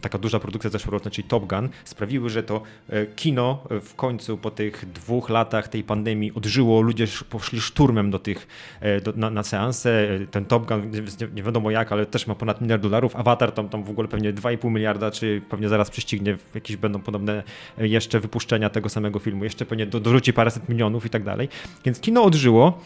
taka 0.00 0.18
duża 0.18 0.40
produkcja 0.40 0.70
zeszłoroczna, 0.70 1.10
czyli 1.10 1.28
Top 1.28 1.46
Gun, 1.46 1.68
sprawiły, 1.84 2.30
że 2.30 2.42
to 2.42 2.62
e, 2.88 3.06
kino 3.06 3.62
w 3.82 3.94
końcu 3.94 4.38
po 4.38 4.50
tych 4.50 4.92
dwóch 4.92 5.28
latach 5.30 5.68
tej 5.68 5.84
pandemii 5.84 6.32
odżyło, 6.34 6.80
ludzie 6.80 7.06
poszli 7.30 7.60
szturmem 7.60 8.10
do 8.10 8.18
tych, 8.18 8.46
e, 8.80 9.00
do, 9.00 9.12
na, 9.16 9.30
na 9.30 9.42
seanse. 9.42 10.08
Ten 10.30 10.44
Top 10.44 10.66
Gun, 10.68 10.90
nie 11.34 11.42
wiadomo 11.42 11.70
jak, 11.70 11.92
ale 11.92 12.06
też 12.06 12.26
ma 12.26 12.34
ponad 12.34 12.60
miliard 12.60 12.82
dolarów. 12.82 13.16
Avatar 13.16 13.52
tam, 13.52 13.68
tam 13.68 13.84
w 13.84 13.90
ogóle 13.90 14.08
pewnie 14.08 14.32
2,5 14.32 14.70
miliarda, 14.70 15.10
czy 15.10 15.42
pewnie 15.48 15.68
zaraz 15.68 15.90
prześcignie, 15.90 16.36
jakieś 16.54 16.76
będą 16.76 17.00
podobne 17.00 17.42
e, 17.78 17.88
jeszcze 17.88 18.20
wypuszczenia 18.20 18.70
tego 18.70 18.88
samego 18.88 19.18
filmu, 19.18 19.44
jeszcze 19.44 19.66
pewnie 19.66 19.86
do, 19.86 20.00
dorzuci 20.00 20.32
paręset 20.32 20.68
milionów 20.68 21.06
i 21.06 21.10
tak 21.10 21.24
dalej. 21.24 21.48
Więc 21.84 22.00
kino 22.00 22.22
odżyło 22.22 22.80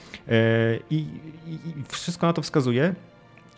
i, 0.91 0.97
i, 1.47 1.53
i 1.53 1.85
wszystko 1.89 2.27
na 2.27 2.33
to 2.33 2.43
wskazuje 2.43 2.95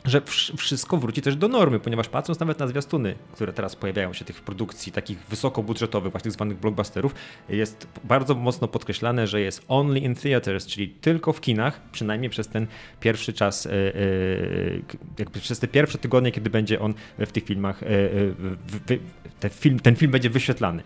że 0.05 0.23
wszystko 0.57 0.97
wróci 0.97 1.23
też 1.23 1.37
do 1.37 1.49
normy, 1.49 1.81
ponieważ 1.81 2.09
patrząc 2.09 2.41
nawet 2.41 2.59
na 2.59 2.67
zwiastuny, 2.67 3.15
które 3.33 3.53
teraz 3.53 3.77
pojawiają 3.77 4.13
się 4.13 4.25
tych 4.25 4.41
produkcji 4.41 4.93
takich 4.93 5.19
wysokobudżetowych, 5.19 6.13
właśnie 6.13 6.31
zwanych 6.31 6.59
blockbusterów, 6.59 7.15
jest 7.49 7.87
bardzo 8.05 8.35
mocno 8.35 8.69
podkreślane, 8.69 9.27
że 9.27 9.41
jest 9.41 9.65
only 9.69 9.99
in 9.99 10.15
theaters, 10.15 10.67
czyli 10.67 10.89
tylko 10.89 11.33
w 11.33 11.41
kinach, 11.41 11.81
przynajmniej 11.93 12.31
przez 12.31 12.49
ten 12.49 12.67
pierwszy 13.01 13.33
czas, 13.33 13.67
e, 13.67 13.71
e, 13.71 13.73
jakby 15.19 15.41
przez 15.41 15.59
te 15.59 15.69
pierwsze 15.69 15.99
tygodnie, 15.99 16.33
kiedy 16.33 16.51
będzie 16.51 16.81
on 16.81 16.95
w 17.19 17.33
tych 17.33 17.45
filmach, 17.45 17.83
e, 17.83 17.87
ten 19.41 19.51
film, 19.51 19.81
ten 19.81 19.97
film 19.97 20.13
będzie 20.13 20.31
wyświetlany. 20.31 20.83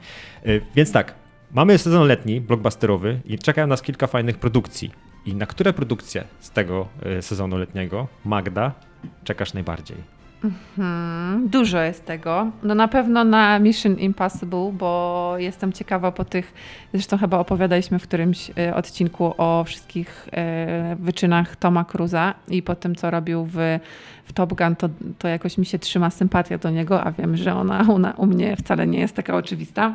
Więc 0.75 0.93
tak, 0.93 1.15
mamy 1.53 1.79
sezon 1.79 2.09
letni, 2.09 2.41
blockbusterowy 2.41 3.21
i 3.25 3.39
czekają 3.39 3.67
nas 3.67 3.83
kilka 3.83 4.07
fajnych 4.07 4.39
produkcji. 4.39 5.06
I 5.27 5.35
na 5.35 5.47
które 5.47 5.73
produkcje 5.73 6.25
z 6.41 6.51
tego 6.51 6.89
sezonu 7.21 7.57
letniego 7.57 8.09
Magda 8.25 8.73
czekasz 9.25 9.55
najbardziej? 9.55 10.17
Mhm, 10.45 11.49
dużo 11.49 11.81
jest 11.83 12.05
tego. 12.05 12.51
No 12.63 12.75
na 12.75 12.89
pewno 12.89 13.25
na 13.25 13.59
Mission 13.59 13.95
Impossible, 13.99 14.73
bo 14.73 15.35
jestem 15.39 15.73
ciekawa 15.73 16.13
po 16.13 16.25
tych, 16.25 16.55
zresztą 16.93 17.19
chyba 17.19 17.39
opowiadaliśmy 17.39 17.99
w 17.99 18.03
którymś 18.03 18.51
e, 18.59 18.75
odcinku 18.75 19.35
o 19.39 19.65
wszystkich 19.65 20.29
e, 20.33 20.97
wyczynach 21.01 21.57
Toma 21.57 21.85
Cruza 21.85 22.35
i 22.49 22.63
po 22.63 22.75
tym, 22.75 22.95
co 22.95 23.11
robił 23.11 23.45
w, 23.45 23.79
w 24.25 24.33
Top 24.33 24.55
Gun, 24.55 24.77
to, 24.77 24.89
to 25.19 25.29
jakoś 25.29 25.59
mi 25.59 25.67
się 25.67 25.79
trzyma 25.79 26.11
sympatia 26.11 26.59
do 26.59 26.71
niego, 26.71 27.05
a 27.05 27.13
wiem, 27.13 27.37
że 27.37 27.55
ona, 27.55 27.87
ona 27.89 28.13
u 28.17 28.27
mnie 28.27 28.57
wcale 28.57 28.87
nie 28.87 29.01
jest 29.01 29.17
taka 29.17 29.37
oczywista. 29.37 29.95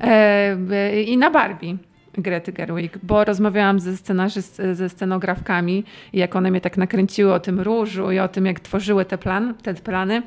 E, 0.00 1.02
I 1.02 1.16
na 1.18 1.30
Barbie. 1.30 1.76
Grety 2.18 2.52
Gerwig, 2.52 2.98
bo 3.02 3.24
rozmawiałam 3.24 3.80
ze, 3.80 3.96
scenarzyst, 3.96 4.62
ze 4.72 4.88
scenografkami 4.88 5.84
i 6.12 6.18
jak 6.18 6.36
one 6.36 6.50
mnie 6.50 6.60
tak 6.60 6.76
nakręciły 6.76 7.32
o 7.34 7.40
tym 7.40 7.60
różu 7.60 8.12
i 8.12 8.18
o 8.18 8.28
tym, 8.28 8.46
jak 8.46 8.60
tworzyły 8.60 9.04
te, 9.04 9.18
plan, 9.18 9.54
te 9.62 9.74
plany, 9.74 10.22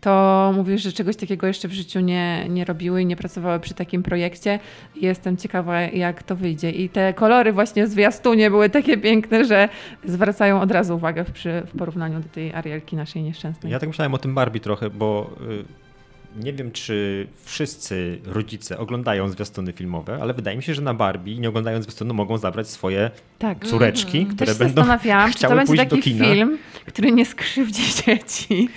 to 0.00 0.52
mówię, 0.56 0.78
że 0.78 0.92
czegoś 0.92 1.16
takiego 1.16 1.46
jeszcze 1.46 1.68
w 1.68 1.72
życiu 1.72 2.00
nie, 2.00 2.48
nie 2.48 2.64
robiły 2.64 3.02
i 3.02 3.06
nie 3.06 3.16
pracowały 3.16 3.60
przy 3.60 3.74
takim 3.74 4.02
projekcie. 4.02 4.58
Jestem 4.96 5.36
ciekawa, 5.36 5.80
jak 5.80 6.22
to 6.22 6.36
wyjdzie. 6.36 6.70
I 6.70 6.88
te 6.88 7.14
kolory 7.14 7.52
właśnie 7.52 7.86
w 7.86 7.88
zwiastunie 7.88 8.50
były 8.50 8.70
takie 8.70 8.98
piękne, 8.98 9.44
że 9.44 9.68
zwracają 10.04 10.60
od 10.60 10.70
razu 10.70 10.96
uwagę 10.96 11.24
w, 11.24 11.32
przy, 11.32 11.62
w 11.66 11.78
porównaniu 11.78 12.20
do 12.20 12.28
tej 12.28 12.54
Arielki 12.54 12.96
naszej 12.96 13.22
nieszczęsnej. 13.22 13.72
Ja 13.72 13.78
tak 13.78 13.88
myślałem 13.88 14.14
o 14.14 14.18
tym 14.18 14.34
Barbie 14.34 14.60
trochę, 14.60 14.90
bo... 14.90 15.30
Y 15.50 15.85
nie 16.40 16.52
wiem, 16.52 16.72
czy 16.72 17.26
wszyscy 17.44 18.18
rodzice 18.24 18.78
oglądają 18.78 19.28
zwiastuny 19.28 19.72
filmowe, 19.72 20.18
ale 20.22 20.34
wydaje 20.34 20.56
mi 20.56 20.62
się, 20.62 20.74
że 20.74 20.82
na 20.82 20.94
Barbie, 20.94 21.38
nie 21.38 21.48
oglądając 21.48 21.84
zwiastunu, 21.84 22.14
mogą 22.14 22.38
zabrać 22.38 22.68
swoje 22.68 23.10
Tak. 23.38 23.64
córeczki, 23.66 24.18
Mhm. 24.18 24.36
które 24.36 24.50
Też 24.50 24.58
będą 24.58 24.74
zastanawiałam, 24.74 25.28
czy 25.32 25.34
to 25.34 25.38
chciały 25.38 25.56
będzie 25.56 25.86
taki 25.86 26.02
film, 26.02 26.58
który 26.86 27.12
nie 27.12 27.26
skrzywdzi 27.26 27.82
dzieci. 28.06 28.68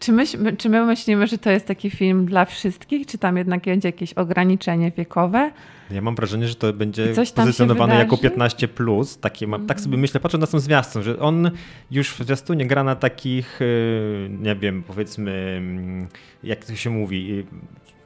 Czy 0.00 0.12
my, 0.12 0.24
czy 0.58 0.68
my 0.68 0.84
myślimy, 0.84 1.26
że 1.26 1.38
to 1.38 1.50
jest 1.50 1.66
taki 1.66 1.90
film 1.90 2.26
dla 2.26 2.44
wszystkich, 2.44 3.06
czy 3.06 3.18
tam 3.18 3.36
jednak 3.36 3.64
będzie 3.64 3.88
jakieś 3.88 4.12
ograniczenie 4.12 4.92
wiekowe? 4.96 5.50
Ja 5.90 6.00
mam 6.00 6.14
wrażenie, 6.14 6.48
że 6.48 6.54
to 6.54 6.72
będzie 6.72 7.14
pozycjonowane 7.34 7.94
jako 7.94 8.16
wydarzy? 8.16 8.30
15. 8.30 8.68
Plus. 8.68 9.18
Takie 9.18 9.46
mam, 9.46 9.66
Tak 9.66 9.80
sobie 9.80 9.96
myślę, 9.96 10.20
patrzę 10.20 10.38
na 10.38 10.46
tą 10.46 10.58
zwiastun, 10.58 11.02
że 11.02 11.18
on 11.18 11.50
już 11.90 12.10
w 12.10 12.24
zwiastunie 12.24 12.66
gra 12.66 12.84
na 12.84 12.96
takich, 12.96 13.58
yy, 13.60 14.30
nie 14.40 14.56
wiem, 14.56 14.82
powiedzmy, 14.86 15.54
mm, 15.58 16.08
jak 16.42 16.64
to 16.64 16.76
się 16.76 16.90
mówi, 16.90 17.28
yy, 17.28 17.44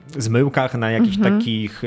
zmyłkach, 0.08 0.74
na 0.74 0.90
jakichś 0.90 1.16
Mhm. 1.16 1.38
takich 1.38 1.82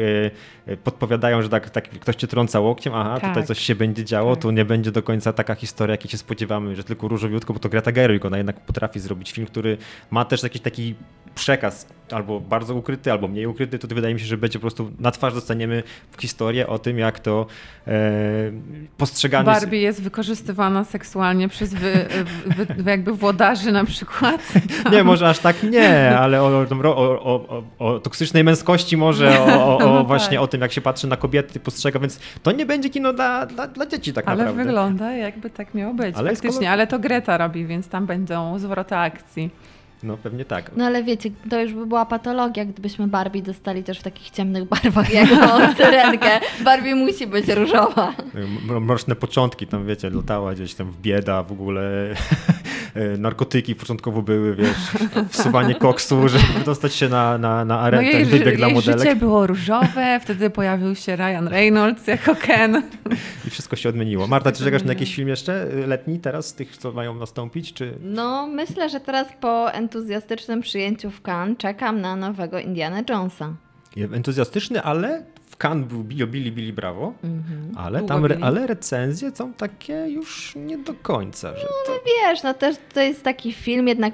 yy, 0.68 0.78
podpowiadają, 0.78 1.42
że 1.42 1.50
tak, 1.50 1.70
tak 1.70 1.90
ktoś 1.90 2.16
cię 2.16 2.28
trąca 2.28 2.60
łokciem, 2.60 2.94
aha, 2.94 3.18
Tak. 3.22 3.30
tutaj 3.30 3.46
coś 3.46 3.60
się 3.60 3.76
będzie 3.76 4.04
działo, 4.06 4.36
Tak. 4.36 4.42
tu 4.42 4.52
nie 4.52 4.66
będzie 4.66 4.92
do 4.92 5.04
końca 5.04 5.34
taka 5.34 5.56
historia, 5.56 5.94
jakiej 5.94 6.12
się 6.12 6.18
spodziewamy, 6.18 6.76
że 6.76 6.84
tylko 6.84 7.08
różowiutko, 7.08 7.54
bo 7.54 7.60
to 7.60 7.70
Greta 7.70 7.92
Gerwig, 7.92 8.26
ona 8.26 8.38
jednak 8.38 8.60
potrafi 8.60 9.00
zrobić 9.00 9.32
film, 9.32 9.48
który 9.48 9.78
ma 10.12 10.26
też 10.26 10.44
jakiś 10.44 10.62
taki 10.62 10.96
przekaz 11.36 11.88
albo 12.12 12.40
bardzo 12.40 12.76
ukryty, 12.76 13.12
albo 13.12 13.28
mniej 13.28 13.46
ukryty, 13.48 13.80
to 13.80 13.88
wydaje 13.88 14.14
mi 14.14 14.20
się, 14.20 14.26
że 14.26 14.38
będzie 14.38 14.60
po 14.60 14.62
prostu 14.62 14.92
na 15.00 15.12
twarz 15.12 15.34
dostaniemy 15.34 15.84
historię 16.20 16.68
o 16.68 16.80
tym, 16.80 17.00
jak 17.00 17.20
to 17.20 17.46
e, 17.88 17.92
postrzegane 18.98 19.46
Barbie 19.46 19.82
jest 19.82 20.02
wykorzystywana 20.02 20.84
seksualnie 20.84 21.50
przez 21.50 21.74
wy, 21.74 22.06
wy, 22.46 22.66
wy, 22.84 22.92
jakby 22.92 23.14
włodarzy 23.14 23.72
na 23.72 23.86
przykład. 23.86 24.54
Nie, 24.92 25.04
może 25.04 25.30
aż 25.30 25.40
tak 25.40 25.64
nie, 25.64 26.18
ale 26.20 26.42
o, 26.42 26.46
o, 26.46 26.86
o, 26.86 27.64
o, 27.80 27.86
o 27.96 28.00
toksycznej 28.06 28.44
męskości 28.44 28.98
może, 28.98 29.40
o, 29.40 29.78
o, 29.78 29.80
No 29.86 29.94
o 29.94 29.98
tak. 29.98 30.08
właśnie 30.08 30.42
o 30.42 30.48
tym, 30.48 30.62
jak 30.62 30.72
się 30.72 30.82
patrzy 30.82 31.08
na 31.08 31.18
kobiety, 31.18 31.60
postrzega, 31.60 32.00
więc 32.00 32.20
to 32.44 32.52
nie 32.52 32.66
będzie 32.66 32.90
kino 32.90 33.14
dla, 33.14 33.46
dla, 33.46 33.68
dla 33.68 33.86
dzieci 33.86 34.14
tak 34.14 34.28
Ale 34.28 34.38
naprawdę. 34.38 34.64
wygląda 34.64 35.12
jakby 35.12 35.50
tak 35.50 35.74
miało 35.74 35.94
być. 35.94 36.16
Ale 36.16 36.30
faktycznie, 36.32 36.52
skoro- 36.52 36.70
ale 36.72 36.88
to 36.88 37.00
Greta 37.00 37.38
robi, 37.38 37.66
więc 37.66 37.88
tam 37.88 38.06
będą 38.06 38.60
zwroty 38.60 38.96
akcji. 38.96 39.50
No 40.04 40.18
pewnie 40.18 40.46
tak. 40.46 40.72
No 40.76 40.86
ale 40.86 41.04
wiecie, 41.04 41.30
to 41.50 41.62
już 41.62 41.74
by 41.74 41.86
była 41.86 42.06
patologia, 42.06 42.66
gdybyśmy 42.66 43.08
Barbie 43.08 43.42
dostali 43.42 43.84
też 43.84 44.00
w 44.00 44.04
takich 44.04 44.30
ciemnych 44.30 44.64
barwach, 44.68 45.14
jak 45.14 45.30
syrenkę. 45.78 46.30
Barbie 46.64 46.96
musi 46.96 47.28
być 47.28 47.48
różowa. 47.50 48.14
Mroczne 48.82 49.16
początki, 49.16 49.68
tam 49.68 49.86
wiecie, 49.86 50.10
latała 50.10 50.54
gdzieś 50.54 50.74
tam 50.74 50.92
w 50.92 50.98
bieda, 51.02 51.44
w 51.44 51.52
ogóle 51.52 51.82
narkotyki 53.18 53.76
początkowo 53.76 54.22
były, 54.22 54.56
wiesz, 54.56 54.78
wsuwanie 55.30 55.76
koksu, 55.76 56.30
żeby 56.30 56.66
dostać 56.66 56.94
się 56.96 57.10
na, 57.10 57.38
na, 57.38 57.66
na 57.66 57.76
No 57.76 57.82
arenę, 57.82 58.04
jej, 58.04 58.14
ten 58.14 58.26
wybieg 58.26 58.58
dla 58.58 58.70
modelek 58.70 59.00
życie 59.00 59.16
było 59.16 59.48
różowe, 59.48 60.20
wtedy 60.24 60.50
pojawił 60.50 60.96
się 60.96 61.16
Ryan 61.16 61.48
Reynolds 61.48 62.08
jako 62.08 62.36
Ken. 62.36 62.84
i 63.48 63.50
wszystko 63.50 63.76
się 63.76 63.90
odmieniło. 63.90 64.28
Marta, 64.28 64.52
czy 64.52 64.64
czekasz 64.64 64.84
na 64.84 64.94
jakiś 64.94 65.16
film 65.16 65.28
jeszcze 65.28 65.68
y, 65.74 65.88
letni 65.88 66.20
teraz, 66.20 66.48
z 66.48 66.54
tych, 66.54 66.78
co 66.78 66.92
mają 66.92 67.16
nastąpić, 67.16 67.74
czy... 67.74 67.94
No, 68.02 68.48
myślę, 68.48 68.90
że 68.90 69.00
teraz 69.00 69.28
po 69.42 69.72
entuzjastycznym 69.72 70.62
przyjęciu 70.62 71.12
w 71.12 71.22
Cannes 71.22 71.58
czekam 71.58 72.02
na 72.02 72.16
nowego 72.16 72.60
Indiana 72.60 73.02
Jonesa. 73.10 73.54
Entuzjastyczny, 74.14 74.82
ale 74.82 75.26
w 75.56 75.58
Cannes 75.58 75.88
był 75.88 76.04
Billy 76.04 76.28
Billy 76.28 76.52
Billy 76.52 76.74
Brawo, 76.74 77.14
ale 77.76 78.00
Długo 78.00 78.14
tam 78.14 78.22
byli. 78.22 78.44
ale 78.44 78.68
recenzje 78.68 79.32
są 79.36 79.54
takie 79.54 79.94
już 79.94 80.56
nie 80.56 80.78
do 80.78 80.94
końca, 80.94 81.56
że 81.56 81.68
to... 81.86 81.92
Wiesz, 82.06 82.44
no 82.44 82.54
też 82.54 82.76
to 82.94 83.02
jest 83.02 83.24
taki 83.24 83.54
film 83.54 83.88
jednak 83.88 84.14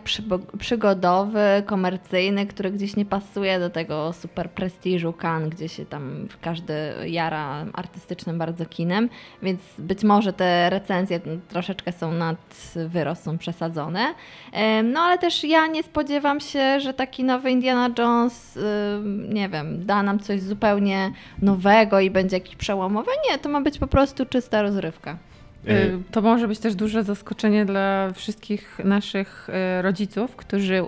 przygodowy, 0.60 1.64
komercyjny, 1.66 2.46
który 2.46 2.72
gdzieś 2.72 2.96
nie 2.96 3.06
pasuje 3.06 3.60
do 3.60 3.70
tego 3.70 4.14
super 4.14 4.50
prestiżu 4.52 5.14
Cannes, 5.22 5.50
gdzie 5.50 5.70
się 5.70 5.86
tam 5.86 6.28
każdy 6.42 6.74
jara 7.06 7.66
artystycznym 7.74 8.38
bardzo 8.38 8.66
kinem, 8.66 9.10
więc 9.44 9.62
być 9.78 10.04
może 10.04 10.34
te 10.34 10.70
recenzje 10.70 11.20
troszeczkę 11.50 11.92
są 11.92 12.12
nad 12.12 12.74
wyrost, 12.88 13.24
są 13.24 13.38
przesadzone. 13.38 14.14
No 14.84 15.00
ale 15.00 15.18
też 15.18 15.44
ja 15.44 15.68
nie 15.68 15.84
spodziewam 15.84 16.40
się, 16.40 16.80
że 16.80 16.94
taki 16.94 17.24
nowy 17.24 17.52
Indiana 17.52 17.90
Jones, 17.98 18.60
nie 19.30 19.50
wiem, 19.50 19.86
da 19.86 20.04
nam 20.04 20.20
coś 20.20 20.42
zupełnie 20.42 21.12
nowego 21.42 22.00
i 22.00 22.10
będzie 22.10 22.36
jakiś 22.38 22.56
przełomowy. 22.56 23.12
Nie, 23.32 23.38
to 23.38 23.50
ma 23.50 23.62
być 23.62 23.80
po 23.80 23.88
prostu 23.88 24.26
czysta 24.26 24.62
rozrywka. 24.62 25.18
Y, 25.68 25.98
To 26.12 26.22
może 26.22 26.48
być 26.48 26.60
też 26.60 26.76
duże 26.76 27.04
zaskoczenie 27.04 27.66
dla 27.66 28.12
wszystkich 28.16 28.80
naszych 28.84 29.50
y, 29.80 29.82
rodziców, 29.82 30.36
którzy, 30.36 30.76
y, 30.76 30.86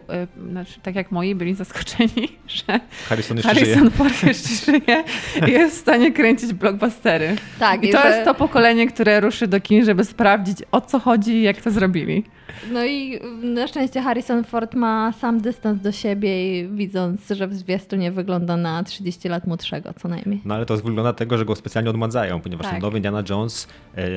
znaczy, 0.51 0.79
tak 0.83 0.95
jak 0.95 1.11
moi, 1.11 1.35
byli 1.35 1.53
zaskoczeni, 1.55 2.37
że 2.67 2.79
Harrison 3.09 3.37
jeszcze 3.37 3.53
żyje. 3.55 3.65
Harrison 3.75 3.91
Ford 3.91 4.23
jeszcze 4.23 4.49
żyje 4.71 5.03
i 5.47 5.51
jest 5.59 5.75
w 5.75 5.79
stanie 5.81 6.11
kręcić 6.11 6.53
blockbustery. 6.53 7.35
Tak, 7.59 7.83
I 7.83 7.89
to 7.91 8.01
że- 8.01 8.07
jest 8.09 8.25
to 8.25 8.33
pokolenie, 8.33 8.87
które 8.87 9.19
ruszy 9.19 9.47
do 9.47 9.61
kin, 9.61 9.85
żeby 9.85 10.05
sprawdzić 10.05 10.57
o 10.71 10.81
co 10.81 10.99
chodzi 10.99 11.31
i 11.31 11.41
jak 11.41 11.61
to 11.61 11.71
zrobili. 11.71 12.23
No 12.71 12.85
i 12.85 13.19
na 13.43 13.67
szczęście 13.67 14.01
Harrison 14.01 14.43
Ford 14.43 14.75
ma 14.75 15.11
sam 15.19 15.41
dystans 15.41 15.81
do 15.81 15.91
siebie 15.91 16.59
i 16.59 16.67
widząc, 16.67 17.29
że 17.29 17.47
w 17.47 17.53
zwiastunie 17.53 18.11
wygląda 18.11 18.57
na 18.57 18.83
30 18.83 19.29
lat 19.29 19.47
młodszego 19.47 19.93
co 19.93 20.07
najmniej. 20.07 20.41
No 20.45 20.55
ale 20.55 20.65
to 20.65 20.77
wygląda 20.77 21.13
tego, 21.13 21.37
że 21.37 21.45
go 21.45 21.55
specjalnie 21.55 21.89
odmadzają, 21.89 22.41
ponieważ 22.41 22.63
Tak. 22.65 22.73
ten 22.73 22.81
nowy 22.81 22.97
Indiana 22.97 23.23
Jones 23.29 23.67
e, 23.97 24.07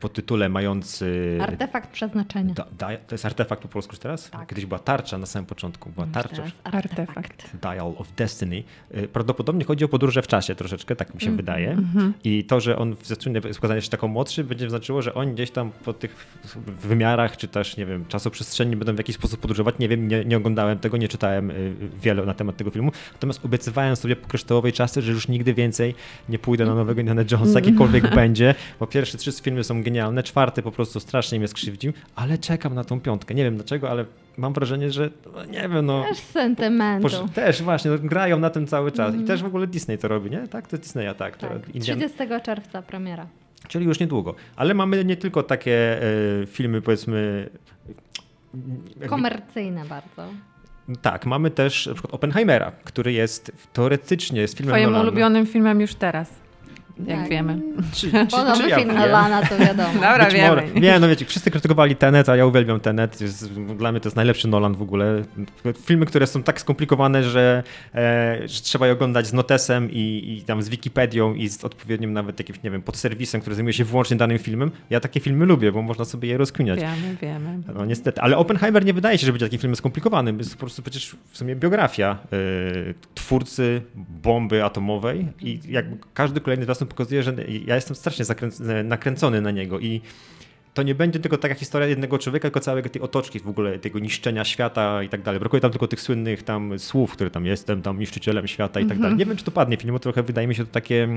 po 0.00 0.08
tytule 0.08 0.48
mający... 0.48 1.38
Artefakt 1.40 1.90
przeznaczenia. 1.90 2.54
Da, 2.54 2.66
da, 2.78 2.96
to 2.96 3.14
jest 3.14 3.26
artefakt 3.26 3.62
po 3.62 3.68
polsku 3.68 3.92
już 3.92 3.98
teraz? 3.98 4.30
Tak. 4.30 4.48
Kiedyś 4.48 4.66
była 4.66 4.78
tarcza 4.78 5.18
na 5.18 5.26
samym 5.26 5.46
początku, 5.46 5.90
była 5.90 6.06
tarcza. 6.06 6.36
Teraz 6.36 6.52
Artefakt. 6.64 7.56
Dial 7.62 7.94
of 7.98 8.12
Destiny. 8.16 8.62
Y, 8.96 9.08
Prawdopodobnie 9.08 9.64
chodzi 9.64 9.84
o 9.84 9.88
podróże 9.88 10.22
w 10.22 10.26
czasie 10.26 10.54
troszeczkę, 10.54 10.96
tak 10.96 11.14
mi 11.14 11.20
się 11.20 11.36
wydaje. 11.36 11.76
I 12.24 12.44
to, 12.44 12.60
że 12.60 12.78
on 12.78 12.96
jest 13.44 13.58
pokazany 13.58 13.78
jeszcze 13.78 13.90
taką 13.90 14.08
młodszy, 14.08 14.44
będzie 14.44 14.70
znaczyło, 14.70 15.02
że 15.02 15.14
oni 15.14 15.32
gdzieś 15.32 15.50
tam 15.50 15.70
po 15.84 15.92
tych 15.92 16.26
wymiarach, 16.66 17.36
czy 17.36 17.48
też, 17.48 17.76
nie 17.76 17.86
wiem, 17.86 18.06
czasoprzestrzeni 18.06 18.76
będą 18.76 18.94
w 18.94 18.98
jakiś 18.98 19.16
sposób 19.16 19.40
podróżować. 19.40 19.74
Nie 19.78 19.88
wiem, 19.88 20.08
nie, 20.08 20.24
nie 20.24 20.36
oglądałem 20.36 20.78
tego, 20.78 20.96
nie 20.96 21.08
czytałem 21.08 21.50
y, 21.50 21.74
wiele 22.02 22.24
na 22.24 22.34
temat 22.34 22.56
tego 22.56 22.70
filmu. 22.70 22.92
Natomiast 23.12 23.44
obiecywałem 23.44 23.96
sobie 23.96 24.16
po 24.16 24.28
kryształowej 24.28 24.72
czasy, 24.72 25.02
że 25.02 25.12
już 25.12 25.28
nigdy 25.28 25.54
więcej 25.54 25.94
nie 26.28 26.38
pójdę 26.38 26.66
na 26.66 26.74
nowego 26.74 27.00
Indiana 27.00 27.24
Jonesa, 27.30 27.58
jakikolwiek 27.58 28.14
będzie, 28.20 28.54
bo 28.80 28.86
pierwsze 28.86 29.18
trzy 29.18 29.32
filmy 29.32 29.64
są 29.64 29.82
genialne, 29.82 29.89
czwarty 30.24 30.62
po 30.62 30.72
prostu 30.72 31.00
strasznie 31.00 31.38
mnie 31.38 31.48
skrzywdził, 31.48 31.92
ale 32.14 32.38
czekam 32.38 32.74
na 32.74 32.84
tą 32.84 33.00
piątkę. 33.00 33.34
Nie 33.34 33.44
wiem 33.44 33.54
dlaczego, 33.56 33.90
ale 33.90 34.04
mam 34.36 34.52
wrażenie, 34.52 34.90
że 34.90 35.10
no, 35.34 35.44
nie 35.44 35.68
wiem, 35.68 35.86
no... 35.86 36.04
Też 36.08 36.18
sentymentu. 36.18 37.08
Posz- 37.08 37.28
też 37.32 37.62
właśnie, 37.62 37.90
no, 37.90 37.98
grają 37.98 38.38
na 38.38 38.50
tym 38.50 38.66
cały 38.66 38.92
czas. 38.92 39.14
I 39.14 39.24
też 39.24 39.42
w 39.42 39.46
ogóle 39.46 39.66
Disney 39.66 39.98
to 39.98 40.08
robi, 40.08 40.30
nie? 40.30 40.48
Tak, 40.48 40.66
to 40.68 40.78
Disneya, 40.78 41.14
tak. 41.18 41.36
To 41.36 41.46
Tak, 41.48 41.74
Indian... 41.74 41.98
30 41.98 42.18
czerwca 42.42 42.82
premiera. 42.82 43.26
Czyli 43.68 43.86
już 43.86 44.00
niedługo. 44.00 44.34
Ale 44.56 44.74
mamy 44.74 45.04
nie 45.04 45.16
tylko 45.16 45.42
takie 45.42 46.02
e, 46.42 46.46
filmy, 46.46 46.82
powiedzmy. 46.82 47.50
jakby- 48.90 49.06
Komercyjne 49.08 49.84
bardzo. 49.84 50.24
Tak, 51.02 51.26
mamy 51.26 51.50
też 51.50 51.86
na 51.86 51.92
przykład 51.94 52.14
Oppenheimera, 52.14 52.72
który 52.84 53.12
jest 53.12 53.52
teoretycznie 53.72 54.40
jest 54.40 54.56
filmem 54.58 54.74
Twoim 54.74 54.84
Nolana. 54.90 55.02
ulubionym 55.02 55.46
filmem 55.46 55.80
już 55.80 55.94
teraz, 55.94 56.30
jak 57.06 57.18
Tak. 57.20 57.28
wiemy. 57.30 57.60
Czy, 57.92 58.10
Bo 58.10 58.26
czy, 58.36 58.44
nowy 58.44 58.62
czy 58.62 58.68
ja 58.68 58.76
film? 58.76 58.94
Nolana 58.94 59.42
to 59.46 59.58
wiadomo. 59.58 59.92
Dobra, 59.94 60.24
Być 60.24 60.34
wiemy. 60.34 60.48
może. 60.62 60.80
Nie, 60.80 60.98
no 61.00 61.08
wiecie, 61.08 61.24
wszyscy 61.24 61.50
krytykowali 61.50 61.96
Tenet, 61.96 62.28
a 62.28 62.36
ja 62.36 62.46
uwielbiam 62.46 62.80
Tenet. 62.80 63.20
Jest, 63.20 63.52
dla 63.54 63.92
mnie 63.92 64.00
to 64.00 64.08
jest 64.08 64.16
najlepszy 64.16 64.48
Nolan 64.48 64.74
w 64.74 64.82
ogóle. 64.82 65.22
Filmy, 65.84 66.06
które 66.06 66.26
są 66.26 66.42
tak 66.42 66.60
skomplikowane, 66.60 67.22
że, 67.24 67.62
e, 67.94 68.38
że 68.48 68.60
trzeba 68.60 68.86
je 68.86 68.92
oglądać 68.92 69.26
z 69.26 69.32
notesem 69.32 69.90
i, 69.90 70.36
i 70.38 70.42
tam 70.42 70.62
z 70.62 70.68
Wikipedią 70.68 71.34
i 71.34 71.48
z 71.48 71.64
odpowiednim 71.64 72.12
nawet 72.12 72.38
jakimś, 72.38 72.62
nie 72.62 72.70
wiem, 72.70 72.82
podserwisem, 72.82 73.40
który 73.40 73.56
zajmuje 73.56 73.72
się 73.72 73.84
wyłącznie 73.84 74.16
danym 74.16 74.38
filmem. 74.38 74.70
Ja 74.90 75.00
takie 75.00 75.20
filmy 75.20 75.46
lubię, 75.46 75.72
bo 75.72 75.82
można 75.82 76.04
sobie 76.04 76.28
je 76.28 76.36
rozkminiać. 76.38 76.80
Wiemy, 76.80 77.16
wiemy. 77.22 77.58
No 77.74 77.84
niestety, 77.84 78.20
ale 78.20 78.36
Oppenheimer 78.36 78.84
nie 78.84 78.92
wydaje 78.92 79.18
się, 79.18 79.26
że 79.26 79.32
będzie 79.32 79.46
takim 79.46 79.58
filmem 79.60 79.76
skomplikowanym. 79.76 80.38
Jest 80.38 80.54
po 80.54 80.60
prostu 80.60 80.82
przecież 80.82 81.16
w 81.30 81.38
sumie 81.38 81.56
biografia 81.56 82.18
y, 82.32 82.94
twórcy 83.14 83.82
bomby 84.22 84.64
atomowej 84.64 85.26
i 85.40 85.60
jakby 85.68 85.96
każdy 86.14 86.40
kolejny 86.40 86.64
zwiastun 86.64 86.88
pokazuje, 86.90 87.22
że 87.22 87.34
ja 87.66 87.74
jestem 87.74 87.96
strasznie 87.96 88.24
nakręcony 88.84 89.40
na 89.40 89.50
niego 89.50 89.78
i 89.78 90.00
to 90.74 90.82
nie 90.82 90.94
będzie 90.94 91.20
tylko 91.20 91.38
taka 91.38 91.54
historia 91.54 91.88
jednego 91.88 92.18
człowieka, 92.18 92.42
tylko 92.42 92.60
całej 92.60 92.82
tej 92.82 93.02
otoczki 93.02 93.40
w 93.40 93.48
ogóle, 93.48 93.78
tego 93.78 93.98
niszczenia 93.98 94.44
świata 94.44 95.02
i 95.02 95.08
tak 95.08 95.22
dalej. 95.22 95.40
Brakuje 95.40 95.60
tam 95.60 95.70
tylko 95.70 95.88
tych 95.88 96.00
słynnych 96.00 96.42
tam 96.42 96.78
słów, 96.78 97.12
które 97.12 97.30
tam 97.30 97.46
jestem, 97.46 97.82
tam 97.82 97.98
niszczycielem 97.98 98.48
świata 98.48 98.80
i 98.80 98.86
tak 98.86 98.98
dalej. 98.98 99.16
Nie 99.16 99.26
wiem, 99.26 99.36
czy 99.36 99.44
to 99.44 99.50
padnie 99.50 99.76
bo 99.86 99.98
trochę 99.98 100.22
wydaje 100.22 100.46
mi 100.46 100.54
się 100.54 100.66
to 100.66 100.72
takie... 100.72 101.08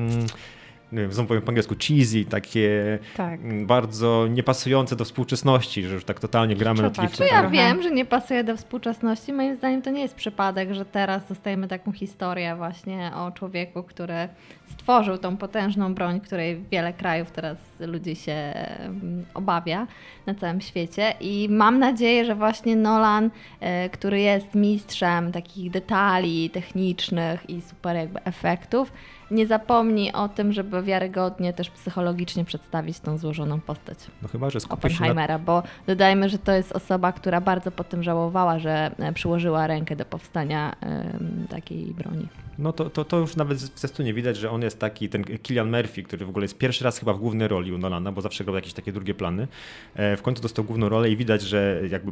Nie 0.93 1.01
wiem, 1.01 1.13
znowu 1.13 1.27
powiem 1.27 1.43
po 1.43 1.49
angielsku, 1.49 1.75
cheesy, 1.87 2.25
takie 2.25 2.99
Tak. 3.17 3.65
bardzo 3.65 4.27
niepasujące 4.29 4.95
do 4.95 5.05
współczesności, 5.05 5.83
że 5.83 5.93
już 5.93 6.05
tak 6.05 6.19
totalnie 6.19 6.55
gramy 6.55 6.81
na 6.81 6.89
takich 6.89 7.11
Trzeba, 7.11 7.29
Czy 7.29 7.33
ja 7.35 7.39
Trochę. 7.41 7.55
wiem, 7.55 7.83
że 7.83 7.91
nie 7.91 8.05
pasuje 8.05 8.43
do 8.43 8.57
współczesności. 8.57 9.33
Moim 9.33 9.55
zdaniem 9.55 9.81
to 9.81 9.89
nie 9.89 10.01
jest 10.01 10.15
przypadek, 10.15 10.73
że 10.73 10.85
teraz 10.85 11.27
dostajemy 11.27 11.67
taką 11.67 11.91
historię 11.91 12.55
właśnie 12.55 13.11
o 13.15 13.31
człowieku, 13.31 13.83
który 13.83 14.27
stworzył 14.71 15.17
tą 15.17 15.37
potężną 15.37 15.93
broń, 15.93 16.19
której 16.21 16.63
wiele 16.71 16.93
krajów 16.93 17.31
teraz 17.31 17.57
ludzi 17.79 18.15
się 18.15 18.53
obawia 19.33 19.87
na 20.25 20.35
całym 20.35 20.61
świecie. 20.61 21.13
I 21.21 21.47
mam 21.51 21.79
nadzieję, 21.79 22.25
że 22.25 22.35
właśnie 22.35 22.75
Nolan, 22.75 23.29
e, 23.59 23.89
który 23.89 24.19
jest 24.19 24.55
mistrzem 24.55 25.31
takich 25.31 25.71
detali 25.71 26.49
technicznych 26.49 27.49
i 27.49 27.61
super 27.61 27.95
jakby 27.95 28.23
efektów, 28.23 28.91
nie 29.31 29.47
zapomni 29.47 30.13
o 30.13 30.29
tym, 30.29 30.53
żeby 30.53 30.83
wiarygodnie 30.83 31.53
też 31.53 31.69
psychologicznie 31.69 32.45
przedstawić 32.45 32.99
tą 32.99 33.17
złożoną 33.17 33.59
postać. 33.59 33.97
No 34.21 34.27
chyba, 34.27 34.49
że 34.49 34.59
skupi 34.59 34.81
się 34.81 34.87
na 34.89 34.95
Oppenheimera, 34.95 35.39
bo 35.39 35.63
dodajmy, 35.87 36.29
że 36.29 36.37
to 36.37 36.51
jest 36.51 36.71
osoba, 36.71 37.11
która 37.11 37.41
bardzo 37.41 37.71
potem 37.71 38.03
żałowała, 38.03 38.59
że 38.59 38.91
e, 38.99 39.13
przyłożyła 39.13 39.67
rękę 39.67 39.95
do 39.95 40.05
powstania 40.05 40.75
takiej 41.49 41.85
broni. 41.85 42.27
No 42.57 42.73
to, 42.73 42.89
to, 42.89 43.05
to 43.05 43.17
już 43.17 43.35
nawet 43.35 43.57
w 43.57 43.79
zwiastunie 43.79 44.13
widać, 44.13 44.37
że 44.37 44.51
on 44.51 44.61
jest 44.61 44.79
taki, 44.79 45.09
ten 45.09 45.23
Killian 45.23 45.71
Murphy, 45.71 46.03
który 46.03 46.25
w 46.25 46.29
ogóle 46.29 46.43
jest 46.43 46.57
pierwszy 46.57 46.83
raz 46.83 46.99
chyba 46.99 47.13
w 47.13 47.19
głównej 47.19 47.47
roli 47.47 47.73
u 47.73 47.77
Nolana, 47.77 48.11
bo 48.11 48.21
zawsze 48.21 48.43
grał 48.43 48.55
jakieś 48.55 48.73
takie 48.73 48.91
drugie 48.91 49.13
plany. 49.13 49.47
E, 49.95 50.17
W 50.17 50.21
końcu 50.21 50.41
dostał 50.41 50.65
główną 50.65 50.89
rolę 50.89 51.09
i 51.09 51.17
widać, 51.17 51.41
że 51.41 51.81
jakby 51.89 52.11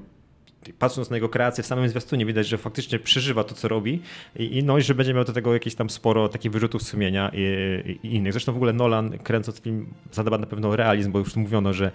patrząc 0.79 1.09
na 1.09 1.17
jego 1.17 1.29
kreację 1.29 1.63
w 1.63 1.67
samym 1.67 1.89
zwiastunie 1.89 2.25
widać, 2.25 2.47
że 2.47 2.57
faktycznie 2.57 2.99
przeżywa 2.99 3.43
to, 3.43 3.55
co 3.55 3.67
robi 3.67 4.01
i, 4.35 4.57
i 4.57 4.63
no 4.63 4.77
i 4.77 4.81
że 4.81 4.95
będzie 4.95 5.13
miał 5.13 5.23
do 5.23 5.33
tego 5.33 5.53
jakieś 5.53 5.75
tam 5.75 5.89
sporo 5.89 6.29
takich 6.29 6.51
wyrzutów 6.51 6.83
sumienia 6.83 7.31
i, 7.33 7.99
i 8.03 8.15
innych. 8.15 8.33
Zresztą 8.33 8.53
w 8.53 8.55
ogóle 8.55 8.73
Nolan 8.73 9.17
kręcąc 9.17 9.59
film 9.61 9.93
zadba 10.11 10.37
na 10.37 10.47
pewno 10.47 10.75
realizm, 10.75 11.11
bo 11.11 11.19
już 11.19 11.35
mówiono, 11.35 11.73
że 11.73 11.91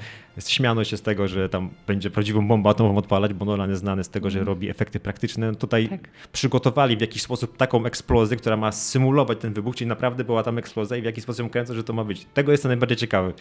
śmiano 0.46 0.84
się 0.84 0.96
z 0.96 1.02
tego, 1.02 1.28
że 1.28 1.48
tam 1.48 1.70
będzie 1.86 2.10
prawdziwą 2.10 2.48
bombę 2.48 2.70
atomową 2.70 2.98
odpalać, 2.98 3.34
bo 3.34 3.44
Nolan 3.44 3.70
jest 3.70 3.80
znany 3.80 4.04
z 4.04 4.08
tego, 4.08 4.30
że 4.30 4.44
robi 4.44 4.68
efekty 4.70 5.00
praktyczne. 5.00 5.50
No 5.50 5.54
Tutaj 5.54 5.88
Tak. 5.88 6.08
przygotowali 6.32 6.96
w 6.96 7.00
jakiś 7.00 7.22
sposób 7.22 7.56
taką 7.56 7.86
eksplozję, 7.86 8.36
która 8.36 8.56
ma 8.56 8.72
symulować 8.72 9.38
ten 9.38 9.52
wybuch, 9.52 9.76
czyli 9.76 9.88
naprawdę 9.88 10.24
była 10.24 10.42
tam 10.42 10.58
eksplozja 10.58 10.96
i 10.96 11.02
w 11.02 11.04
jaki 11.04 11.20
sposób 11.20 11.38
ją 11.42 11.50
kręcą, 11.50 11.74
że 11.74 11.84
to 11.84 11.92
ma 11.92 12.04
być. 12.04 12.26
Tego 12.34 12.52
jestem 12.52 12.68
najbardziej 12.68 12.96
ciekawy. 12.96 13.32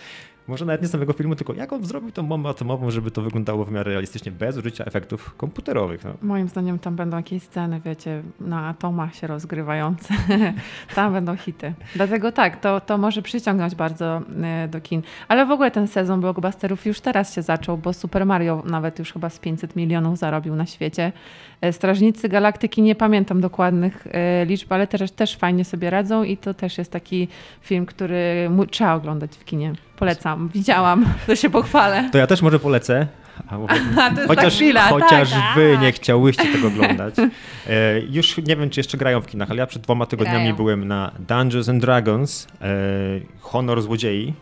Może 0.47 0.65
nawet 0.65 0.81
nie 0.81 0.87
samego 0.87 1.13
filmu, 1.13 1.35
tylko 1.35 1.53
jak 1.53 1.73
on 1.73 1.85
zrobił 1.85 2.11
tą 2.11 2.27
bombę 2.27 2.49
atomową, 2.49 2.91
żeby 2.91 3.11
to 3.11 3.21
wyglądało 3.21 3.65
w 3.65 3.71
miarę 3.71 3.91
realistycznie, 3.91 4.31
bez 4.31 4.57
użycia 4.57 4.85
efektów 4.85 5.35
komputerowych. 5.35 6.03
No. 6.03 6.13
Moim 6.21 6.49
zdaniem 6.49 6.79
tam 6.79 6.95
będą 6.95 7.17
jakieś 7.17 7.43
sceny, 7.43 7.81
wiecie, 7.85 8.23
na 8.39 8.67
atomach 8.67 9.15
się 9.15 9.27
rozgrywające. 9.27 10.13
tam 10.95 11.13
będą 11.13 11.37
hity. 11.37 11.73
Dlatego 11.95 12.31
tak, 12.31 12.59
to, 12.59 12.81
to 12.81 12.97
może 12.97 13.21
przyciągnąć 13.21 13.75
bardzo 13.75 14.21
e, 14.43 14.67
do 14.67 14.81
kin. 14.81 15.01
Ale 15.27 15.45
w 15.45 15.51
ogóle 15.51 15.71
ten 15.71 15.87
sezon 15.87 16.21
blockbusterów 16.21 16.85
już 16.85 17.01
teraz 17.01 17.35
się 17.35 17.41
zaczął, 17.41 17.77
bo 17.77 17.93
Super 17.93 18.25
Mario 18.25 18.63
nawet 18.65 18.99
już 18.99 19.13
chyba 19.13 19.29
z 19.29 19.39
500 19.39 19.75
milionów 19.75 20.17
zarobił 20.17 20.55
na 20.55 20.65
świecie. 20.65 21.11
E, 21.61 21.73
Strażnicy 21.73 22.29
Galaktyki, 22.29 22.81
nie 22.81 22.95
pamiętam 22.95 23.41
dokładnych 23.41 24.07
e, 24.11 24.45
liczb, 24.45 24.71
ale 24.71 24.87
też, 24.87 25.11
też 25.11 25.35
fajnie 25.35 25.65
sobie 25.65 25.89
radzą 25.89 26.23
i 26.23 26.37
to 26.37 26.53
też 26.53 26.77
jest 26.77 26.91
taki 26.91 27.27
film, 27.61 27.85
który 27.85 28.49
trzeba 28.71 28.93
oglądać 28.93 29.37
w 29.37 29.45
kinie. 29.45 29.73
Polecam. 29.95 30.49
Widziałam, 30.53 31.05
to 31.27 31.35
się 31.35 31.49
pochwalę. 31.49 32.09
To 32.11 32.17
ja 32.17 32.27
też 32.27 32.41
może 32.41 32.59
polecę. 32.59 33.07
Chociaż, 34.27 34.55
chwila, 34.55 34.81
chociaż 34.81 35.31
tak, 35.31 35.55
wy 35.55 35.71
tak. 35.73 35.81
nie 35.81 35.91
chciałyście 35.91 36.51
tego 36.51 36.67
oglądać. 36.67 37.15
E, 37.67 37.99
już 37.99 38.37
nie 38.37 38.55
wiem, 38.55 38.69
czy 38.69 38.79
jeszcze 38.79 38.97
grają 38.97 39.21
w 39.21 39.27
kinach, 39.27 39.51
ale 39.51 39.59
ja 39.59 39.67
przed 39.67 39.81
dwoma 39.81 40.05
tygodniami 40.05 40.39
Grają. 40.39 40.55
byłem 40.55 40.87
na 40.87 41.11
Dungeons 41.19 41.69
and 41.69 41.81
Dragons, 41.81 42.47
e, 42.61 42.67
Honor 43.39 43.81
Złodziei, 43.81 44.33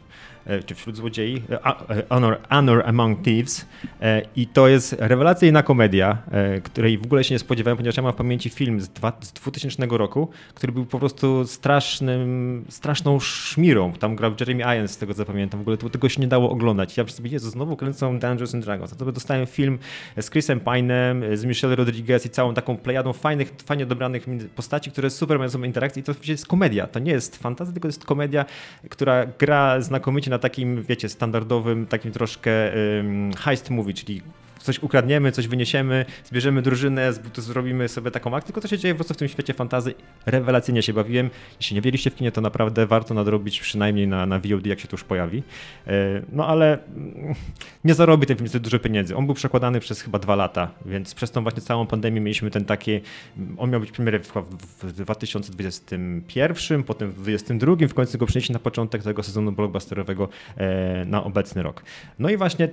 czy 0.66 0.76
wśród 0.76 0.96
złodziei, 0.98 1.44
e, 1.50 1.66
e, 1.90 2.04
Honor, 2.10 2.40
Honor 2.50 2.84
Among 2.86 3.24
Thieves 3.24 3.66
e, 4.02 4.22
i 4.36 4.48
to 4.48 4.68
jest 4.68 4.96
rewelacyjna 5.00 5.64
komedia, 5.64 6.18
e, 6.32 6.62
której 6.62 6.98
w 6.98 7.06
ogóle 7.06 7.24
się 7.24 7.36
nie 7.36 7.40
spodziewałem, 7.40 7.78
ponieważ 7.78 7.98
ja 7.98 8.04
mam 8.04 8.14
w 8.14 8.16
pamięci 8.16 8.50
film 8.50 8.82
z, 8.82 8.90
dwa, 8.90 9.14
z 9.22 9.32
2000 9.32 9.88
roku, 9.90 10.30
który 10.54 10.74
był 10.74 10.86
po 10.86 11.00
prostu 11.00 11.48
strasznym, 11.48 12.66
straszną 12.70 13.20
szmirą. 13.20 13.94
Tam 13.94 14.16
grał 14.16 14.32
Jeremy 14.40 14.76
Irons, 14.78 14.92
z 14.92 14.98
tego 14.98 15.14
co 15.14 15.26
pamiętam. 15.26 15.60
W 15.60 15.62
ogóle 15.62 15.78
tego 15.78 16.10
się 16.10 16.22
nie 16.22 16.28
dało 16.28 16.50
oglądać. 16.50 16.98
Ja 16.98 17.08
sobie, 17.08 17.30
Jezu, 17.30 17.50
znowu 17.50 17.76
kręcą 17.76 18.20
Dungeons 18.20 18.56
and 18.56 18.64
Dragons. 18.64 18.94
A 18.94 18.96
to 18.96 19.12
dostałem 19.12 19.46
film 19.46 19.80
z 20.22 20.30
Chrisem 20.30 20.60
Pine'em, 20.60 21.38
z 21.38 21.46
Michelle 21.46 21.76
Rodriguez 21.76 22.26
i 22.26 22.30
całą 22.30 22.54
taką 22.54 22.78
plejadą 22.78 23.14
fajnych, 23.14 23.54
fajnie 23.66 23.86
dobranych 23.86 24.26
postaci, 24.56 24.92
które 24.92 25.10
super 25.10 25.38
mają 25.38 25.50
sobie 25.50 25.68
interakcje 25.68 26.00
i 26.02 26.04
to 26.04 26.14
jest 26.28 26.48
komedia. 26.48 26.88
To 26.88 27.00
nie 27.00 27.12
jest 27.12 27.38
fantazja, 27.38 27.74
tylko 27.74 27.88
jest 27.88 28.06
komedia, 28.06 28.46
która 28.90 29.26
gra 29.26 29.82
znakomicie 29.82 30.33
na 30.34 30.40
takim, 30.40 30.84
wiecie, 30.84 31.10
standardowym, 31.10 31.88
takim 31.88 32.12
troszkę 32.12 32.52
um, 32.98 33.34
heist 33.34 33.70
movie, 33.70 33.94
czyli 33.94 34.22
coś 34.64 34.80
ukradniemy, 34.80 35.32
coś 35.32 35.48
wyniesiemy, 35.48 36.06
zbierzemy 36.24 36.62
drużynę, 36.62 37.14
zrobimy 37.36 37.88
sobie 37.88 38.12
taką 38.12 38.36
akcję, 38.36 38.48
tylko 38.48 38.62
to 38.62 38.68
się 38.68 38.78
dzieje 38.78 38.94
po 38.94 38.98
prostu 38.98 39.14
w 39.14 39.18
tym 39.18 39.28
świecie 39.28 39.54
fantazy. 39.54 39.94
Rewelacyjnie 40.26 40.84
się 40.84 40.94
bawiłem. 40.94 41.30
Jeśli 41.60 41.76
nie 41.76 41.82
wierzyliście 41.82 42.10
w 42.10 42.16
kinie, 42.16 42.32
to 42.32 42.42
naprawdę 42.42 42.88
warto 42.88 43.14
nadrobić 43.14 43.62
przynajmniej 43.62 44.08
na, 44.08 44.26
na 44.26 44.40
VOD, 44.40 44.66
jak 44.66 44.80
się 44.80 44.88
to 44.88 44.94
już 44.94 45.04
pojawi. 45.04 45.44
E, 45.88 46.22
No 46.32 46.48
ale 46.48 46.78
mm, 46.96 47.36
nie 47.84 47.94
zarobi 47.94 48.28
ten 48.28 48.38
film 48.38 48.48
zbyt 48.48 48.64
dużo 48.64 48.80
pieniędzy. 48.80 49.16
On 49.16 49.26
był 49.26 49.36
przekładany 49.36 49.80
przez 49.80 50.02
chyba 50.02 50.20
dwa 50.20 50.36
lata, 50.36 50.72
więc 50.86 51.14
przez 51.16 51.32
tą 51.32 51.44
właśnie 51.44 51.62
całą 51.62 51.88
pandemię 51.88 52.22
mieliśmy 52.22 52.52
ten 52.52 52.66
taki, 52.66 53.02
on 53.58 53.70
miał 53.70 53.80
być 53.80 53.92
premierę 53.92 54.20
w, 54.20 54.34
w 54.84 54.92
2021, 54.94 56.84
potem 56.84 57.12
w 57.12 57.14
2022, 57.14 57.88
w 57.88 57.94
końcu 57.94 58.18
go 58.18 58.26
przenieśli 58.26 58.54
na 58.54 58.60
początek 58.60 59.04
tego 59.04 59.24
sezonu 59.24 59.52
blockbusterowego 59.52 60.30
e, 60.58 61.06
na 61.06 61.24
obecny 61.24 61.64
rok. 61.64 61.84
No 62.20 62.30
i 62.30 62.38
właśnie 62.38 62.66
e, 62.66 62.70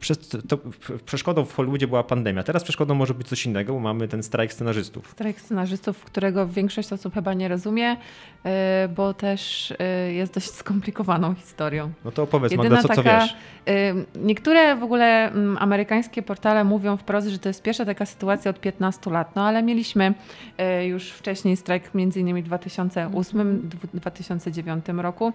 przez 0.00 0.18
to, 0.48 0.58
przeszkodą 1.06 1.44
w 1.44 1.54
Hollywoodzie 1.54 1.86
była 1.88 2.02
pandemia. 2.02 2.42
Teraz 2.42 2.62
przeszkodą 2.64 2.94
może 2.94 3.14
być 3.14 3.28
coś 3.28 3.46
innego, 3.46 3.72
bo 3.72 3.80
mamy 3.80 4.08
ten 4.08 4.22
strajk 4.22 4.52
scenarzystów. 4.52 5.10
Strajk 5.10 5.40
scenarzystów, 5.40 6.04
którego 6.04 6.46
większość 6.48 6.92
osób 6.92 7.14
chyba 7.14 7.34
nie 7.34 7.48
rozumie, 7.48 7.96
e, 8.44 8.88
bo 8.96 9.14
też 9.14 9.72
e, 9.78 10.12
jest 10.12 10.34
dość 10.34 10.50
skomplikowaną 10.50 11.34
historią. 11.34 11.92
No 12.04 12.10
to 12.10 12.22
opowiedz 12.22 12.52
Jedyna 12.52 12.70
Magda, 12.74 12.88
co, 12.88 12.94
co 12.94 13.02
taka- 13.02 13.20
wiesz? 13.20 13.36
e, 13.66 13.94
Niektóre 14.14 14.76
w 14.76 14.82
ogóle 14.82 15.04
mm, 15.30 15.56
amerykańskie 15.60 16.22
portale 16.22 16.64
mówią 16.64 16.96
wprost, 16.96 17.28
że 17.28 17.38
to 17.38 17.48
jest 17.48 17.62
pierwsza 17.62 17.84
taka 17.84 18.06
sytuacja 18.06 18.50
od 18.50 18.60
15 18.60 19.10
lat, 19.10 19.36
no 19.36 19.46
ale 19.46 19.62
mieliśmy 19.62 20.14
e, 20.58 20.86
już 20.86 21.10
wcześniej 21.10 21.56
strajk 21.56 21.94
między 21.94 22.20
innymi 22.20 22.42
w 22.42 22.48
2008-2009 22.48 25.00
roku. 25.00 25.32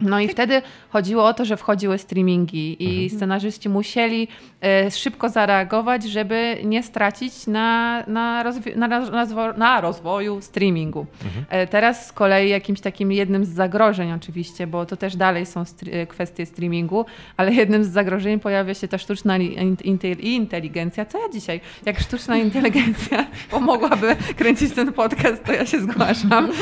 No 0.00 0.20
i 0.20 0.28
wtedy 0.28 0.62
chodziło 0.90 1.24
o 1.24 1.34
to, 1.34 1.44
że 1.44 1.56
wchodziły 1.56 1.98
streamingi 1.98 2.76
i 3.04 3.10
scenarzyści 3.10 3.68
musieli 3.68 4.28
e, 4.64 4.90
szybko 4.90 5.28
zareagować, 5.28 6.04
żeby 6.04 6.56
nie 6.64 6.82
stracić 6.82 7.46
na, 7.46 8.02
na, 8.06 8.44
rozwi- 8.44 8.76
na, 8.76 8.88
na, 8.88 9.26
zwo- 9.26 9.58
na 9.58 9.80
rozwoju 9.80 10.40
streamingu. 10.42 11.06
E, 11.50 11.66
teraz 11.66 12.06
z 12.06 12.12
kolei 12.12 12.48
jakimś 12.50 12.80
takim 12.80 13.12
jednym 13.12 13.44
z 13.44 13.48
zagrożeń 13.48 14.12
oczywiście, 14.12 14.66
bo 14.66 14.86
to 14.86 14.96
też 14.96 15.16
dalej 15.16 15.46
są 15.46 15.64
e, 15.92 16.06
kwestie 16.06 16.46
streamingu, 16.46 17.04
ale 17.36 17.52
jednym 17.54 17.84
z 17.84 17.88
zagrożeń 17.88 18.40
pojawia 18.40 18.74
się 18.74 18.88
ta 18.88 18.98
sztuczna 18.98 19.36
li- 19.36 19.54
in- 19.62 19.76
inte- 19.84 20.20
inteligencja. 20.20 21.04
Co 21.06 21.18
ja 21.18 21.28
dzisiaj? 21.32 21.60
Jak 21.86 22.00
sztuczna 22.00 22.36
inteligencja 22.46 23.26
pomogłaby 23.50 24.16
kręcić 24.36 24.72
ten 24.74 24.92
podcast, 24.92 25.44
to 25.44 25.52
ja 25.52 25.66
się 25.66 25.80
zgłaszam. 25.80 26.48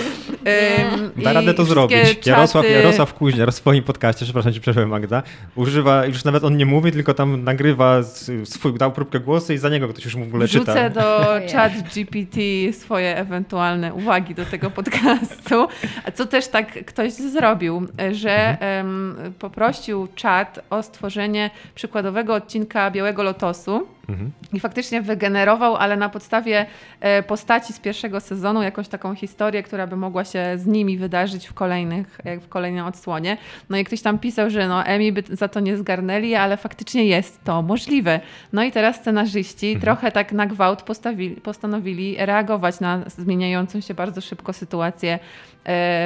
Em, 0.44 1.11
Da 1.16 1.33
radę 1.33 1.55
to 1.55 1.64
zrobić. 1.64 2.27
Jarosław, 2.27 2.64
czaty- 2.66 2.72
Jarosław 2.72 3.14
Kuźniar 3.26 3.52
w 3.52 3.54
swoim 3.54 3.84
podcaście, 3.84 4.24
przepraszam 4.24 4.52
cię, 4.52 4.60
przerwę 4.60 4.86
Magda, 4.86 5.22
używa, 5.54 6.06
już 6.06 6.24
nawet 6.24 6.44
on 6.44 6.56
nie 6.56 6.66
mówi, 6.66 6.92
tylko 6.92 7.14
tam 7.14 7.44
nagrywa 7.44 8.02
swój, 8.44 8.74
dał 8.74 8.92
próbkę 8.92 9.20
głosu 9.20 9.52
i 9.52 9.58
za 9.58 9.68
niego 9.68 9.88
ktoś 9.88 10.04
już 10.04 10.14
mu 10.14 10.24
w 10.24 10.28
ogóle 10.28 10.46
Wrzucę 10.46 10.88
czyta. 10.88 10.90
do 10.90 11.26
chat 11.52 11.72
GPT 11.94 12.40
swoje 12.72 13.16
ewentualne 13.16 13.94
uwagi 13.94 14.34
do 14.34 14.44
tego 14.44 14.70
podcastu. 14.70 15.68
Co 16.14 16.26
też 16.26 16.48
tak 16.48 16.84
ktoś 16.84 17.12
zrobił, 17.12 17.86
że 18.12 18.60
em, 18.60 19.16
poprosił 19.38 20.08
czat 20.14 20.60
o 20.70 20.82
stworzenie 20.82 21.50
przykładowego 21.74 22.34
odcinka 22.34 22.90
Białego 22.90 23.22
Lotosu. 23.22 23.86
Mhm. 24.09 24.33
I 24.53 24.61
faktycznie 24.61 25.03
wygenerował, 25.03 25.77
ale 25.77 25.97
na 25.97 26.09
podstawie 26.09 26.66
e, 27.01 27.23
postaci 27.23 27.73
z 27.73 27.79
pierwszego 27.79 28.21
sezonu, 28.21 28.62
jakąś 28.62 28.88
taką 28.88 29.14
historię, 29.14 29.62
która 29.62 29.87
by 29.87 29.97
mogła 29.97 30.25
się 30.25 30.45
z 30.57 30.66
nimi 30.66 30.99
wydarzyć 30.99 31.47
w, 31.47 31.55
kolejnych, 31.55 32.19
w 32.40 32.49
kolejnej 32.49 32.83
odsłonie. 32.83 33.37
No 33.71 33.79
i 33.79 33.85
ktoś 33.85 34.03
tam 34.03 34.19
pisał, 34.19 34.51
że 34.51 34.69
no 34.69 34.85
Emi 34.85 35.12
by 35.12 35.23
za 35.31 35.49
to 35.49 35.61
nie 35.61 35.77
zgarnęli, 35.77 36.35
ale 36.35 36.57
faktycznie 36.57 37.05
jest 37.05 37.45
to 37.45 37.62
możliwe. 37.62 38.21
No 38.53 38.64
i 38.64 38.73
teraz 38.73 38.97
scenarzyści 38.97 39.77
trochę 39.81 40.12
tak 40.12 40.33
na 40.33 40.47
gwałt 40.47 40.83
postawili, 40.83 41.37
postanowili 41.37 42.16
reagować 42.19 42.81
na 42.81 43.01
zmieniającą 43.07 43.81
się 43.81 43.95
bardzo 43.95 44.21
szybko 44.21 44.53
sytuację 44.53 45.19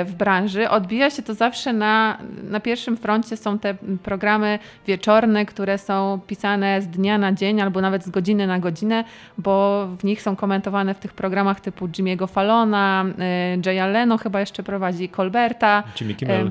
w 0.05 0.12
branży. 0.18 0.68
Odbija 0.68 1.11
się 1.11 1.23
to 1.23 1.35
zawsze 1.35 1.73
na, 1.73 2.18
na 2.42 2.61
pierwszym 2.61 2.96
froncie 2.96 3.37
są 3.37 3.59
te 3.59 3.75
programy 4.03 4.59
wieczorne, 4.87 5.46
które 5.46 5.79
są 5.79 6.20
pisane 6.27 6.83
z 6.83 6.88
dnia 6.88 7.18
na 7.18 7.33
dzień 7.33 7.61
albo 7.61 7.81
nawet 7.81 8.05
z 8.05 8.11
godziny 8.11 8.46
na 8.46 8.59
godzinę, 8.59 9.05
bo 9.38 9.87
w 9.99 10.05
nich 10.05 10.23
są 10.23 10.37
komentowane 10.37 10.94
w 10.94 10.99
tych 10.99 11.12
programach 11.12 11.61
typu 11.61 11.88
Jimmy'ego 11.88 12.29
Fallona, 12.29 13.05
e, 13.18 13.57
Jaya 13.66 13.87
Leno 13.92 14.18
chyba 14.18 14.40
jeszcze 14.40 14.62
prowadzi, 14.62 15.09
Colberta. 15.09 15.83
Jimmy 16.01 16.14
Kimmel. 16.14 16.51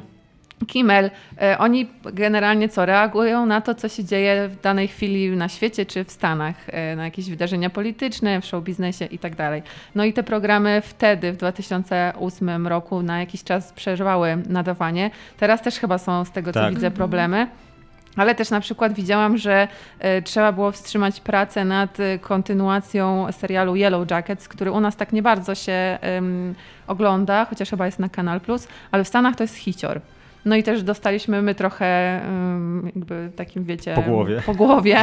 Kimmel, 0.68 1.12
e, 1.42 1.58
oni 1.58 1.88
generalnie 2.14 2.70
co 2.70 2.86
reagują 2.86 3.46
na 3.46 3.62
to, 3.62 3.76
co 3.76 3.90
się 3.90 4.04
dzieje 4.04 4.48
w 4.48 4.62
danej 4.62 4.88
chwili 4.88 5.30
na 5.30 5.50
świecie 5.50 5.86
czy 5.86 6.04
w 6.04 6.12
Stanach, 6.12 6.56
e, 6.68 6.96
na 6.96 7.06
jakieś 7.06 7.30
wydarzenia 7.30 7.70
polityczne, 7.70 8.42
w 8.42 8.46
show 8.46 8.64
biznesie 8.64 9.06
i 9.06 9.20
tak 9.20 9.36
dalej. 9.36 9.64
No 9.96 10.06
i 10.06 10.14
te 10.14 10.24
programy 10.24 10.82
wtedy, 10.86 11.32
w 11.32 11.38
2008 11.38 12.68
roku, 12.68 13.02
na 13.02 13.20
jakiś 13.20 13.44
czas 13.44 13.74
przeżywały 13.74 14.38
nadawanie. 14.50 15.12
Teraz 15.38 15.62
też 15.62 15.80
chyba 15.80 15.98
są 15.98 16.26
z 16.26 16.32
tego, 16.32 16.54
co 16.54 16.60
Tak. 16.60 16.74
widzę, 16.74 16.92
problemy. 16.92 17.48
Ale 18.16 18.36
też 18.36 18.50
na 18.50 18.60
przykład 18.60 18.94
widziałam, 18.94 19.38
że 19.38 19.68
e, 20.00 20.22
trzeba 20.22 20.52
było 20.52 20.72
wstrzymać 20.72 21.20
pracę 21.20 21.66
nad 21.66 21.98
kontynuacją 22.22 23.32
serialu 23.32 23.76
Yellow 23.76 24.12
Jackets, 24.12 24.48
który 24.48 24.72
u 24.72 24.80
nas 24.80 24.96
tak 24.96 25.14
nie 25.14 25.22
bardzo 25.22 25.56
się 25.56 26.00
ogląda, 26.88 27.46
chociaż 27.46 27.70
chyba 27.70 27.86
jest 27.86 28.00
na 28.00 28.10
Kanal 28.10 28.42
Plus, 28.42 28.68
ale 28.92 29.04
w 29.04 29.08
Stanach 29.08 29.36
to 29.36 29.44
jest 29.44 29.56
hicior. 29.56 30.02
No 30.46 30.56
i 30.56 30.64
też 30.64 30.84
dostaliśmy 30.84 31.42
my 31.42 31.56
trochę 31.56 32.22
jakby 32.96 33.32
takim, 33.36 33.64
wiecie... 33.64 33.94
Po 33.96 34.02
głowie. 34.02 34.42
Po 34.46 34.54
głowie. 34.56 34.98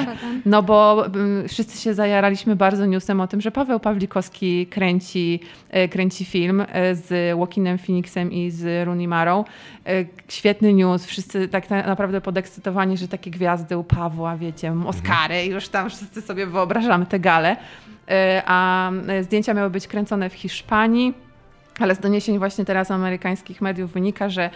No 0.46 0.62
bo 0.62 1.04
wszyscy 1.48 1.78
się 1.82 1.94
zajaraliśmy 1.94 2.56
bardzo 2.56 2.86
newsem 2.86 3.20
o 3.20 3.26
tym, 3.26 3.40
że 3.40 3.50
Paweł 3.50 3.80
Pawlikowski 3.80 4.66
kręci, 4.66 5.40
e, 5.70 5.88
kręci 5.88 6.24
film 6.24 6.64
e, 6.72 6.94
z 6.94 7.10
Joaquinem 7.38 7.78
Phoenixem 7.78 8.32
i 8.32 8.50
z 8.50 8.86
Rooney 8.86 9.08
Marą. 9.08 9.44
E, 9.86 9.90
Świetny 10.28 10.72
news, 10.72 11.06
wszyscy 11.06 11.48
tak 11.48 11.70
na- 11.70 11.86
naprawdę 11.86 12.20
podekscytowani, 12.20 12.96
że 12.96 13.08
takie 13.08 13.30
gwiazdy 13.30 13.78
u 13.78 13.84
Pawła, 13.84 14.36
wiecie, 14.36 14.72
Oscary 14.86 15.44
i 15.44 15.50
już 15.50 15.68
tam 15.68 15.88
wszyscy 15.90 16.22
sobie 16.22 16.46
wyobrażamy 16.46 17.06
te 17.06 17.20
gale. 17.20 17.56
A 18.46 18.90
zdjęcia 19.22 19.54
miały 19.54 19.70
być 19.70 19.86
kręcone 19.88 20.30
w 20.30 20.34
Hiszpanii. 20.34 21.25
Ale 21.80 21.94
z 21.94 21.98
doniesień 21.98 22.38
właśnie 22.38 22.64
teraz 22.64 22.90
amerykańskich 22.90 23.60
mediów 23.60 23.92
wynika, 23.92 24.28
że 24.28 24.50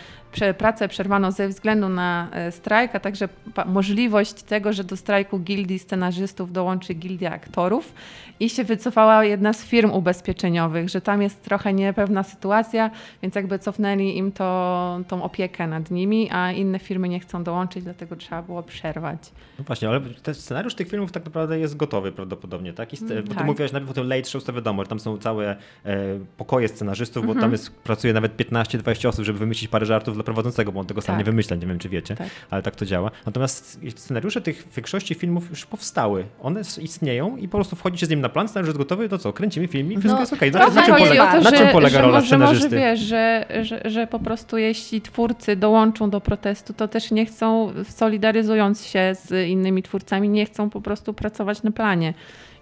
pracę 0.59 0.89
przerwano 0.89 1.33
ze 1.33 1.49
względu 1.49 1.89
na 1.89 2.29
e, 2.33 2.53
strajk, 2.53 2.95
a 2.95 3.01
także 3.01 3.29
możliwość 3.67 4.43
tego, 4.43 4.73
że 4.73 4.85
do 4.85 4.97
strajku 4.97 5.39
gildii 5.39 5.79
scenarzystów 5.79 6.53
dołączy 6.53 6.95
gildia 6.95 7.33
aktorów 7.33 7.95
i 8.41 8.51
się 8.51 8.65
wycofała 8.65 9.25
jedna 9.25 9.53
z 9.53 9.65
firm 9.65 9.91
ubezpieczeniowych, 9.91 10.89
że 10.89 11.01
tam 11.01 11.23
jest 11.23 11.43
trochę 11.43 11.73
niepewna 11.73 12.23
sytuacja, 12.23 12.91
więc 13.23 13.35
jakby 13.35 13.59
cofnęli 13.59 14.17
im 14.17 14.33
to, 14.33 15.01
tą 15.09 15.23
opiekę 15.23 15.67
nad 15.67 15.91
nimi, 15.91 16.31
a 16.31 16.53
inne 16.53 16.79
firmy 16.79 17.09
nie 17.09 17.21
chcą 17.21 17.45
dołączyć, 17.45 17.85
dlatego 17.85 18.17
trzeba 18.17 18.43
było 18.43 18.63
przerwać. 18.63 19.33
No 19.59 19.65
właśnie, 19.65 19.89
ale 19.89 20.01
ten 20.01 20.35
scenariusz 20.35 20.75
tych 20.75 20.89
filmów 20.89 21.13
tak 21.13 21.25
naprawdę 21.25 21.59
jest 21.59 21.77
gotowy 21.77 22.13
prawdopodobnie, 22.13 22.73
tak? 22.73 22.93
I 22.93 22.97
Mm, 23.11 23.23
bo 23.23 23.29
tak. 23.29 23.39
ty 23.39 23.45
mówiłaś 23.45 23.73
najpierw 23.73 23.91
o 23.91 23.95
tym 23.95 24.09
late 24.09 24.25
show, 24.25 24.45
to 24.45 24.53
wiadomo, 24.53 24.83
że 24.83 24.89
tam 24.89 25.01
są 25.01 25.19
całe 25.19 25.57
e, 25.85 25.97
pokoje 26.37 26.69
scenarzystów, 26.69 27.10
bo 27.15 27.27
Mhm. 27.27 27.41
tam 27.41 27.53
jest, 27.53 27.71
pracuje 27.71 28.13
nawet 28.13 28.37
15-20 28.37 29.09
osób, 29.09 29.25
żeby 29.25 29.39
wymyślić 29.39 29.69
parę 29.71 29.87
żartów 29.87 30.15
dla 30.15 30.25
prowadzącego, 30.25 30.73
bo 30.73 30.81
on 30.81 30.87
tego 30.87 31.01
sam 31.03 31.13
Tak. 31.13 31.19
nie 31.19 31.25
wymyśla, 31.25 31.57
nie 31.57 31.67
wiem 31.67 31.79
czy 31.79 31.89
wiecie, 31.89 32.17
Tak. 32.17 32.29
ale 32.51 32.63
tak 32.63 32.77
to 32.77 32.87
działa. 32.87 33.11
Natomiast 33.27 33.81
scenariusze 33.97 34.41
tych 34.41 34.69
większości 34.77 35.15
filmów 35.15 35.51
już 35.51 35.67
powstały, 35.67 36.25
one 36.43 36.61
istnieją 36.83 37.37
i 37.37 37.49
po 37.49 37.59
prostu 37.59 37.77
wchodzicie 37.77 38.07
z 38.07 38.11
nim 38.11 38.21
na 38.21 38.29
plan, 38.29 38.49
scenariusz 38.49 38.69
jest 38.69 38.79
gotowy, 38.79 39.09
to 39.09 39.19
co, 39.19 39.33
kręcimy 39.33 39.69
film 39.69 39.93
i 39.93 39.97
wszystko 39.97 40.15
No, 40.15 40.21
jest 40.21 40.33
okej. 40.33 40.51
trochę 40.53 40.69
Na, 40.69 40.75
na, 40.75 40.87
czym 40.87 40.95
polega, 40.97 41.33
to, 41.33 41.41
na 41.41 41.53
czym 41.53 41.69
polega 41.69 41.97
że, 41.97 42.03
rola 42.03 42.21
może, 42.21 42.39
może 42.39 42.55
scenarzysty? 42.57 42.77
wiesz, 42.77 43.01
że, 43.01 43.47
że, 43.63 43.81
że 43.85 44.07
po 44.07 44.19
prostu 44.19 44.59
jeśli 44.59 45.01
twórcy 45.01 45.57
dołączą 45.57 46.11
do 46.11 46.21
protestu, 46.21 46.73
to 46.73 46.89
też 46.89 47.11
nie 47.11 47.27
chcą, 47.27 47.73
solidaryzując 47.89 48.87
się 48.87 49.17
z 49.25 49.49
innymi 49.49 49.83
twórcami, 49.83 50.29
nie 50.29 50.47
chcą 50.47 50.71
po 50.71 50.81
prostu 50.81 51.15
pracować 51.15 51.63
na 51.63 51.71
planie. 51.71 52.15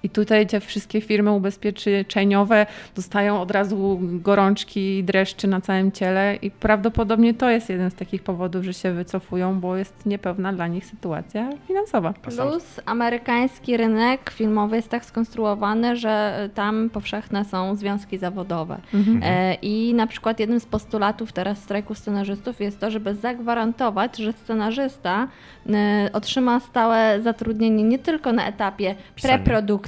I 0.03 0.11
tutaj 0.11 0.47
te 0.47 0.61
wszystkie 0.61 1.01
firmy 1.01 1.33
ubezpieczeniowe 1.33 2.67
dostają 2.97 3.41
od 3.41 3.51
razu 3.51 4.01
gorączki, 4.03 5.05
dreszczy 5.05 5.49
na 5.49 5.61
całym 5.61 5.93
ciele 5.93 6.37
i 6.43 6.51
prawdopodobnie 6.51 7.35
to 7.35 7.51
jest 7.51 7.69
jeden 7.69 7.91
z 7.91 7.95
takich 7.95 8.23
powodów, 8.23 8.65
że 8.65 8.75
się 8.75 8.93
wycofują, 8.93 9.61
bo 9.61 9.77
jest 9.77 10.07
niepewna 10.07 10.53
dla 10.53 10.67
nich 10.67 10.87
sytuacja 10.87 11.51
finansowa. 11.67 12.13
Plus 12.13 12.81
amerykański 12.87 13.77
rynek 13.77 14.31
filmowy 14.31 14.77
jest 14.77 14.89
tak 14.89 15.05
skonstruowany, 15.05 15.97
że 15.97 16.49
tam 16.55 16.91
powszechne 16.91 17.45
są 17.45 17.77
związki 17.77 18.19
zawodowe. 18.19 18.81
Mhm. 18.95 19.21
E, 19.23 19.55
I 19.55 19.95
na 19.95 20.07
przykład 20.07 20.41
jednym 20.41 20.61
z 20.61 20.67
postulatów 20.67 21.33
teraz 21.33 21.59
strajku 21.59 21.95
scenarzystów 21.95 22.61
jest 22.61 22.81
to, 22.81 22.91
żeby 22.91 23.15
zagwarantować, 23.15 24.17
że 24.17 24.33
scenarzysta 24.33 25.29
e, 25.71 26.11
otrzyma 26.13 26.61
stałe 26.61 27.23
zatrudnienie 27.23 27.85
nie 27.85 27.99
tylko 27.99 28.33
na 28.33 28.49
etapie 28.49 28.95
preprodukcji, 29.23 29.88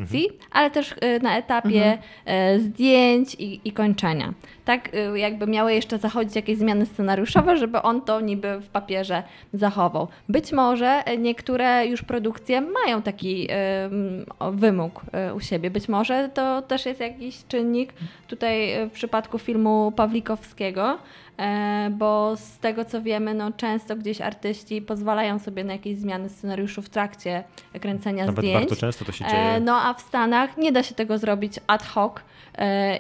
ale 0.51 0.71
też 0.71 0.95
e, 1.01 1.19
na 1.19 1.39
etapie 1.39 1.99
e, 2.25 2.59
zdjęć 2.61 3.35
i, 3.35 3.61
i 3.65 3.73
kończenia. 3.73 4.35
Tak 4.71 4.95
e, 4.95 5.19
jakby 5.19 5.47
miały 5.47 5.75
jeszcze 5.75 5.99
zachodzić 5.99 6.37
jakieś 6.37 6.59
zmiany 6.59 6.87
scenariuszowe, 6.87 7.57
żeby 7.57 7.83
on 7.83 8.03
to 8.03 8.21
niby 8.21 8.61
w 8.61 8.69
papierze 8.69 9.23
zachował. 9.53 10.09
Być 10.29 10.53
może 10.53 11.03
e, 11.05 11.17
niektóre 11.19 11.87
już 11.87 12.03
produkcje 12.03 12.61
mają 12.61 13.03
taki 13.03 13.49
o, 14.39 14.53
wymóg 14.53 15.03
e, 15.13 15.35
u 15.35 15.41
siebie. 15.41 15.71
Być 15.71 15.89
może 15.89 16.31
to 16.35 16.63
też 16.63 16.87
jest 16.87 17.01
jakiś 17.01 17.47
czynnik 17.49 17.93
tutaj 18.29 18.89
w 18.89 18.93
przypadku 18.93 19.39
filmu 19.39 19.93
Pawlikowskiego, 19.97 20.99
e, 21.39 21.91
bo 21.91 22.37
z 22.37 22.59
tego 22.59 22.85
co 22.85 23.03
wiemy, 23.03 23.35
no 23.35 23.53
często 23.53 23.97
gdzieś 23.97 24.21
artyści 24.21 24.83
pozwalają 24.83 25.39
sobie 25.39 25.65
na 25.65 25.73
jakieś 25.73 25.97
zmiany 25.97 26.29
scenariuszu 26.29 26.83
w 26.83 26.89
trakcie 26.89 27.45
kręcenia 27.81 28.27
Nawet 28.27 28.45
zdjęć. 28.45 28.61
bardzo 28.61 28.77
często 28.77 29.05
to 29.05 29.13
się 29.13 29.25
dzieje. 29.25 29.43
E, 29.43 29.61
no 29.61 29.75
a 29.75 29.95
w 29.95 30.01
Stanach 30.01 30.57
nie 30.57 30.73
da 30.73 30.83
się 30.83 30.95
tego 30.95 31.19
zrobić 31.19 31.61
ad 31.67 31.83
hoc 31.83 32.13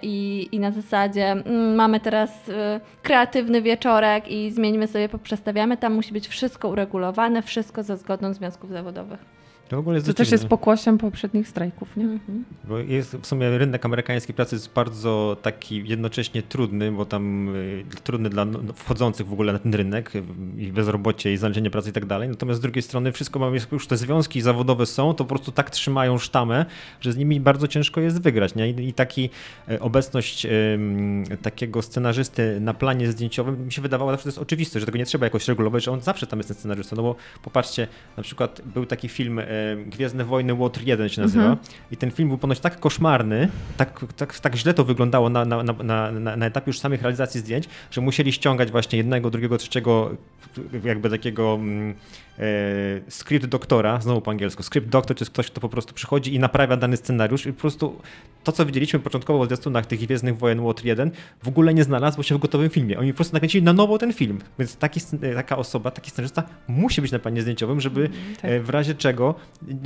i, 0.02 0.48
i 0.52 0.60
na 0.60 0.70
zasadzie 0.70 1.30
mm, 1.30 1.44
mamy 1.60 2.00
teraz 2.00 2.48
e, 2.48 2.80
kreatywny 3.02 3.62
wieczorek 3.62 4.28
i 4.28 4.50
zmieńmy 4.50 4.86
sobie, 4.86 5.08
poprzestawiamy. 5.08 5.76
Tam 5.76 5.94
musi 5.94 6.12
być 6.12 6.28
wszystko 6.28 6.68
uregulowane, 6.68 7.42
wszystko 7.42 7.82
ze 7.82 7.96
zgodą 7.96 8.34
związków 8.34 8.70
zawodowych. 8.70 9.39
To 9.70 9.76
w 9.76 9.78
ogóle 9.78 9.96
jest 9.96 10.06
To 10.06 10.14
też 10.14 10.30
jest 10.30 10.46
pokłosiem 10.46 10.98
poprzednich 10.98 11.48
strajków, 11.48 11.96
nie? 11.96 12.04
Mhm. 12.04 12.44
Bo 12.64 12.78
jest 12.78 13.16
w 13.16 13.26
sumie 13.26 13.58
rynek 13.58 13.84
amerykańskiej 13.84 14.34
pracy 14.34 14.54
jest 14.56 14.72
bardzo 14.72 15.36
taki 15.42 15.88
jednocześnie 15.88 16.42
trudny, 16.42 16.92
bo 16.92 17.04
tam 17.04 17.54
y, 17.56 17.84
trudny 18.04 18.30
dla 18.30 18.44
no, 18.44 18.58
wchodzących 18.74 19.26
w 19.26 19.32
ogóle 19.32 19.52
na 19.52 19.58
ten 19.58 19.74
rynek 19.74 20.16
y, 20.16 20.22
i 20.58 20.72
bezrobocie 20.72 21.32
i 21.32 21.36
znalezienie 21.36 21.70
pracy 21.70 21.90
i 21.90 21.92
tak 21.92 22.06
dalej. 22.06 22.28
Natomiast 22.28 22.58
z 22.58 22.62
drugiej 22.62 22.82
strony 22.82 23.12
wszystko 23.12 23.38
mamy, 23.38 23.58
już 23.72 23.86
te 23.86 23.96
związki 23.96 24.40
zawodowe 24.40 24.86
są, 24.86 25.14
to 25.14 25.24
po 25.24 25.28
prostu 25.28 25.52
tak 25.52 25.70
trzymają 25.70 26.18
sztamę, 26.18 26.66
że 27.00 27.12
z 27.12 27.16
nimi 27.16 27.40
bardzo 27.40 27.68
ciężko 27.68 28.00
jest 28.00 28.22
wygrać. 28.22 28.54
Nie? 28.54 28.70
I, 28.70 28.88
i 28.88 28.92
taki 28.92 29.30
e, 29.68 29.80
obecność 29.80 30.46
em, 30.46 31.24
takiego 31.42 31.82
scenarzysty 31.82 32.60
na 32.60 32.74
planie 32.74 33.12
zdjęciowym 33.12 33.64
mi 33.64 33.72
się 33.72 33.82
wydawało 33.82 34.10
zawsze, 34.10 34.22
że 34.22 34.24
to 34.24 34.30
jest 34.30 34.42
oczywiste, 34.42 34.80
że 34.80 34.86
tego 34.86 34.98
nie 34.98 35.06
trzeba 35.06 35.26
jakoś 35.26 35.48
regulować, 35.48 35.84
że 35.84 35.90
on 35.90 36.00
zawsze 36.00 36.26
tam 36.26 36.38
jest 36.38 36.48
ten 36.48 36.56
scenarzysta. 36.56 36.96
No 36.96 37.02
bo 37.02 37.16
popatrzcie, 37.42 37.88
na 38.16 38.22
przykład 38.22 38.62
był 38.74 38.86
taki 38.86 39.08
film 39.08 39.38
e, 39.38 39.59
Gwiezdne 39.86 40.24
Wojny 40.24 40.54
Łotr 40.54 40.80
1 40.84 41.08
się 41.08 41.20
nazywa 41.22 41.44
Mhm. 41.44 41.66
i 41.90 41.96
ten 41.96 42.10
film 42.10 42.28
był 42.28 42.38
ponoć 42.38 42.60
tak 42.60 42.80
koszmarny, 42.80 43.48
tak, 43.76 44.04
tak, 44.16 44.40
tak 44.40 44.56
źle 44.56 44.74
to 44.74 44.84
wyglądało 44.84 45.30
na, 45.30 45.44
na, 45.44 45.62
na, 45.62 46.12
na, 46.12 46.36
na- 46.36 46.46
etapie 46.46 46.64
już 46.70 46.78
samych 46.78 47.02
realizacji 47.02 47.40
zdjęć, 47.40 47.68
że 47.90 48.00
musieli 48.00 48.32
ściągać 48.32 48.70
właśnie 48.70 48.98
jednego, 48.98 49.30
drugiego, 49.30 49.58
trzeciego 49.58 50.10
jakby 50.84 51.10
takiego 51.10 51.54
mm, 51.54 51.94
e, 52.38 52.42
script 53.08 53.46
doktora, 53.46 54.00
znowu 54.00 54.20
po 54.20 54.30
angielsku. 54.30 54.62
Script 54.62 54.88
doktor 54.88 55.16
to 55.16 55.22
jest 55.22 55.32
ktoś, 55.32 55.46
kto 55.50 55.60
po 55.60 55.68
prostu 55.68 55.94
przychodzi 55.94 56.34
i 56.34 56.38
naprawia 56.38 56.76
dany 56.76 56.96
scenariusz 56.96 57.46
i 57.46 57.52
po 57.52 57.60
prostu 57.60 57.96
to, 58.44 58.52
co 58.52 58.66
widzieliśmy 58.66 58.98
początkowo 58.98 59.44
w 59.44 59.46
zwiastunach 59.46 59.86
tych 59.86 60.00
Gwiezdnych 60.00 60.38
Wojen 60.38 60.60
Łotr 60.60 60.84
1 60.84 61.10
w 61.42 61.48
ogóle 61.48 61.74
nie 61.74 61.84
znalazło 61.84 62.22
się 62.22 62.34
w 62.34 62.38
gotowym 62.38 62.70
filmie. 62.70 62.98
Oni 62.98 63.12
po 63.12 63.16
prostu 63.16 63.34
nakręcili 63.34 63.64
na 63.64 63.72
nowo 63.72 63.98
ten 63.98 64.12
film. 64.12 64.38
Więc 64.58 64.76
taki, 64.76 65.00
scen- 65.00 65.34
taka 65.34 65.56
osoba, 65.56 65.90
taki 65.90 66.10
scenarzysta 66.10 66.42
musi 66.68 67.02
być 67.02 67.12
na 67.12 67.18
planie 67.18 67.42
zdjęciowym, 67.42 67.80
żeby 67.80 68.08
tak. 68.42 68.50
e, 68.50 68.60
w 68.60 68.70
razie 68.70 68.94
czego 68.94 69.34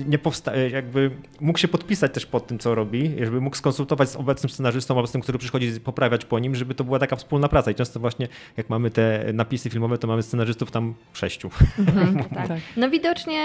nie 0.06 0.18
powsta- 0.18 0.52
e, 0.54 0.70
jakby 0.70 1.10
mógł 1.40 1.58
się 1.58 1.68
podpisać 1.68 2.14
też 2.14 2.26
pod 2.26 2.46
tym, 2.46 2.58
co 2.58 2.74
robi, 2.74 3.14
żeby 3.24 3.40
mógł 3.40 3.56
skonsultować 3.56 4.08
z 4.08 4.16
obecnym 4.16 4.50
scenarzystą 4.50 4.94
albo 4.96 5.06
z 5.06 5.12
tym, 5.12 5.20
który 5.20 5.38
przychodzi 5.38 5.80
poprawiać 5.80 6.24
po 6.24 6.38
nim, 6.38 6.54
żeby 6.54 6.74
to 6.74 6.84
była 6.84 6.98
taka 6.98 7.16
wspólna 7.16 7.48
praca. 7.48 7.70
I 7.70 7.74
często 7.74 8.00
właśnie 8.00 8.28
jak 8.56 8.70
mamy 8.70 8.90
te 8.90 9.24
napisy 9.32 9.70
filmowe, 9.70 9.98
to 9.98 10.06
mamy 10.06 10.22
scenarzystów 10.22 10.70
tam 10.70 10.94
sześciu. 11.12 11.50
Mhm. 11.78 12.14
Tak. 12.34 12.48
tak. 12.48 12.58
No 12.76 12.90
widocznie 12.90 13.40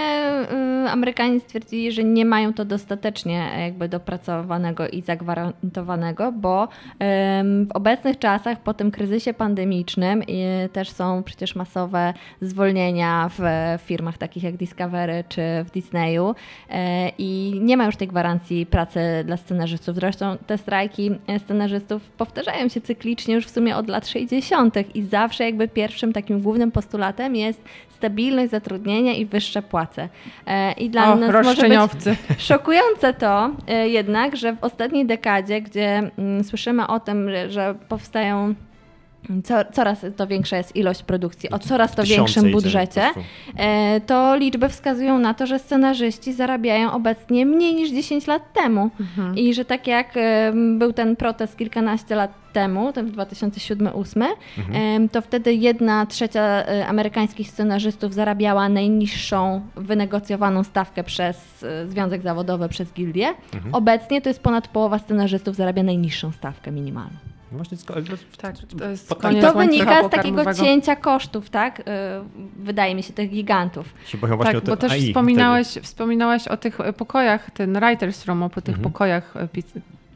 y, 0.86 0.90
Amerykanie 0.90 1.40
stwierdzili, 1.40 1.92
że 1.92 2.04
nie 2.04 2.24
mają 2.24 2.54
to 2.54 2.64
dostatecznie 2.64 3.50
jakby 3.58 3.88
dopracowanego 3.88 4.88
i 4.88 5.02
zagwarantowanego, 5.02 6.32
bo 6.32 6.68
w 7.00 7.66
obecnych 7.74 8.18
czasach 8.18 8.60
po 8.62 8.74
tym 8.74 8.90
kryzysie 8.90 9.34
pandemicznym 9.34 10.22
y, 10.22 10.68
też 10.72 10.90
są 10.90 11.22
przecież 11.22 11.54
masowe 11.56 12.14
zwolnienia 12.40 13.30
w 13.38 13.42
firmach 13.84 14.18
takich 14.18 14.42
jak 14.42 14.56
Discovery 14.56 15.24
czy 15.28 15.42
w 15.64 15.70
Disneyu 15.70 16.09
y, 16.18 16.74
i 17.18 17.60
nie 17.60 17.76
ma 17.76 17.86
już 17.86 17.96
tej 17.96 18.08
gwarancji 18.08 18.66
pracy 18.66 19.00
dla 19.24 19.36
scenarzystów. 19.36 19.94
Zresztą 19.94 20.36
te 20.46 20.58
strajki 20.58 21.10
y, 21.10 21.38
scenarzystów 21.38 22.10
powtarzają 22.10 22.68
się 22.68 22.80
cyklicznie 22.80 23.34
już 23.34 23.46
w 23.46 23.50
sumie 23.50 23.76
od 23.76 23.88
lat 23.88 24.08
60. 24.08 24.74
i 24.94 25.02
zawsze 25.02 25.44
jakby 25.44 25.68
pierwszym 25.68 26.12
takim 26.12 26.40
głównym 26.40 26.70
postulatem 26.70 27.36
jest 27.36 27.62
stabilność 28.00 28.50
zatrudnienia 28.50 29.12
i 29.12 29.26
wyższe 29.26 29.62
płace. 29.62 30.08
E, 30.46 30.72
I 30.72 30.90
dla 30.90 31.12
O, 31.12 31.16
nas 31.16 31.32
może 31.32 31.68
być 31.68 32.18
szokujące 32.38 33.14
to 33.14 33.50
e, 33.68 33.88
jednak, 33.88 34.36
że 34.36 34.52
w 34.52 34.64
ostatniej 34.64 35.06
dekadzie, 35.06 35.60
gdzie 35.60 36.10
mm, 36.18 36.44
słyszymy 36.44 36.86
o 36.86 37.00
tym, 37.00 37.30
że 37.48 37.74
powstają 37.88 38.54
co, 39.44 39.54
coraz 39.72 40.04
to 40.16 40.26
większa 40.26 40.56
jest 40.56 40.76
ilość 40.76 41.02
produkcji 41.02 41.50
o 41.50 41.58
coraz 41.58 41.94
to 41.94 42.02
większym 42.02 42.42
budżecie, 42.52 43.02
e, 43.56 44.00
to 44.00 44.36
liczby 44.36 44.68
wskazują 44.68 45.18
na 45.18 45.34
to, 45.34 45.46
że 45.46 45.58
scenarzyści 45.58 46.32
zarabiają 46.32 46.92
obecnie 46.92 47.46
mniej 47.46 47.74
niż 47.74 47.90
10 47.90 48.26
lat 48.26 48.52
temu. 48.52 48.90
I 49.36 49.54
że 49.54 49.64
tak 49.64 49.86
jak 49.86 50.14
był 50.78 50.92
ten 50.92 51.16
protest 51.16 51.56
kilkanaście 51.56 52.14
lat 52.14 52.30
temu, 52.52 52.92
ten 52.92 53.06
w 53.06 53.12
2007-2008, 53.16 54.26
Mhm. 54.58 55.08
to 55.08 55.22
wtedy 55.22 55.54
jedna 55.54 56.06
trzecia 56.06 56.42
e, 56.42 56.86
amerykańskich 56.86 57.50
scenarzystów 57.50 58.14
zarabiała 58.14 58.68
najniższą 58.68 59.60
wynegocjowaną 59.76 60.64
stawkę 60.64 61.04
przez 61.04 61.64
e, 61.64 61.86
Związek 61.86 62.22
Zawodowy, 62.22 62.68
przez 62.68 62.92
gildię. 62.92 63.28
Mhm. 63.54 63.74
Obecnie 63.74 64.20
to 64.22 64.28
jest 64.30 64.40
ponad 64.42 64.68
połowa 64.68 64.98
scenarzystów 64.98 65.56
zarabia 65.56 65.82
najniższą 65.82 66.32
stawkę 66.32 66.70
minimalną. 66.72 67.29
No 67.52 67.56
właśnie, 67.58 67.78
Tak, 68.38 68.56
to 68.78 68.84
jest 68.84 69.14
koniec 69.14 69.44
to 69.44 69.54
wynika 69.54 70.08
z 70.08 70.10
takiego 70.10 70.54
cięcia 70.54 70.96
kosztów, 70.96 71.50
tak? 71.50 71.80
Y, 71.80 71.82
Wydaje 72.56 72.94
mi 72.94 73.02
się, 73.02 73.12
tych 73.12 73.30
gigantów. 73.30 73.94
Tak, 74.44 74.64
bo 74.64 74.76
te 74.76 74.80
też 74.88 74.92
AI 74.92 75.06
wspominałeś, 75.08 75.66
wspominałaś 75.68 76.48
o 76.48 76.56
tych 76.56 76.78
pokojach, 76.96 77.50
ten 77.50 77.72
writer's 77.72 78.26
room, 78.26 78.42
o 78.42 78.50
po 78.50 78.60
tych 78.60 78.74
Mhm. 78.74 78.92
pokojach 78.92 79.36
e, 79.36 79.48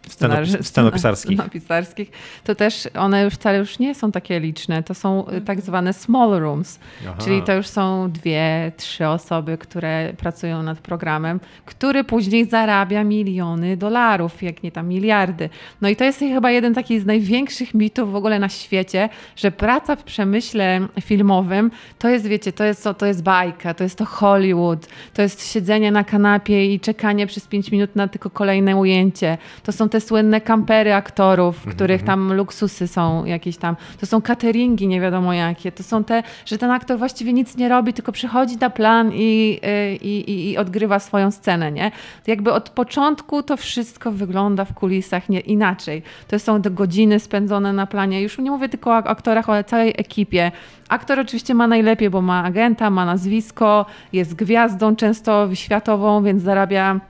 Scenopis- 0.09 0.63
scenopisarskich. 0.63 1.39
scenopisarskich. 1.39 2.11
To 2.45 2.55
też 2.55 2.89
one 2.99 3.23
już 3.25 3.35
wcale 3.35 3.59
już 3.59 3.79
nie 3.79 3.95
są 3.95 4.13
takie 4.13 4.41
liczne. 4.41 4.83
To 4.83 4.95
są 4.95 5.27
e, 5.27 5.41
tak 5.41 5.61
zwane 5.61 5.93
small 5.93 6.41
rooms, 6.41 6.79
Aha. 7.03 7.15
czyli 7.25 7.43
to 7.43 7.55
już 7.55 7.67
są 7.67 8.11
dwie, 8.11 8.73
trzy 8.77 9.09
osoby, 9.09 9.59
które 9.59 10.13
pracują 10.17 10.63
nad 10.63 10.79
programem, 10.79 11.41
który 11.65 12.05
później 12.05 12.49
zarabia 12.49 13.05
miliony 13.05 13.77
dolarów, 13.77 14.43
jak 14.43 14.63
nie 14.63 14.73
tam 14.73 14.89
miliardy. 14.89 15.49
No 15.81 15.89
i 15.89 15.97
to 15.97 16.05
jest 16.05 16.19
chyba 16.19 16.51
jeden 16.51 16.75
taki 16.75 17.01
z 17.01 17.07
największych 17.07 17.75
mitów 17.75 18.13
w 18.13 18.17
ogóle 18.17 18.39
na 18.39 18.49
świecie, 18.49 19.09
że 19.37 19.51
praca 19.51 19.97
w 19.97 20.05
przemyśle 20.05 20.81
filmowym 21.01 21.71
to 21.99 22.09
jest, 22.09 22.27
wiecie, 22.27 22.53
to 22.53 22.65
jest, 22.65 22.89
to 22.99 23.07
jest 23.07 23.23
bajka, 23.23 23.75
to 23.75 23.85
jest 23.85 23.99
to 23.99 24.05
Hollywood, 24.05 24.87
to 25.15 25.23
jest 25.23 25.53
siedzenie 25.53 25.91
na 25.93 26.05
kanapie 26.05 26.75
i 26.75 26.81
czekanie 26.81 27.27
przez 27.27 27.47
pięć 27.47 27.71
minut 27.71 27.97
na 27.97 28.09
tylko 28.09 28.31
kolejne 28.31 28.77
ujęcie. 28.77 29.39
To 29.63 29.73
są 29.73 29.89
te 29.95 30.01
słynne 30.01 30.41
kampery 30.41 30.95
aktorów, 30.95 31.57
w 31.59 31.69
których 31.71 32.03
tam 32.03 32.33
luksusy 32.33 32.89
są 32.89 33.25
jakieś 33.25 33.57
tam. 33.57 33.77
To 34.01 34.07
są 34.07 34.23
cateringi 34.23 34.89
nie 34.89 35.01
wiadomo 35.01 35.33
jakie. 35.33 35.73
To 35.73 35.83
są 35.83 36.05
te, 36.05 36.23
że 36.47 36.59
ten 36.59 36.71
aktor 36.71 36.99
właściwie 36.99 37.33
nic 37.33 37.57
nie 37.57 37.69
robi, 37.69 37.93
tylko 37.93 38.13
przychodzi 38.13 38.57
na 38.57 38.71
plan 38.71 39.11
i, 39.15 39.61
y, 39.93 39.97
i, 39.97 40.31
i, 40.31 40.51
i 40.51 40.59
odgrywa 40.59 40.99
swoją 40.99 41.31
scenę, 41.31 41.73
nie? 41.73 41.91
To 42.25 42.31
jakby 42.31 42.53
od 42.53 42.71
początku 42.71 43.43
to 43.43 43.57
wszystko 43.57 44.13
wygląda 44.13 44.65
w 44.65 44.75
kulisach 44.75 45.29
nie, 45.29 45.41
inaczej. 45.41 46.03
To 46.29 46.39
są 46.39 46.63
te 46.63 46.71
godziny 46.71 47.21
spędzone 47.21 47.73
na 47.73 47.87
planie. 47.87 48.23
Już 48.23 48.39
nie 48.39 48.51
mówię 48.51 48.69
tylko 48.69 48.91
o 48.91 48.97
ak- 48.97 49.07
aktorach, 49.07 49.51
ale 49.51 49.65
całej 49.65 49.95
ekipie. 49.99 50.53
Aktor 50.89 51.21
oczywiście 51.21 51.55
ma 51.55 51.67
najlepiej, 51.67 52.11
bo 52.11 52.23
ma 52.23 52.45
agenta, 52.45 52.91
ma 52.91 53.05
nazwisko, 53.05 53.87
jest 54.13 54.35
gwiazdą 54.35 54.97
często 54.97 55.55
światową, 55.55 56.23
więc 56.23 56.43
zarabia 56.43 57.01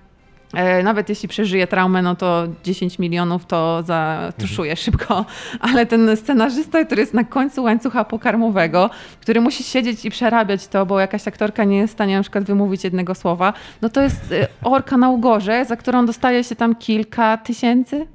Nawet 0.84 1.08
jeśli 1.08 1.28
przeżyje 1.28 1.66
traumę, 1.66 2.02
no 2.02 2.16
to 2.16 2.44
10 2.64 2.98
milionów 2.98 3.46
to 3.46 3.82
zatuszuje 3.82 4.76
szybko, 4.76 5.24
ale 5.72 5.86
ten 5.86 6.16
scenarzysta, 6.16 6.84
który 6.84 7.00
jest 7.00 7.14
na 7.14 7.24
końcu 7.24 7.62
łańcucha 7.62 8.04
pokarmowego, 8.04 8.90
który 9.20 9.40
musi 9.40 9.64
siedzieć 9.64 10.04
i 10.04 10.10
przerabiać 10.10 10.66
to, 10.68 10.86
bo 10.86 11.00
jakaś 11.00 11.28
aktorka 11.28 11.64
nie 11.64 11.76
jest 11.76 11.92
w 11.92 11.96
stanie 11.96 12.16
na 12.16 12.22
przykład 12.22 12.44
wymówić 12.44 12.84
jednego 12.84 13.14
słowa, 13.14 13.52
no 13.82 13.88
to 13.88 14.02
jest 14.02 14.32
e, 14.32 14.48
orka 14.62 14.96
na 14.96 15.10
ugorze, 15.10 15.64
za 15.64 15.76
którą 15.76 16.06
dostaje 16.06 16.44
się 16.44 16.56
tam 16.56 16.74
kilka 16.74 17.36
tysięcy. 17.36 18.06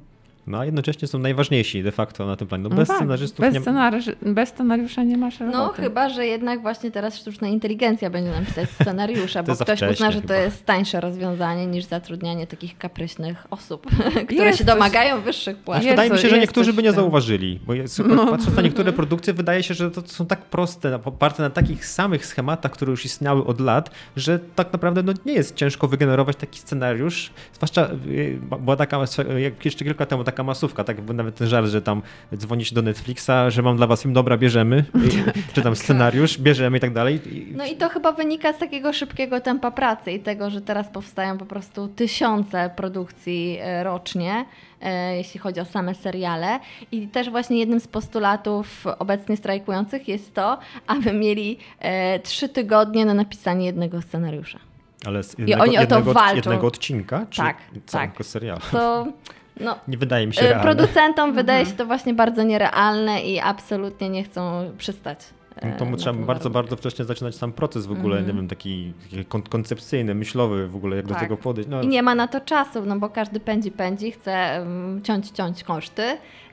No 0.50 0.58
a 0.58 0.64
jednocześnie 0.64 1.08
są 1.08 1.18
najważniejsi 1.18 1.82
de 1.82 1.92
facto 1.92 2.26
na 2.26 2.36
tym 2.36 2.48
planie. 2.48 2.62
No, 2.64 2.68
No 2.70 2.76
bez 2.76 2.88
tak, 2.88 2.96
scenarzystów 2.96 3.40
bez, 3.40 3.54
nie 3.54 3.60
scenariusz, 3.60 4.04
bez 4.22 4.48
scenariusza 4.48 5.02
nie 5.02 5.16
masz 5.16 5.40
roboty. 5.40 5.58
No 5.58 5.68
chyba, 5.68 6.08
że 6.08 6.26
jednak 6.26 6.62
właśnie 6.62 6.90
teraz 6.90 7.16
sztuczna 7.16 7.48
inteligencja 7.48 8.10
będzie 8.10 8.30
nam 8.30 8.46
pisać 8.46 8.70
scenariusze, 8.70 9.42
bo 9.44 9.56
ktoś 9.56 9.82
uzna, 9.82 10.10
że 10.10 10.22
to 10.22 10.28
chyba. 10.28 10.40
jest 10.40 10.66
tańsze 10.66 11.00
rozwiązanie 11.00 11.66
niż 11.66 11.84
zatrudnianie 11.84 12.46
takich 12.46 12.78
kapryśnych 12.78 13.46
osób, 13.50 13.86
które 14.28 14.46
Jest 14.46 14.58
się 14.58 14.64
coś- 14.64 14.74
domagają 14.74 15.20
wyższych 15.20 15.56
płac. 15.56 15.78
Jest 15.78 15.90
Wydaje 15.90 16.10
mi 16.10 16.18
się, 16.18 16.28
że 16.28 16.38
niektórzy 16.38 16.72
by 16.72 16.82
nie. 16.82 16.88
No. 16.88 16.94
zauważyli, 16.94 17.60
bo 17.66 17.74
jest, 17.74 18.02
patrząc 18.30 18.56
na 18.56 18.62
niektóre 18.62 18.92
produkcje, 18.92 19.32
wydaje 19.32 19.62
się, 19.62 19.74
że 19.74 19.90
to 19.90 20.02
są 20.06 20.26
tak 20.26 20.40
proste, 20.42 20.94
oparte 21.04 21.42
na 21.42 21.50
takich 21.50 21.86
samych 21.86 22.26
schematach, 22.26 22.72
które 22.72 22.90
już 22.90 23.04
istniały 23.04 23.44
od 23.44 23.60
lat, 23.60 23.90
że 24.16 24.38
tak 24.56 24.72
naprawdę 24.72 25.02
no, 25.02 25.12
nie 25.26 25.32
jest 25.32 25.54
ciężko 25.54 25.88
wygenerować 25.88 26.36
taki 26.36 26.58
scenariusz. 26.60 27.30
Zwłaszcza 27.52 27.88
y, 28.06 28.38
była 28.60 28.76
taka, 28.76 28.98
jak 29.38 29.64
jeszcze 29.64 29.84
kilka 29.84 30.02
lat 30.02 30.08
temu, 30.08 30.24
taka 30.24 30.39
masówka, 30.42 30.84
tak 30.84 31.08
nawet 31.08 31.34
ten 31.36 31.48
żart, 31.48 31.66
że 31.66 31.82
tam 31.82 32.02
dzwoni 32.36 32.64
się 32.64 32.74
do 32.74 32.82
Netflixa, 32.82 33.30
że 33.48 33.62
mam 33.62 33.76
dla 33.76 33.86
was 33.86 34.02
film, 34.02 34.14
dobra, 34.14 34.38
bierzemy, 34.38 34.84
i- 34.94 35.32
czy 35.54 35.62
tam 35.62 35.76
scenariusz, 35.76 36.38
bierzemy 36.38 36.76
i 36.78 36.80
tak 36.80 36.92
dalej. 36.92 37.20
I- 37.36 37.52
No 37.56 37.66
i 37.66 37.76
to 37.76 37.88
chyba 37.88 38.12
wynika 38.12 38.52
z 38.52 38.58
takiego 38.58 38.92
szybkiego 38.92 39.40
tempa 39.40 39.70
pracy 39.70 40.12
i 40.12 40.20
tego, 40.20 40.50
że 40.50 40.60
teraz 40.60 40.88
powstają 40.88 41.38
po 41.38 41.46
prostu 41.46 41.88
tysiące 41.88 42.70
produkcji 42.76 43.58
e, 43.60 43.84
rocznie, 43.84 44.44
e, 44.82 45.16
jeśli 45.16 45.40
chodzi 45.40 45.60
o 45.60 45.64
same 45.64 45.94
seriale. 45.94 46.60
I 46.92 47.08
też 47.08 47.30
właśnie 47.30 47.58
jednym 47.58 47.80
z 47.80 47.88
postulatów 47.88 48.84
obecnie 48.98 49.36
strajkujących 49.36 50.08
jest 50.08 50.34
to, 50.34 50.58
aby 50.86 51.12
mieli 51.12 51.58
e, 51.78 52.18
trzy 52.20 52.48
tygodnie 52.48 53.04
na 53.04 53.14
napisanie 53.14 53.66
jednego 53.66 54.02
scenariusza. 54.02 54.58
Ale 55.06 55.22
z 55.22 55.38
I 55.38 55.54
oni 55.54 55.70
o 55.70 55.74
to 55.74 55.80
jednego, 55.80 56.12
walczą. 56.12 56.36
jednego 56.36 56.66
odcinka, 56.66 57.26
czy 57.30 57.40
Tak, 57.42 57.56
całego 57.86 58.14
tak. 58.16 58.26
serialu? 58.26 58.60
To 58.72 59.06
no, 59.60 59.76
Nie 59.88 59.96
wydaje 59.98 60.26
mi 60.26 60.34
się 60.34 60.40
e, 60.40 60.44
realne. 60.44 60.62
producentom 60.62 61.32
wydaje 61.34 61.66
się 61.66 61.72
to 61.72 61.86
właśnie 61.86 62.14
bardzo 62.14 62.42
nierealne 62.42 63.22
i 63.22 63.40
absolutnie 63.40 64.08
nie 64.08 64.24
chcą 64.24 64.70
przystać. 64.78 65.18
No 65.62 65.68
to 65.78 65.84
mu 65.84 65.90
na 65.90 65.96
trzeba 65.96 66.18
bardzo, 66.26 66.26
warunek. 66.50 66.52
bardzo 66.52 66.76
wcześnie 66.76 67.04
zaczynać 67.04 67.34
sam 67.34 67.52
proces 67.52 67.86
w 67.86 67.92
ogóle, 67.92 68.22
nie 68.22 68.32
wiem, 68.32 68.48
taki, 68.48 68.92
taki 69.10 69.24
kon- 69.24 69.42
koncepcyjny, 69.42 70.14
myślowy 70.14 70.68
w 70.68 70.76
ogóle, 70.76 70.96
jak 70.96 71.06
do 71.06 71.14
Tak. 71.14 71.22
tego 71.22 71.36
podejść. 71.36 71.70
No, 71.70 71.82
I 71.82 71.86
nie 71.88 72.02
ma 72.02 72.14
na 72.14 72.28
to 72.28 72.40
czasu, 72.40 72.82
no 72.86 72.98
bo 72.98 73.08
każdy 73.08 73.40
pędzi, 73.40 73.70
pędzi, 73.70 74.10
chce 74.12 74.60
um, 74.60 75.02
ciąć, 75.02 75.30
ciąć 75.30 75.64
koszty 75.64 76.02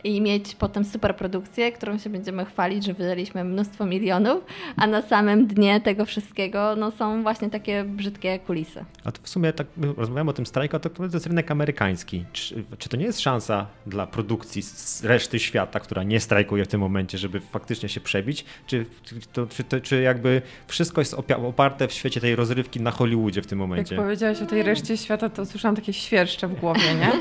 i 0.03 0.21
mieć 0.21 0.55
potem 0.55 0.85
super 0.85 1.15
produkcję, 1.15 1.71
którą 1.71 1.97
się 1.97 2.09
będziemy 2.09 2.45
chwalić, 2.45 2.85
że 2.85 2.93
wydaliśmy 2.93 3.43
mnóstwo 3.43 3.85
milionów, 3.85 4.43
a 4.75 4.87
na 4.87 5.01
samym 5.01 5.47
dnie 5.47 5.81
tego 5.81 6.05
wszystkiego 6.05 6.75
no, 6.75 6.91
są 6.91 7.23
właśnie 7.23 7.49
takie 7.49 7.83
brzydkie 7.83 8.39
kulisy. 8.39 8.85
A 9.03 9.11
to 9.11 9.19
w 9.23 9.29
sumie 9.29 9.53
tak 9.53 9.67
my 9.77 9.93
rozmawiamy 9.93 10.29
o 10.29 10.33
tym 10.33 10.45
strajku, 10.45 10.75
a 10.75 10.79
to, 10.79 10.89
to 10.89 11.03
jest 11.03 11.27
rynek 11.27 11.51
amerykański. 11.51 12.25
Czy, 12.33 12.63
czy 12.77 12.89
to 12.89 12.97
nie 12.97 13.05
jest 13.05 13.19
szansa 13.19 13.67
dla 13.85 14.07
produkcji 14.07 14.61
z 14.63 15.03
reszty 15.03 15.39
świata, 15.39 15.79
która 15.79 16.03
nie 16.03 16.19
strajkuje 16.19 16.65
w 16.65 16.67
tym 16.67 16.81
momencie, 16.81 17.17
żeby 17.17 17.39
faktycznie 17.39 17.89
się 17.89 17.99
przebić? 17.99 18.45
Czy, 18.67 18.85
czy, 19.03 19.15
to, 19.33 19.47
czy, 19.47 19.63
to, 19.63 19.81
czy 19.81 20.01
jakby 20.01 20.41
wszystko 20.67 21.01
jest 21.01 21.15
oparte 21.29 21.87
w 21.87 21.93
świecie 21.93 22.21
tej 22.21 22.35
rozrywki 22.35 22.81
na 22.81 22.91
Hollywoodzie 22.91 23.41
w 23.41 23.47
tym 23.47 23.59
Jak 23.59 23.69
momencie? 23.69 23.95
powiedziałaś 23.95 24.41
o 24.41 24.45
tej 24.45 24.63
reszcie 24.63 24.97
świata, 24.97 25.29
to 25.29 25.41
usłyszałam 25.41 25.75
takie 25.75 25.93
świerszcze 25.93 26.47
w 26.47 26.59
głowie, 26.59 26.95
nie? 26.99 27.11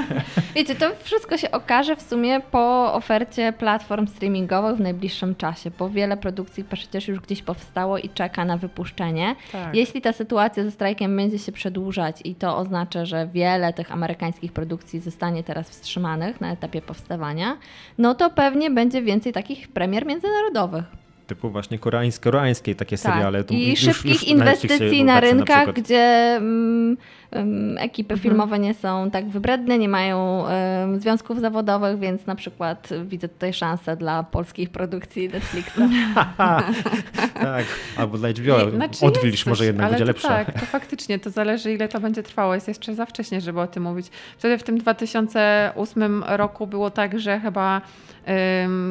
Wiecie, 0.54 0.74
to 0.74 0.90
wszystko 1.02 1.38
się 1.38 1.50
okaże 1.50 1.96
w 1.96 2.02
sumie 2.02 2.19
po 2.50 2.94
ofercie 2.94 3.52
platform 3.52 4.06
streamingowych 4.06 4.76
w 4.76 4.80
najbliższym 4.80 5.34
czasie, 5.34 5.70
bo 5.78 5.90
wiele 5.90 6.16
produkcji 6.16 6.64
przecież 6.64 7.08
już 7.08 7.20
gdzieś 7.20 7.42
powstało 7.42 7.98
i 7.98 8.08
czeka 8.08 8.44
na 8.44 8.56
wypuszczenie. 8.56 9.36
Tak. 9.52 9.74
Jeśli 9.74 10.00
ta 10.00 10.12
sytuacja 10.12 10.64
ze 10.64 10.70
strajkiem 10.70 11.16
będzie 11.16 11.38
się 11.38 11.52
przedłużać 11.52 12.16
i 12.24 12.34
to 12.34 12.56
oznacza, 12.56 13.04
że 13.04 13.26
wiele 13.26 13.72
tych 13.72 13.92
amerykańskich 13.92 14.52
produkcji 14.52 15.00
zostanie 15.00 15.44
teraz 15.44 15.70
wstrzymanych 15.70 16.40
na 16.40 16.52
etapie 16.52 16.82
powstawania, 16.82 17.56
no 17.98 18.14
to 18.14 18.30
pewnie 18.30 18.70
będzie 18.70 19.02
więcej 19.02 19.32
takich 19.32 19.68
premier 19.68 20.06
międzynarodowych. 20.06 20.99
Typu 21.30 21.50
właśnie 21.50 21.78
koreańskie, 21.78 22.22
koreańskie 22.24 22.74
takie 22.74 22.96
seriale. 22.96 23.44
Tu 23.44 23.54
Tak. 23.54 23.58
I 23.62 23.70
już- 23.70 23.78
szybkich 23.78 24.12
już 24.12 24.22
na 24.22 24.28
inwestycji 24.28 25.04
na 25.04 25.20
rynkach, 25.20 25.64
przykład. 25.64 25.80
gdzie 25.80 26.36
mm, 26.36 26.96
mm, 27.30 27.78
ekipy 27.78 28.18
filmowe 28.18 28.58
nie 28.58 28.74
są 28.74 29.10
tak 29.10 29.28
wybredne, 29.28 29.78
nie 29.78 29.88
mają 29.88 30.46
em, 30.46 31.00
związków 31.00 31.40
zawodowych, 31.40 31.98
więc 31.98 32.26
na 32.26 32.34
przykład 32.34 32.88
widzę 33.04 33.28
tutaj 33.28 33.52
szansę 33.52 33.96
dla 33.96 34.22
polskich 34.22 34.70
produkcji 34.70 35.28
Netflixa. 35.28 35.78
Tak, 37.40 37.64
albo 37.96 38.18
dla 38.18 38.28
HBO. 38.28 38.64
Nie, 38.64 38.70
znaczy 38.70 39.06
Odwilż 39.06 39.46
może 39.46 39.64
jednak 39.64 39.86
ale 39.86 39.90
będzie 39.92 40.04
to 40.04 40.08
lepsza. 40.08 40.28
Tak, 40.28 40.60
to 40.60 40.66
faktycznie, 40.66 41.18
to 41.18 41.30
zależy 41.30 41.72
ile 41.72 41.88
to 41.88 42.00
będzie 42.00 42.22
trwało. 42.22 42.54
Jest 42.54 42.68
jeszcze 42.68 42.94
za 42.94 43.06
wcześnie, 43.06 43.40
żeby 43.40 43.60
o 43.60 43.66
tym 43.66 43.82
mówić. 43.82 44.06
Wtedy 44.38 44.58
w 44.58 44.62
tym 44.62 44.78
2008 44.78 46.24
roku 46.26 46.66
było 46.66 46.90
tak, 46.90 47.20
że 47.20 47.40
chyba 47.40 47.80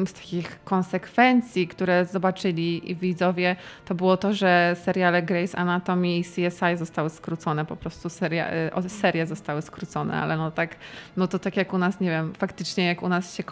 z 0.06 0.12
takich 0.12 0.64
konsekwencji, 0.64 1.68
które 1.68 2.04
zobaczyliśmy, 2.04 2.29
zobaczyli 2.30 2.96
widzowie, 3.00 3.56
to 3.84 3.94
było 3.94 4.16
to, 4.16 4.32
że 4.32 4.76
seriale 4.84 5.22
Grey's 5.22 5.56
Anatomy 5.56 6.16
i 6.16 6.24
CSI 6.24 6.76
zostały 6.76 7.10
skrócone, 7.10 7.64
po 7.64 7.76
prostu 7.76 8.08
seria, 8.08 8.52
y, 8.84 8.88
serie 8.88 9.26
zostały 9.26 9.62
skrócone, 9.62 10.14
ale 10.14 10.36
no 10.36 10.50
tak, 10.50 10.76
no 11.16 11.26
to 11.26 11.38
tak 11.38 11.56
jak 11.56 11.72
u 11.74 11.78
nas, 11.78 12.00
nie 12.00 12.10
wiem, 12.10 12.32
faktycznie 12.38 12.86
jak 12.86 13.02
u 13.02 13.08
nas 13.08 13.36
się 13.36 13.42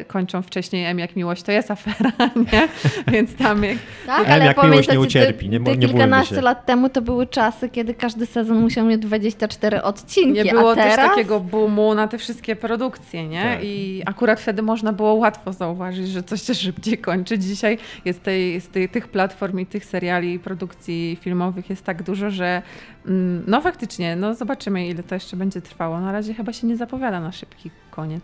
y, 0.00 0.04
kończą 0.04 0.42
wcześniej 0.42 0.86
M 0.86 0.98
jak 0.98 1.16
miłość, 1.16 1.42
to 1.42 1.52
jest 1.52 1.70
afera, 1.70 2.10
nie? 2.52 2.68
Więc 3.12 3.34
tam 3.36 3.64
jak... 3.64 3.78
Tak, 4.06 4.28
ale 4.28 4.44
jak 4.44 4.62
miłość 4.64 4.88
nie 4.92 5.00
ucierpi, 5.00 5.48
nie, 5.48 5.58
nie 5.58 5.78
kilkanaście 5.78 6.40
lat 6.40 6.66
temu 6.66 6.88
to 6.88 7.02
były 7.02 7.26
czasy, 7.26 7.68
kiedy 7.68 7.94
każdy 7.94 8.26
sezon 8.26 8.60
musiał 8.60 8.86
mieć 8.86 8.98
24 8.98 9.82
odcinki, 9.82 10.32
Nie 10.32 10.52
było 10.52 10.74
teraz... 10.74 10.96
też 10.96 11.08
takiego 11.08 11.40
boomu 11.40 11.94
na 11.94 12.08
te 12.08 12.18
wszystkie 12.18 12.56
produkcje, 12.56 13.28
nie? 13.28 13.42
Tak. 13.42 13.64
I 13.64 14.02
akurat 14.06 14.40
wtedy 14.40 14.62
można 14.62 14.92
było 14.92 15.14
łatwo 15.14 15.52
zauważyć, 15.52 16.08
że 16.08 16.22
coś 16.22 16.42
się 16.42 16.54
szybciej 16.54 16.98
kończy. 16.98 17.38
Dzisiaj 17.38 17.78
jest, 18.04 18.11
tej, 18.20 18.60
z 18.60 18.68
tej, 18.68 18.88
tych 18.88 19.08
platform 19.08 19.58
i 19.58 19.66
tych 19.66 19.84
seriali 19.84 20.34
i 20.34 20.38
produkcji 20.38 21.18
filmowych 21.20 21.70
jest 21.70 21.84
tak 21.84 22.02
dużo, 22.02 22.30
że 22.30 22.62
mm, 23.06 23.44
no 23.46 23.60
faktycznie, 23.60 24.16
no 24.16 24.34
zobaczymy 24.34 24.86
ile 24.86 25.02
to 25.02 25.14
jeszcze 25.14 25.36
będzie 25.36 25.60
trwało. 25.60 26.00
Na 26.00 26.12
razie 26.12 26.34
chyba 26.34 26.52
się 26.52 26.66
nie 26.66 26.76
zapowiada 26.76 27.20
na 27.20 27.32
szybki 27.32 27.70
koniec. 27.90 28.22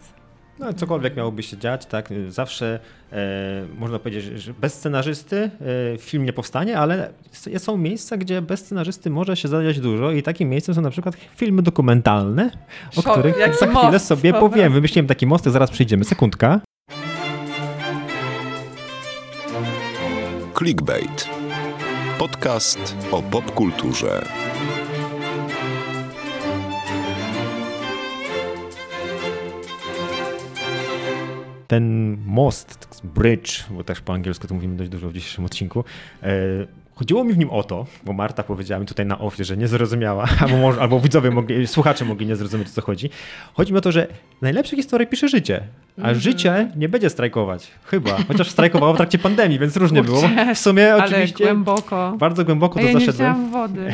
No, 0.58 0.72
cokolwiek 0.72 1.16
miałoby 1.16 1.42
się 1.42 1.56
dziać, 1.56 1.86
tak, 1.86 2.08
zawsze 2.28 2.80
e, 3.12 3.16
można 3.78 3.98
powiedzieć, 3.98 4.24
że 4.24 4.54
bez 4.54 4.74
scenarzysty 4.74 5.50
e, 5.94 5.98
film 5.98 6.24
nie 6.24 6.32
powstanie, 6.32 6.78
ale 6.78 7.10
są 7.58 7.76
miejsca, 7.76 8.16
gdzie 8.16 8.42
bez 8.42 8.60
scenarzysty 8.60 9.10
może 9.10 9.36
się 9.36 9.48
zadziać 9.48 9.80
dużo 9.80 10.10
i 10.12 10.22
takim 10.22 10.48
miejscem 10.48 10.74
są 10.74 10.80
na 10.80 10.90
przykład 10.90 11.16
filmy 11.36 11.62
dokumentalne, 11.62 12.50
o 12.96 13.02
Szok, 13.02 13.12
których 13.12 13.36
za 13.60 13.66
chwilę 13.66 13.98
sobie 13.98 14.32
powiem. 14.32 14.72
Wymyśliłem 14.72 15.06
taki 15.06 15.26
most, 15.26 15.44
zaraz 15.44 15.70
przyjdziemy. 15.70 16.04
Sekundka. 16.04 16.60
Clickbait. 20.58 21.28
Podcast 22.18 22.96
o 23.12 23.22
popkulturze. 23.22 24.22
ten 31.66 32.16
most, 32.26 33.00
bridge, 33.04 33.64
bo 33.70 33.84
też 33.84 34.00
po 34.00 34.12
angielsku 34.12 34.48
to 34.48 34.54
mówimy 34.54 34.76
dość 34.76 34.90
dużo 34.90 35.08
w 35.08 35.12
dzisiejszym 35.12 35.44
odcinku, 35.44 35.84
e, 36.22 36.28
Chodziło 36.98 37.24
mi 37.24 37.32
w 37.32 37.38
nim 37.38 37.50
o 37.50 37.62
to, 37.62 37.86
bo 38.04 38.12
Marta 38.12 38.42
powiedziała 38.42 38.80
mi 38.80 38.86
tutaj 38.86 39.06
na 39.06 39.18
ofie, 39.18 39.44
że 39.44 39.56
nie 39.56 39.68
zrozumiała, 39.68 40.28
albo, 40.40 40.56
może, 40.56 40.80
albo 40.80 41.00
widzowie, 41.00 41.30
mogli, 41.30 41.66
słuchacze 41.66 42.04
mogli 42.04 42.26
nie 42.26 42.36
zrozumieć, 42.36 42.68
o 42.68 42.70
co 42.70 42.82
chodzi. 42.82 43.10
Chodzi 43.54 43.72
mi 43.72 43.78
o 43.78 43.80
to, 43.80 43.92
że 43.92 44.06
najlepsze 44.42 44.76
historie 44.76 45.06
pisze 45.06 45.28
życie, 45.28 45.60
a 45.96 46.00
mm 46.00 46.14
-hmm. 46.14 46.18
życie 46.18 46.72
nie 46.76 46.88
będzie 46.88 47.10
strajkować. 47.10 47.70
Chyba. 47.84 48.16
Chociaż 48.28 48.50
strajkowało 48.50 48.94
w 48.94 48.96
trakcie 48.96 49.18
pandemii, 49.18 49.58
więc 49.58 49.76
różnie 49.76 50.04
Kurczę, 50.04 50.28
było. 50.28 50.54
W 50.54 50.58
sumie 50.58 50.94
ale 50.94 51.04
oczywiście. 51.04 51.44
głęboko. 51.44 52.16
Bardzo 52.18 52.44
głęboko 52.44 52.80
to 52.80 52.86
ja 52.86 52.92
zaszedłem. 52.92 53.44
Nie 53.44 53.50
wody. 53.50 53.92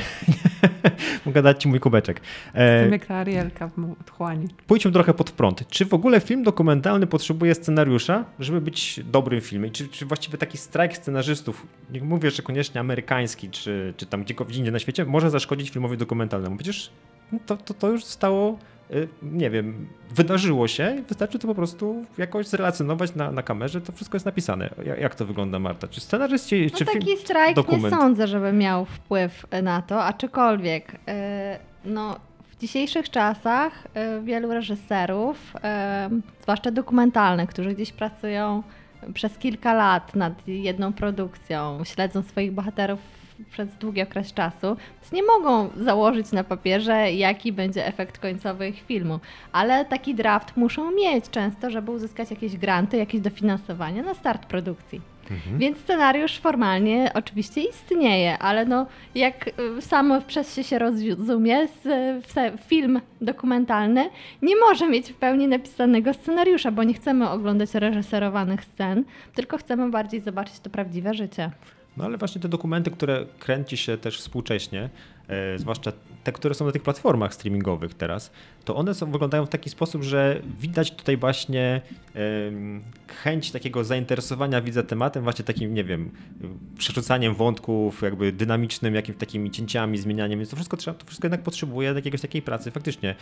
Mogę 1.26 1.42
dać 1.42 1.62
ci 1.62 1.68
mój 1.68 1.80
kubeczek. 1.80 2.20
E, 2.54 2.72
Jestem 2.72 2.92
jak 2.92 3.06
ta 3.06 3.14
Arielka 3.14 3.68
w 3.68 4.04
tchłani. 4.04 4.48
Pójdźmy 4.66 4.92
trochę 4.92 5.14
pod 5.14 5.30
prąd. 5.30 5.68
Czy 5.68 5.84
w 5.84 5.94
ogóle 5.94 6.20
film 6.20 6.42
dokumentalny 6.42 7.06
potrzebuje 7.06 7.54
scenariusza, 7.54 8.24
żeby 8.38 8.60
być 8.60 9.00
dobrym 9.04 9.40
filmem? 9.40 9.70
Czy, 9.70 9.88
czy 9.88 10.06
właściwie 10.06 10.38
taki 10.38 10.58
strajk 10.58 10.96
scenarzystów, 10.96 11.66
nie 11.92 12.00
mówię, 12.00 12.30
że 12.30 12.42
koniecznie 12.42 12.80
amerykański, 12.94 13.50
czy, 13.50 13.94
czy 13.96 14.06
tam 14.06 14.24
gdziekolwiek 14.24 14.56
indziej 14.56 14.72
na 14.72 14.78
świecie, 14.78 15.04
może 15.04 15.30
zaszkodzić 15.30 15.70
filmowi 15.70 15.96
dokumentalnemu? 15.96 16.56
Przecież 16.56 16.90
to, 17.46 17.56
to, 17.56 17.74
to 17.74 17.88
już 17.88 18.04
stało 18.04 18.58
Y, 18.90 19.08
nie 19.22 19.50
wiem, 19.50 19.88
wydarzyło 20.10 20.68
się, 20.68 21.02
wystarczy 21.08 21.38
to 21.38 21.48
po 21.48 21.54
prostu 21.54 22.04
jakoś 22.18 22.46
zrelacjonować 22.46 23.14
na, 23.14 23.30
na 23.30 23.42
kamerze, 23.42 23.80
to 23.80 23.92
wszystko 23.92 24.16
jest 24.16 24.26
napisane. 24.26 24.70
Jak, 25.00 25.14
to 25.14 25.26
wygląda, 25.26 25.58
Marta? 25.58 25.88
Czy 25.88 26.00
scenarzyści, 26.00 26.68
no 26.72 26.78
czy 26.78 26.84
taki 26.84 27.06
film, 27.06 27.18
strajk 27.18 27.56
dokument? 27.56 27.94
nie 27.94 28.00
sądzę, 28.00 28.26
żeby 28.26 28.52
miał 28.52 28.84
wpływ 28.84 29.46
na 29.62 29.82
to, 29.82 30.04
aczkolwiek 30.04 30.94
y, 30.94 30.98
no, 31.84 32.16
w 32.48 32.56
dzisiejszych 32.56 33.10
czasach 33.10 33.86
y, 33.86 34.22
wielu 34.22 34.50
reżyserów, 34.50 35.52
zwłaszcza 36.42 36.70
dokumentalnych, 36.70 37.50
którzy 37.50 37.74
gdzieś 37.74 37.92
pracują 37.92 38.62
przez 39.14 39.38
kilka 39.38 39.74
lat 39.74 40.14
nad 40.14 40.48
jedną 40.48 40.92
produkcją, 40.92 41.84
śledzą 41.84 42.22
swoich 42.22 42.52
bohaterów 42.52 43.00
przez 43.50 43.76
długi 43.76 44.02
okres 44.02 44.32
czasu, 44.32 44.76
więc 45.00 45.12
nie 45.12 45.22
mogą 45.22 45.70
założyć 45.76 46.32
na 46.32 46.44
papierze, 46.44 47.12
jaki 47.12 47.52
będzie 47.52 47.86
efekt 47.86 48.18
końcowy 48.18 48.68
ich 48.68 48.82
filmu. 48.82 49.20
Ale 49.52 49.84
taki 49.84 50.14
draft 50.14 50.56
muszą 50.56 50.90
mieć 50.90 51.30
często, 51.30 51.70
żeby 51.70 51.90
uzyskać 51.90 52.30
jakieś 52.30 52.56
granty, 52.56 52.96
jakieś 52.96 53.20
dofinansowanie 53.20 54.02
na 54.02 54.14
start 54.14 54.46
produkcji. 54.46 55.13
Mhm. 55.30 55.58
Więc 55.58 55.78
scenariusz 55.78 56.38
formalnie 56.38 57.10
oczywiście 57.14 57.60
istnieje, 57.60 58.38
ale 58.38 58.66
no 58.66 58.86
jak 59.14 59.48
y, 59.78 59.82
samo 59.82 60.20
przez 60.20 60.56
się 60.56 60.64
się 60.64 60.78
rozumie, 60.78 61.68
film 62.66 63.00
dokumentalny 63.20 64.10
nie 64.42 64.56
może 64.56 64.88
mieć 64.88 65.12
w 65.12 65.14
pełni 65.14 65.48
napisanego 65.48 66.14
scenariusza, 66.14 66.70
bo 66.70 66.82
nie 66.82 66.94
chcemy 66.94 67.30
oglądać 67.30 67.74
reżyserowanych 67.74 68.64
scen, 68.64 69.04
tylko 69.34 69.58
chcemy 69.58 69.90
bardziej 69.90 70.20
zobaczyć 70.20 70.60
to 70.60 70.70
prawdziwe 70.70 71.14
życie. 71.14 71.50
No 71.96 72.04
ale 72.04 72.18
właśnie 72.18 72.40
te 72.40 72.48
dokumenty, 72.48 72.90
które 72.90 73.26
kręci 73.38 73.76
się 73.76 73.96
też 73.96 74.18
współcześnie, 74.18 74.88
e, 75.28 75.58
zwłaszcza 75.58 75.92
te, 76.24 76.32
które 76.32 76.54
są 76.54 76.66
na 76.66 76.72
tych 76.72 76.82
platformach 76.82 77.34
streamingowych 77.34 77.94
teraz, 77.94 78.30
to 78.64 78.76
one 78.76 78.94
są, 78.94 79.10
wyglądają 79.10 79.46
w 79.46 79.48
taki 79.48 79.70
sposób, 79.70 80.02
że 80.02 80.40
widać 80.60 80.90
tutaj 80.90 81.16
właśnie 81.16 81.80
chęć 83.22 83.50
takiego 83.50 83.84
zainteresowania 83.84 84.60
widza 84.60 84.82
tematem, 84.82 85.22
właśnie 85.22 85.44
takim, 85.44 85.74
nie 85.74 85.84
wiem, 85.84 86.10
przerzucaniem 86.78 87.34
wątków, 87.34 88.02
jakby 88.02 88.32
dynamicznym, 88.32 88.94
jakimiś 88.94 89.18
takimi 89.18 89.50
cięciami, 89.50 89.98
zmienianiem, 89.98 90.38
więc 90.38 90.50
to 90.50 90.56
wszystko, 90.56 90.76
trzeba, 90.76 90.98
to 90.98 91.06
wszystko 91.06 91.26
jednak 91.26 91.42
potrzebuje 91.42 91.92
jakiegoś 91.92 92.20
takiej 92.20 92.42
pracy 92.42 92.70
faktycznie 92.70 93.14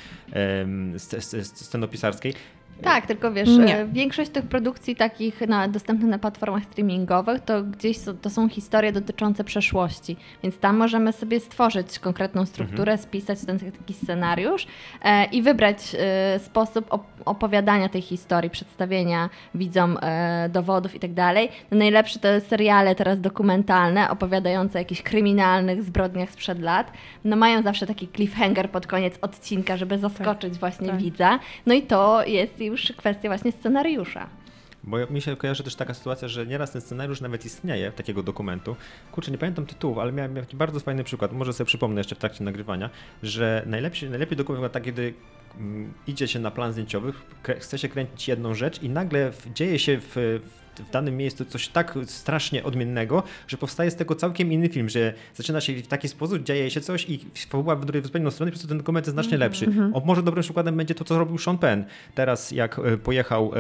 scenopisarskiej. 1.43 2.35
Tak, 2.83 3.07
tylko 3.07 3.33
wiesz, 3.33 3.49
nie. 3.49 3.79
E, 3.79 3.87
większość 3.87 4.31
tych 4.31 4.47
produkcji 4.47 4.97
takich 4.97 5.41
na, 5.41 5.69
dostępnych 5.69 6.11
na 6.11 6.19
platformach 6.19 6.65
streamingowych 6.65 7.41
to 7.41 7.63
gdzieś 7.63 7.99
są, 7.99 8.17
to 8.17 8.31
są 8.31 8.49
historie 8.49 8.93
dotyczące 8.93 9.45
przeszłości, 9.45 10.17
więc 10.43 10.59
tam 10.59 10.77
możemy 10.77 11.13
sobie 11.13 11.41
stworzyć 11.41 11.99
konkretną 11.99 12.47
strukturę, 12.47 12.92
mhm. 12.92 12.92
Spisać 12.97 13.39
ten 13.47 13.59
taki 13.59 13.95
scenariusz 13.95 14.67
e, 15.03 15.25
i 15.25 15.43
wybrać 15.43 15.79
e, 15.99 16.39
sposób 16.39 16.87
opowiadania 17.25 17.89
tej 17.89 18.03
historii, 18.03 18.51
przedstawienia 18.51 19.31
widzom 19.55 19.99
e, 20.03 20.49
dowodów 20.49 20.95
i 20.95 21.01
tak. 21.01 21.49
No 21.71 21.79
najlepsze 21.79 22.19
to 22.19 22.29
seriale 22.41 22.95
teraz 22.95 23.21
dokumentalne, 23.21 24.11
opowiadające 24.11 24.79
o 24.79 24.81
jakichś 24.81 25.03
kryminalnych 25.03 25.83
zbrodniach 25.83 26.31
sprzed 26.31 26.61
lat. 26.61 26.93
No 27.25 27.37
mają 27.37 27.63
zawsze 27.63 27.87
taki 27.87 28.09
cliffhanger 28.09 28.71
pod 28.71 28.87
koniec 28.87 29.19
odcinka, 29.21 29.77
żeby 29.77 29.99
zaskoczyć 29.99 30.53
tak, 30.53 30.61
właśnie 30.61 30.89
tak. 30.89 30.97
widza. 30.97 31.39
No 31.67 31.75
i 31.75 31.83
to 31.83 32.27
jest 32.27 32.61
już 32.61 32.93
kwestia 32.97 33.29
właśnie 33.29 33.53
scenariusza. 33.53 34.42
Bo 34.85 34.97
mi 35.11 35.21
się 35.21 35.37
kojarzy 35.37 35.63
też 35.63 35.75
taka 35.75 35.95
sytuacja, 35.95 36.29
że 36.29 36.47
nieraz 36.47 36.73
ten 36.73 36.81
scenariusz 36.81 37.21
nawet 37.21 37.45
istnieje, 37.45 37.93
takiego 37.93 38.23
dokumentu. 38.23 38.77
Kurczę, 39.13 39.31
nie 39.31 39.39
pamiętam 39.39 39.67
tytułów, 39.67 39.99
ale 39.99 40.13
miałem 40.13 40.35
taki 40.35 40.57
bardzo 40.57 40.81
fajny 40.81 41.05
przykład, 41.05 41.33
może 41.33 41.53
sobie 41.53 41.67
przypomnę 41.67 42.01
jeszcze 42.01 42.15
w 42.15 42.19
trakcie 42.19 42.45
nagrywania, 42.45 42.91
że 43.23 43.63
najlepszy, 43.67 44.11
najlepiej 44.11 44.37
dokument 44.37 44.59
wygląda 44.59 44.75
tak, 44.75 44.83
kiedy 44.83 45.15
mm, 45.59 45.93
idzie 46.07 46.29
się 46.29 46.39
na 46.39 46.51
plan 46.51 46.73
zdjęciowy, 46.73 47.13
chce 47.59 47.79
się 47.79 47.89
kręcić 47.89 48.29
jedną 48.29 48.55
rzecz 48.55 48.83
i 48.83 48.89
nagle 48.89 49.33
dzieje 49.55 49.79
się 49.79 49.99
w, 50.01 50.13
w 50.15 50.62
danym 50.93 51.17
miejscu 51.17 51.45
coś 51.45 51.69
tak 51.69 51.99
strasznie 52.07 52.65
odmiennego, 52.65 53.23
że 53.49 53.57
powstaje 53.57 53.91
z 53.91 53.97
tego 53.97 54.15
całkiem 54.15 54.53
inny 54.53 54.69
film, 54.69 54.89
że 54.89 55.15
zaczyna 55.35 55.61
się 55.61 55.75
w 55.75 55.87
taki 55.87 56.09
sposób, 56.09 56.43
dzieje 56.43 56.71
się 56.71 56.81
coś 56.81 57.11
i 57.11 57.21
fabuła 57.49 57.77
wydruje 57.77 58.03
w 58.03 58.07
zupełnie 58.07 58.31
stronę, 58.31 58.51
po 58.51 58.53
prostu 58.53 58.69
ten 58.69 58.79
dokument 58.79 59.07
jest 59.07 59.15
znacznie 59.15 59.39
lepszy. 59.39 59.67
Mm 59.67 59.93
-hmm. 59.93 60.03
Może 60.05 60.23
dobrym 60.23 60.43
przykładem 60.43 60.77
będzie 60.77 60.95
to, 60.95 61.05
co 61.05 61.19
robił 61.19 61.39
Sean 61.39 61.59
Penn. 61.59 61.85
Teraz 62.15 62.51
jak 62.51 62.79
e, 62.79 62.97
pojechał 62.97 63.53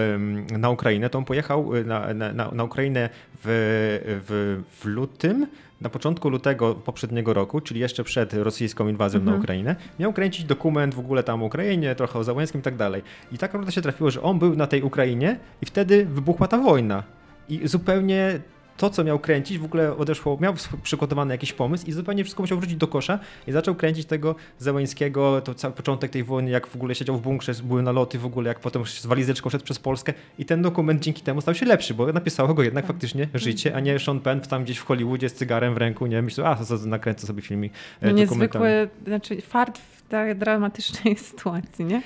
na 0.58 0.70
Ukrainę, 0.70 1.10
to 1.10 1.18
on 1.18 1.24
pojechał 1.24 1.76
e, 1.76 1.84
na, 1.84 2.14
na, 2.14 2.50
na 2.52 2.64
Ukrainę 2.64 3.08
w, 3.44 4.20
w, 4.28 4.62
w 4.80 4.84
lutym, 4.84 5.46
na 5.82 5.90
początku 5.90 6.28
lutego 6.28 6.74
poprzedniego 6.74 7.34
roku, 7.34 7.60
czyli 7.60 7.80
jeszcze 7.80 8.04
przed 8.04 8.34
rosyjską 8.34 8.88
inwazją 8.88 9.20
mhm. 9.20 9.36
na 9.36 9.42
Ukrainę, 9.42 9.76
miał 9.98 10.12
kręcić 10.12 10.44
dokument 10.44 10.94
w 10.94 10.98
ogóle 10.98 11.22
tam 11.22 11.42
o 11.42 11.46
Ukrainie, 11.46 11.94
trochę 11.94 12.18
o 12.18 12.24
Załęskim 12.24 12.60
i 12.60 12.64
tak 12.64 12.76
dalej. 12.76 13.02
I 13.32 13.38
tak 13.38 13.52
naprawdę 13.52 13.72
się 13.72 13.82
trafiło, 13.82 14.10
że 14.10 14.22
on 14.22 14.38
był 14.38 14.56
na 14.56 14.66
tej 14.66 14.82
Ukrainie 14.82 15.38
i 15.62 15.66
wtedy 15.66 16.06
wybuchła 16.06 16.48
ta 16.48 16.58
wojna. 16.58 17.02
I 17.48 17.68
zupełnie 17.68 18.40
to, 18.82 18.90
co 18.90 19.04
miał 19.04 19.18
kręcić, 19.18 19.58
w 19.58 19.64
ogóle 19.64 19.96
odeszło, 19.96 20.38
miał 20.40 20.54
przygotowany 20.82 21.34
jakiś 21.34 21.52
pomysł 21.52 21.86
i 21.86 21.92
zupełnie 21.92 22.24
wszystko 22.24 22.42
musiał 22.42 22.58
wrócić 22.58 22.76
do 22.76 22.88
kosza 22.88 23.18
i 23.46 23.52
zaczął 23.52 23.74
kręcić 23.74 24.06
tego 24.06 24.34
Zełańskiego, 24.58 25.40
to 25.40 25.54
cały 25.54 25.74
początek 25.74 26.10
tej 26.10 26.24
wojny, 26.24 26.50
jak 26.50 26.66
w 26.66 26.76
ogóle 26.76 26.94
siedział 26.94 27.16
w 27.16 27.22
bunkrze, 27.22 27.52
były 27.64 27.82
naloty 27.82 28.18
w 28.18 28.26
ogóle, 28.26 28.48
jak 28.48 28.60
potem 28.60 28.86
z 28.86 29.06
walizeczką 29.06 29.50
szedł 29.50 29.64
przez 29.64 29.78
Polskę 29.78 30.12
i 30.38 30.44
ten 30.44 30.62
dokument 30.62 31.02
dzięki 31.02 31.22
temu 31.22 31.40
stał 31.40 31.54
się 31.54 31.66
lepszy, 31.66 31.94
bo 31.94 32.12
napisało 32.12 32.54
go 32.54 32.62
jednak 32.62 32.84
tak. 32.84 32.92
faktycznie 32.92 33.28
życie, 33.34 33.74
a 33.74 33.80
nie 33.80 33.98
Sean 33.98 34.20
Penn 34.20 34.40
tam 34.40 34.64
gdzieś 34.64 34.78
w 34.78 34.84
Hollywoodzie 34.84 35.28
z 35.28 35.34
cygarem 35.34 35.74
w 35.74 35.76
ręku, 35.76 36.06
nie, 36.06 36.22
myślał, 36.22 36.46
a 36.46 36.56
co 36.56 36.76
nakręcę 36.76 37.26
sobie 37.26 37.42
filmik 37.42 37.72
e, 38.00 38.06
no 38.06 38.12
niezwykły, 38.12 38.88
znaczy 39.06 39.40
fart 39.40 39.78
w 39.78 40.01
dramatycznej 40.34 41.16
sytuacji, 41.30 41.84
nie? 41.84 42.02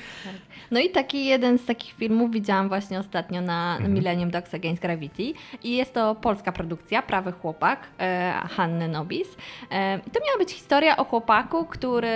No 0.70 0.80
i 0.80 0.90
taki 0.90 1.26
jeden 1.26 1.59
z 1.59 1.64
takich 1.64 1.94
filmów 1.94 2.30
widziałam 2.30 2.68
właśnie 2.68 2.98
ostatnio 2.98 3.40
na 3.40 3.76
Mhm. 3.76 3.94
Millennium 3.94 4.30
Dogs 4.30 4.54
Against 4.54 4.82
Gravity 4.82 5.32
i 5.64 5.76
jest 5.76 5.94
to 5.94 6.14
polska 6.14 6.52
produkcja, 6.52 7.02
Prawy 7.02 7.32
Chłopak, 7.32 7.80
e, 8.00 8.32
Hanny 8.50 8.88
Nobis. 8.88 9.28
E, 9.70 9.98
to 9.98 10.20
miała 10.26 10.38
być 10.38 10.50
historia 10.50 10.96
o 10.96 11.04
chłopaku, 11.04 11.64
który 11.64 12.09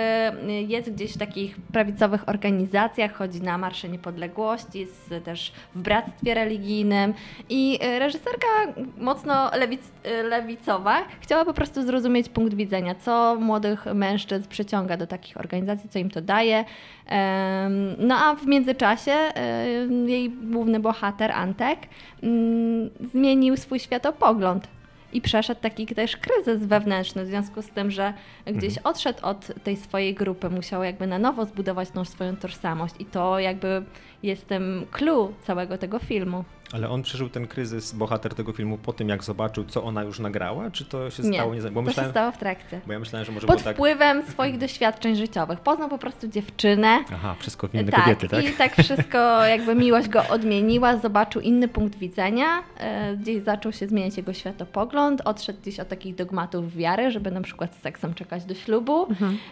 jest 0.67 0.91
gdzieś 0.91 1.13
w 1.13 1.17
takich 1.17 1.55
prawicowych 1.57 2.29
organizacjach, 2.29 3.13
chodzi 3.13 3.41
na 3.41 3.57
Marsze 3.57 3.89
Niepodległości, 3.89 4.79
jest 4.79 5.13
też 5.23 5.51
w 5.75 5.81
bractwie 5.81 6.33
religijnym 6.33 7.13
i 7.49 7.79
e, 7.81 7.99
reżyserka 7.99 8.47
mocno 8.97 9.51
lewic, 9.57 9.81
e, 10.03 10.23
lewicowa 10.23 11.03
chciała 11.19 11.45
po 11.45 11.53
prostu 11.53 11.83
zrozumieć 11.83 12.29
punkt 12.29 12.53
widzenia, 12.53 12.95
co 12.95 13.37
młodych 13.39 13.85
mężczyzn 13.85 14.49
przyciąga 14.49 14.97
do 14.97 15.07
takich 15.07 15.37
organizacji, 15.37 15.80
co 15.89 15.99
im 15.99 16.09
to 16.09 16.21
daje. 16.21 16.65
No 17.97 18.15
a 18.15 18.35
w 18.35 18.47
międzyczasie 18.47 19.15
jej 20.05 20.29
główny 20.29 20.79
bohater, 20.79 21.31
Antek, 21.31 21.79
mm, 22.23 22.89
zmienił 23.13 23.57
swój 23.57 23.79
światopogląd. 23.79 24.67
I 25.13 25.21
przeszedł 25.21 25.61
taki 25.61 25.85
też 25.85 26.17
kryzys 26.17 26.65
wewnętrzny 26.65 27.23
w 27.25 27.27
związku 27.27 27.61
z 27.61 27.69
tym, 27.69 27.91
że 27.91 28.13
gdzieś 28.45 28.77
odszedł 28.77 29.25
od 29.25 29.63
tej 29.63 29.77
swojej 29.77 30.13
grupy, 30.13 30.49
musiał 30.49 30.83
jakby 30.83 31.07
na 31.07 31.19
nowo 31.19 31.45
zbudować 31.45 31.89
tą 31.89 32.05
swoją 32.05 32.35
tożsamość. 32.35 32.95
I 32.99 33.05
to 33.05 33.39
jakby 33.39 33.83
jest 34.23 34.47
tym 34.47 34.85
clue 34.91 35.33
całego 35.43 35.77
tego 35.77 35.99
filmu. 35.99 36.43
Ale 36.73 36.89
on 36.89 37.03
przeżył 37.03 37.29
ten 37.29 37.47
kryzys, 37.47 37.93
bohater 37.93 38.35
tego 38.35 38.53
filmu, 38.53 38.77
po 38.77 38.93
tym 38.93 39.09
jak 39.09 39.23
zobaczył, 39.23 39.63
co 39.63 39.83
ona 39.83 40.03
już 40.03 40.19
nagrała? 40.19 40.71
Czy 40.71 40.85
to 40.85 41.09
się 41.09 41.23
Nie, 41.23 41.33
stało? 41.33 41.55
Nie, 41.55 41.61
bo, 41.61 41.67
to 41.69 41.73
się 41.73 41.81
myślałem, 41.81 42.11
stało 42.11 42.31
w 42.31 42.37
trakcie. 42.37 42.81
bo 42.87 42.93
ja 42.93 42.99
myślałem, 42.99 43.25
że 43.25 43.31
może 43.31 43.47
Pod 43.47 43.55
było 43.55 43.63
tak... 43.65 43.75
wpływem 43.75 44.23
swoich 44.31 44.57
doświadczeń 44.57 45.15
życiowych. 45.15 45.59
Poznał 45.59 45.89
po 45.89 45.97
prostu 45.97 46.27
dziewczynę, 46.27 47.03
Aha, 47.13 47.35
wszystko 47.39 47.67
w 47.67 47.75
inne 47.75 47.91
tak, 47.91 48.03
kobiety, 48.03 48.29
tak? 48.29 48.45
I 48.45 48.51
tak 48.51 48.75
wszystko, 48.75 49.45
jakby 49.45 49.75
miłość 49.75 50.07
go 50.09 50.27
odmieniła, 50.29 50.97
zobaczył 50.97 51.41
inny 51.41 51.67
punkt 51.67 51.97
widzenia, 51.99 52.45
e, 52.77 53.15
gdzieś 53.17 53.43
zaczął 53.43 53.71
się 53.71 53.87
zmieniać 53.87 54.17
jego 54.17 54.33
światopogląd, 54.33 55.21
odszedł 55.25 55.59
gdzieś 55.61 55.79
od 55.79 55.87
takich 55.87 56.15
dogmatów 56.15 56.75
wiary, 56.75 57.11
żeby 57.11 57.31
na 57.31 57.41
przykład 57.41 57.75
z 57.75 57.81
seksem 57.81 58.13
czekać 58.13 58.45
do 58.45 58.53
ślubu. 58.55 59.07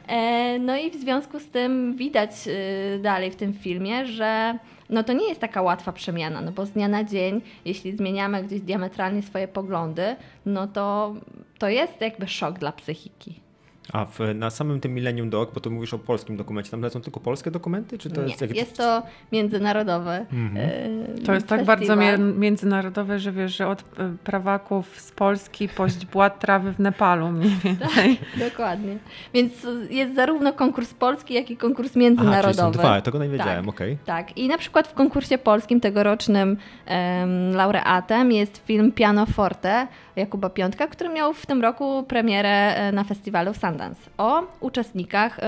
E, 0.07 0.59
no 0.59 0.77
i 0.77 0.91
w 0.91 0.95
związku 0.95 1.39
z 1.39 1.47
tym 1.47 1.95
widać 1.95 2.31
e, 2.47 2.99
dalej 2.99 3.31
w 3.31 3.35
tym 3.35 3.53
filmie, 3.53 4.05
że 4.05 4.59
no 4.89 5.03
to 5.03 5.13
nie 5.13 5.29
jest 5.29 5.41
taka 5.41 5.61
łatwa 5.61 5.91
przemiana, 5.91 6.41
no 6.41 6.51
bo 6.51 6.65
z 6.65 6.71
dnia 6.71 6.87
na 6.87 7.03
dzień, 7.03 7.41
jeśli 7.65 7.97
zmieniamy 7.97 8.43
gdzieś 8.43 8.61
diametralnie 8.61 9.21
swoje 9.21 9.47
poglądy, 9.47 10.15
no 10.45 10.67
to 10.67 11.15
to 11.59 11.69
jest 11.69 12.01
jakby 12.01 12.27
szok 12.27 12.59
dla 12.59 12.71
psychiki. 12.71 13.48
A 13.93 14.05
w, 14.05 14.19
na 14.35 14.49
samym 14.49 14.79
tym 14.79 14.93
Millennium 14.93 15.29
Dog, 15.29 15.53
bo 15.53 15.59
tu 15.59 15.71
mówisz 15.71 15.93
o 15.93 15.99
polskim 15.99 16.37
dokumencie, 16.37 16.71
tam 16.71 16.81
lecą 16.81 17.01
tylko 17.01 17.19
polskie 17.19 17.51
dokumenty? 17.51 17.97
Czy 17.97 18.09
to 18.09 18.21
nie, 18.21 18.27
jest, 18.27 18.41
jak... 18.41 18.55
jest 18.55 18.77
to 18.77 19.03
międzynarodowy 19.31 20.09
Mhm. 20.33 20.57
e, 20.57 21.21
To 21.25 21.33
jest 21.33 21.47
tak 21.47 21.65
bardzo 21.65 21.95
międzynarodowe, 22.35 23.19
że 23.19 23.31
wiesz, 23.31 23.57
że 23.57 23.67
od 23.67 23.81
e, 23.81 23.83
prawaków 24.23 24.99
z 25.01 25.11
Polski 25.11 25.69
po 25.69 25.89
źdźbła 25.89 26.29
trawy 26.29 26.71
w 26.73 26.79
Nepalu 26.79 27.31
mniej 27.31 27.51
więcej. 27.63 28.19
Dokładnie. 28.49 28.97
Więc 29.33 29.67
jest 29.89 30.15
zarówno 30.15 30.53
konkurs 30.53 30.93
polski, 30.93 31.33
jak 31.33 31.51
i 31.51 31.57
konkurs 31.57 31.87
Aha, 31.87 31.93
czyli 31.93 32.03
międzynarodowy. 32.05 32.53
są 32.57 32.71
dwa, 32.71 33.01
tego 33.01 33.19
nie 33.23 33.29
wiedziałem, 33.29 33.65
Tak. 33.65 33.69
okej. 33.75 33.97
Tak. 34.05 34.37
I 34.37 34.47
na 34.47 34.57
przykład 34.57 34.87
w 34.87 34.93
konkursie 34.93 35.37
polskim 35.37 35.79
tegorocznym 35.81 36.57
em, 36.85 37.55
laureatem 37.55 38.31
jest 38.31 38.65
film 38.65 38.91
Pianoforte 38.91 39.87
Jakuba 40.15 40.49
Piątka, 40.49 40.87
który 40.87 41.09
miał 41.09 41.33
w 41.33 41.45
tym 41.45 41.61
roku 41.61 42.03
premierę 42.07 42.75
e, 42.75 42.91
na 42.91 43.03
festiwalu 43.03 43.53
Sundance 43.79 44.09
o 44.17 44.43
uczestnikach 44.59 45.39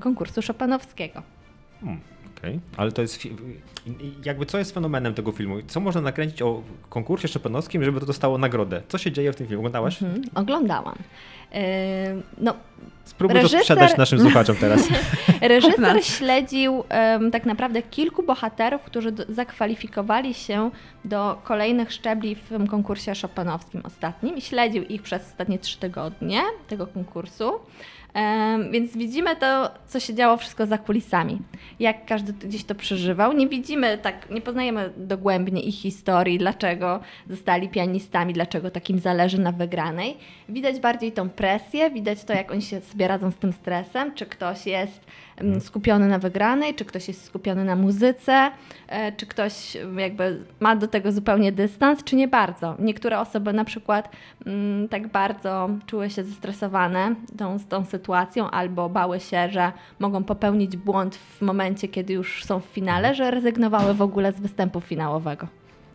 konkursu 0.00 0.40
Chopinowskiego. 0.46 1.22
Hmm, 1.80 2.00
okej. 2.38 2.60
Ale 2.76 2.92
to 2.92 3.02
jest. 3.02 3.18
Jakby 4.24 4.46
co 4.46 4.58
jest 4.58 4.74
fenomenem 4.74 5.14
tego 5.14 5.32
filmu? 5.32 5.56
Co 5.66 5.80
można 5.80 6.00
nakręcić 6.00 6.42
o 6.42 6.62
konkursie 6.88 7.28
Chopinowskim, 7.28 7.84
żeby 7.84 8.00
to 8.00 8.06
dostało 8.06 8.38
nagrodę? 8.38 8.82
Co 8.88 8.98
się 8.98 9.12
dzieje 9.12 9.32
w 9.32 9.36
tym 9.36 9.46
filmie? 9.46 9.58
Oglądałaś? 9.58 10.02
Mhm. 10.02 10.22
Oglądałam. 10.34 10.94
No, 12.38 12.54
Spróbuj 13.04 13.40
to 13.40 13.46
Reżyser- 13.46 13.60
sprzedać 13.60 13.96
naszym 13.96 14.20
słuchaczom 14.20 14.56
teraz. 14.56 14.88
Reżyser 15.40 16.04
śledził 16.16 16.84
em, 16.88 17.30
tak 17.30 17.46
naprawdę 17.46 17.82
kilku 17.82 18.22
bohaterów, 18.22 18.82
którzy 18.82 19.12
do, 19.12 19.24
zakwalifikowali 19.28 20.34
się 20.34 20.70
do 21.04 21.38
kolejnych 21.44 21.92
szczebli 21.92 22.34
w 22.34 22.48
tym 22.48 22.66
konkursie 22.66 23.12
Chopinowskim 23.22 23.80
ostatnim 23.84 24.36
i 24.36 24.40
śledził 24.40 24.82
ich 24.82 25.02
przez 25.02 25.22
ostatnie 25.22 25.58
trzy 25.58 25.78
tygodnie 25.78 26.40
tego 26.68 26.86
konkursu. 26.86 27.52
Więc 28.70 28.96
widzimy 28.96 29.36
to, 29.36 29.70
co 29.86 30.00
się 30.00 30.14
działo 30.14 30.36
wszystko 30.36 30.66
za 30.66 30.78
kulisami. 30.78 31.38
Jak 31.80 32.06
każdy 32.06 32.32
gdzieś 32.32 32.64
to 32.64 32.74
przeżywał. 32.74 33.32
Nie 33.32 33.48
widzimy 33.48 33.98
tak, 33.98 34.30
nie 34.30 34.40
poznajemy 34.40 34.92
dogłębnie 34.96 35.62
ich 35.62 35.74
historii, 35.74 36.38
dlaczego 36.38 37.00
zostali 37.28 37.68
pianistami, 37.68 38.32
dlaczego 38.32 38.70
takim 38.70 38.98
zależy 38.98 39.40
na 39.40 39.52
wygranej. 39.52 40.16
Widać 40.48 40.80
bardziej 40.80 41.12
tą 41.12 41.30
presję, 41.30 41.90
widać 41.90 42.24
to, 42.24 42.32
jak 42.32 42.50
oni 42.50 42.62
się 42.62 42.80
sobie 42.80 43.08
radzą 43.08 43.30
z 43.30 43.36
tym 43.36 43.52
stresem, 43.52 44.14
czy 44.14 44.26
ktoś 44.26 44.66
jest 44.66 45.00
skupiony 45.60 46.08
na 46.08 46.18
wygranej, 46.18 46.74
czy 46.74 46.84
ktoś 46.84 47.08
jest 47.08 47.24
skupiony 47.24 47.64
na 47.64 47.76
muzyce, 47.76 48.50
e, 48.88 49.12
czy 49.12 49.26
ktoś 49.26 49.76
jakby 49.96 50.44
ma 50.60 50.76
do 50.76 50.88
tego 50.88 51.12
zupełnie 51.12 51.52
dystans, 51.52 52.04
czy 52.04 52.16
nie 52.16 52.28
bardzo. 52.28 52.76
Niektóre 52.78 53.20
osoby 53.20 53.52
na 53.52 53.64
przykład 53.64 54.10
mm, 54.46 54.88
tak 54.88 55.08
bardzo 55.08 55.70
czuły 55.86 56.10
się 56.10 56.24
zestresowane 56.24 57.14
tą, 57.38 57.58
z 57.58 57.66
tą 57.66 57.84
sytuacją 57.84 58.50
albo 58.50 58.88
bały 58.88 59.20
się, 59.20 59.50
że 59.50 59.72
mogą 59.98 60.24
popełnić 60.24 60.76
błąd 60.76 61.16
w 61.16 61.42
momencie, 61.42 61.88
kiedy 61.88 62.12
już 62.12 62.44
są 62.44 62.60
w 62.60 62.64
finale, 62.64 63.14
że 63.14 63.30
rezygnowały 63.30 63.94
w 63.94 64.02
ogóle 64.02 64.32
z 64.32 64.40
występu 64.40 64.80
finałowego. 64.80 65.46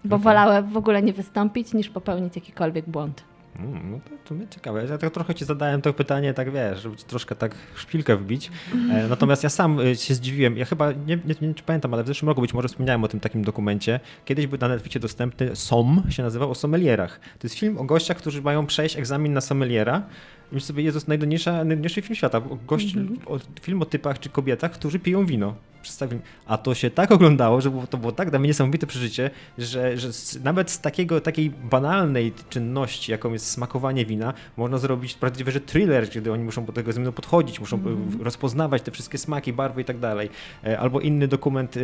Bo 0.05 0.15
Okej. 0.15 0.23
wolały 0.23 0.61
w 0.61 0.77
ogóle 0.77 1.01
nie 1.01 1.13
wystąpić, 1.13 1.73
niż 1.73 1.89
popełnić 1.89 2.35
jakikolwiek 2.35 2.89
błąd. 2.89 3.23
Mm, 3.59 3.91
No 3.91 3.99
to, 3.99 4.29
to 4.29 4.35
mnie 4.35 4.47
ciekawe. 4.47 4.85
Ja 4.85 4.97
tak 4.97 5.13
trochę 5.13 5.35
ci 5.35 5.45
zadałem 5.45 5.81
to 5.81 5.93
pytanie, 5.93 6.33
tak 6.33 6.51
wiesz, 6.51 6.81
żeby 6.81 6.95
ci 6.95 7.05
troszkę 7.05 7.35
tak 7.35 7.55
szpilkę 7.75 8.17
wbić. 8.17 8.51
E, 8.91 9.07
natomiast 9.07 9.43
ja 9.43 9.49
sam 9.49 9.79
e, 9.79 9.95
się 9.95 10.15
zdziwiłem. 10.15 10.57
Ja 10.57 10.65
chyba, 10.65 10.91
nie, 10.91 11.19
nie, 11.25 11.47
nie 11.47 11.53
pamiętam, 11.65 11.93
ale 11.93 12.03
w 12.03 12.07
zeszłym 12.07 12.29
roku 12.29 12.41
być 12.41 12.53
może 12.53 12.67
wspomniałem 12.67 13.03
o 13.03 13.07
tym 13.07 13.19
takim 13.19 13.43
dokumencie. 13.43 13.99
Kiedyś 14.25 14.47
był 14.47 14.59
na 14.59 14.67
Netflixie 14.67 15.01
dostępny 15.01 15.55
SOM, 15.55 16.03
się 16.09 16.23
nazywał, 16.23 16.51
o 16.51 16.55
sommelierach. 16.55 17.19
To 17.19 17.47
jest 17.47 17.55
film 17.55 17.77
o 17.77 17.83
gościach, 17.83 18.17
którzy 18.17 18.41
mają 18.41 18.65
przejść 18.65 18.97
egzamin 18.97 19.33
na 19.33 19.41
sommeliera. 19.41 20.03
Myślę 20.51 20.67
sobie, 20.67 20.83
Jezus, 20.83 21.07
najdolniejsza, 21.07 21.51
najdolniejszy 21.51 22.01
film 22.01 22.15
świata. 22.15 22.41
Gość, 22.67 22.95
o, 23.25 23.39
film 23.61 23.81
o 23.81 23.85
typach 23.85 24.19
czy 24.19 24.29
kobietach, 24.29 24.71
którzy 24.71 24.99
piją 24.99 25.25
wino. 25.25 25.55
Przedstawili. 25.81 26.21
A 26.45 26.57
to 26.57 26.75
się 26.75 26.89
tak 26.89 27.11
oglądało, 27.11 27.61
że 27.61 27.71
to 27.89 27.97
było 27.97 28.11
tak 28.11 28.29
dla 28.29 28.39
mnie 28.39 28.47
niesamowite 28.47 28.87
przeżycie, 28.87 29.29
że, 29.57 29.97
że 29.97 30.13
z, 30.13 30.43
nawet 30.43 30.71
z 30.71 30.81
takiego, 30.81 31.21
takiej 31.21 31.49
banalnej 31.49 32.33
czynności, 32.49 33.11
jaką 33.11 33.33
jest 33.33 33.49
smakowanie 33.49 34.05
wina, 34.05 34.33
można 34.57 34.77
zrobić 34.77 35.13
prawdziwie, 35.13 35.51
że 35.51 35.61
thriller, 35.61 36.09
kiedy 36.09 36.31
oni 36.31 36.43
muszą 36.43 36.65
do 36.65 36.73
tego 36.73 36.89
egzaminu 36.89 37.11
podchodzić, 37.13 37.59
muszą 37.59 37.77
e, 37.77 38.23
rozpoznawać 38.23 38.81
te 38.81 38.91
wszystkie 38.91 39.17
smaki, 39.17 39.53
barwy 39.53 39.81
i 39.81 39.85
tak 39.85 39.99
dalej. 39.99 40.29
E, 40.63 40.79
Albo 40.79 40.99
inny 40.99 41.27
dokument, 41.27 41.77
e, 41.77 41.79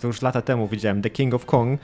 to 0.00 0.06
już 0.06 0.22
lata 0.22 0.42
temu 0.42 0.68
widziałem, 0.68 1.02
The 1.02 1.10
King 1.10 1.34
of 1.34 1.46
Kong, 1.46 1.80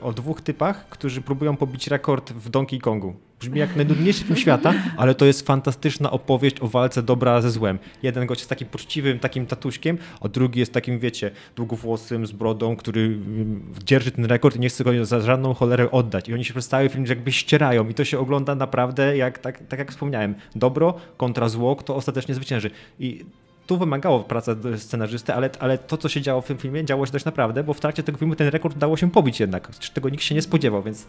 o 0.00 0.12
dwóch 0.12 0.40
typach, 0.40 0.88
którzy 0.88 1.22
próbują 1.22 1.56
pobić 1.56 1.86
rekord 1.86 2.32
w 2.32 2.48
Donkey 2.48 2.78
Kongu. 2.78 3.14
Brzmi 3.40 3.58
jak 3.58 3.76
najdudniejszy 3.76 4.24
film 4.24 4.36
świata, 4.36 4.74
ale 4.96 5.14
to 5.14 5.24
jest 5.24 5.46
fantastyczna 5.46 6.10
opowieść 6.10 6.60
o 6.60 6.68
walce 6.68 7.02
dobra 7.02 7.40
ze 7.40 7.50
złem. 7.50 7.78
Jeden 8.02 8.26
gość 8.26 8.40
jest 8.40 8.48
takim 8.48 8.68
poczciwym, 8.68 9.18
takim 9.18 9.46
tatuśkiem, 9.46 9.98
a 10.20 10.28
drugi 10.28 10.60
jest 10.60 10.72
takim, 10.72 10.98
wiecie, 10.98 11.30
długowłosym, 11.56 12.26
z 12.26 12.32
brodą, 12.32 12.76
który 12.76 13.00
mm, 13.00 13.72
dzierży 13.84 14.10
ten 14.10 14.24
rekord 14.24 14.56
i 14.56 14.60
nie 14.60 14.68
chce 14.68 14.84
go 14.84 15.04
za 15.04 15.20
żadną 15.20 15.54
cholerę 15.54 15.90
oddać. 15.90 16.28
I 16.28 16.34
oni 16.34 16.44
się 16.44 16.52
przez 16.52 16.68
cały 16.68 16.88
film 16.88 17.04
jakby 17.08 17.32
ścierają 17.32 17.88
i 17.88 17.94
to 17.94 18.04
się 18.04 18.18
ogląda 18.18 18.54
naprawdę, 18.54 19.16
jak, 19.16 19.38
tak, 19.38 19.66
tak 19.68 19.78
jak 19.78 19.90
wspomniałem, 19.90 20.34
dobro 20.54 20.94
kontra 21.16 21.48
zło, 21.48 21.76
kto 21.76 21.96
ostatecznie 21.96 22.34
zwycięży. 22.34 22.70
I 22.98 23.24
tu 23.66 23.78
wymagało 23.78 24.20
praca 24.20 24.52
scenarzysty, 24.76 25.34
ale, 25.34 25.50
ale 25.60 25.78
to, 25.78 25.96
co 25.96 26.08
się 26.08 26.20
działo 26.20 26.40
w 26.40 26.46
tym 26.46 26.58
filmie, 26.58 26.84
działo 26.84 27.06
się 27.06 27.12
też 27.12 27.24
naprawdę, 27.24 27.64
bo 27.64 27.74
w 27.74 27.80
trakcie 27.80 28.02
tego 28.02 28.18
filmu 28.18 28.36
ten 28.36 28.48
rekord 28.48 28.76
udało 28.76 28.96
się 28.96 29.10
pobić 29.10 29.40
jednak. 29.40 29.70
Czego 29.78 30.08
nikt 30.08 30.24
się 30.24 30.34
nie 30.34 30.42
spodziewał, 30.42 30.82
więc 30.82 31.06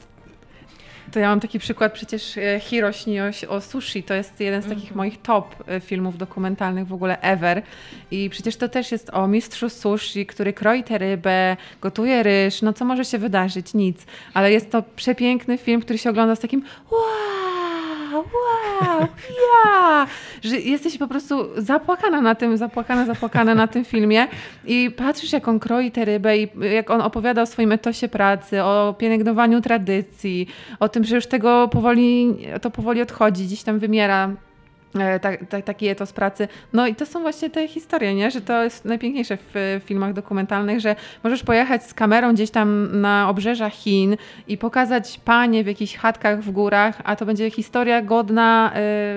To 1.12 1.20
ja 1.20 1.30
mam 1.30 1.40
taki 1.40 1.60
przykład, 1.60 1.94
przecież 1.94 2.38
e, 2.38 2.60
Hiro 2.60 2.92
śni 2.92 3.18
o, 3.50 3.62
sushi, 3.62 4.04
to 4.04 4.14
jest 4.14 4.40
jeden 4.40 4.62
z 4.62 4.68
takich 4.68 4.96
moich 4.96 5.22
top 5.22 5.56
e, 5.68 5.80
filmów 5.80 6.18
dokumentalnych 6.18 6.88
w 6.88 6.94
ogóle 6.94 7.22
ever. 7.22 7.62
I 8.12 8.30
przecież 8.30 8.56
to 8.56 8.70
też 8.70 8.92
jest 8.92 9.10
o 9.14 9.28
mistrzu 9.28 9.70
sushi, 9.70 10.26
który 10.26 10.54
kroi 10.54 10.84
tę 10.84 10.98
rybę, 10.98 11.58
gotuje 11.82 12.24
ryż, 12.24 12.62
no 12.62 12.74
co 12.74 12.86
może 12.86 13.06
się 13.06 13.18
wydarzyć? 13.18 13.74
Nic. 13.74 14.06
Ale 14.34 14.52
jest 14.52 14.72
to 14.72 14.84
przepiękny 14.96 15.58
film, 15.58 15.82
który 15.82 16.00
się 16.00 16.10
ogląda 16.10 16.36
z 16.36 16.40
takim 16.40 16.64
wow, 16.92 17.55
wow, 18.18 19.08
ja! 19.66 20.08
Że 20.44 20.60
jesteś 20.60 20.98
po 20.98 21.08
prostu 21.08 21.36
zapłakana 21.58 22.22
na 22.22 22.36
tym, 22.36 22.58
zapłakana, 22.58 23.06
zapłakana 23.06 23.56
na 23.56 23.68
tym 23.68 23.86
filmie 23.86 24.28
i 24.66 24.92
patrzysz 24.92 25.34
jak 25.34 25.48
on 25.48 25.60
kroi 25.60 25.92
tę 25.92 26.06
rybę 26.06 26.38
i 26.38 26.50
jak 26.76 26.90
on 26.90 27.02
opowiada 27.02 27.42
o 27.42 27.46
swoim 27.46 27.72
etosie 27.72 28.08
pracy, 28.08 28.64
o 28.64 28.96
pielęgnowaniu 28.98 29.62
tradycji, 29.62 30.48
o 30.80 30.90
tym, 30.90 31.04
że 31.04 31.16
już 31.16 31.28
tego 31.28 31.68
powoli, 31.68 32.38
to 32.62 32.72
powoli 32.72 33.02
odchodzi, 33.02 33.46
gdzieś 33.46 33.64
tam 33.64 33.80
wymiera 33.80 34.30
tak, 35.22 35.46
tak, 35.50 35.66
taki 35.66 35.88
etos 35.88 36.14
pracy. 36.14 36.48
No 36.74 36.88
i 36.88 36.96
to 36.96 37.06
są 37.06 37.22
właśnie 37.22 37.50
te 37.50 37.68
historie, 37.68 38.16
nie? 38.16 38.32
że 38.32 38.42
to 38.42 38.64
jest 38.64 38.86
najpiękniejsze 38.86 39.38
w 39.54 39.82
filmach 39.86 40.14
dokumentalnych, 40.14 40.80
że 40.80 40.96
możesz 41.24 41.44
pojechać 41.44 41.84
z 41.84 41.94
kamerą 41.94 42.34
gdzieś 42.34 42.52
tam 42.52 43.02
na 43.02 43.30
obrzeża 43.30 43.70
Chin 43.70 44.18
i 44.48 44.58
pokazać 44.58 45.20
panie 45.26 45.64
w 45.64 45.68
jakichś 45.68 45.96
chatkach 45.96 46.42
w 46.42 46.52
górach, 46.52 47.02
a 47.04 47.16
to 47.16 47.26
będzie 47.26 47.52
historia 47.52 48.02
godna 48.02 48.74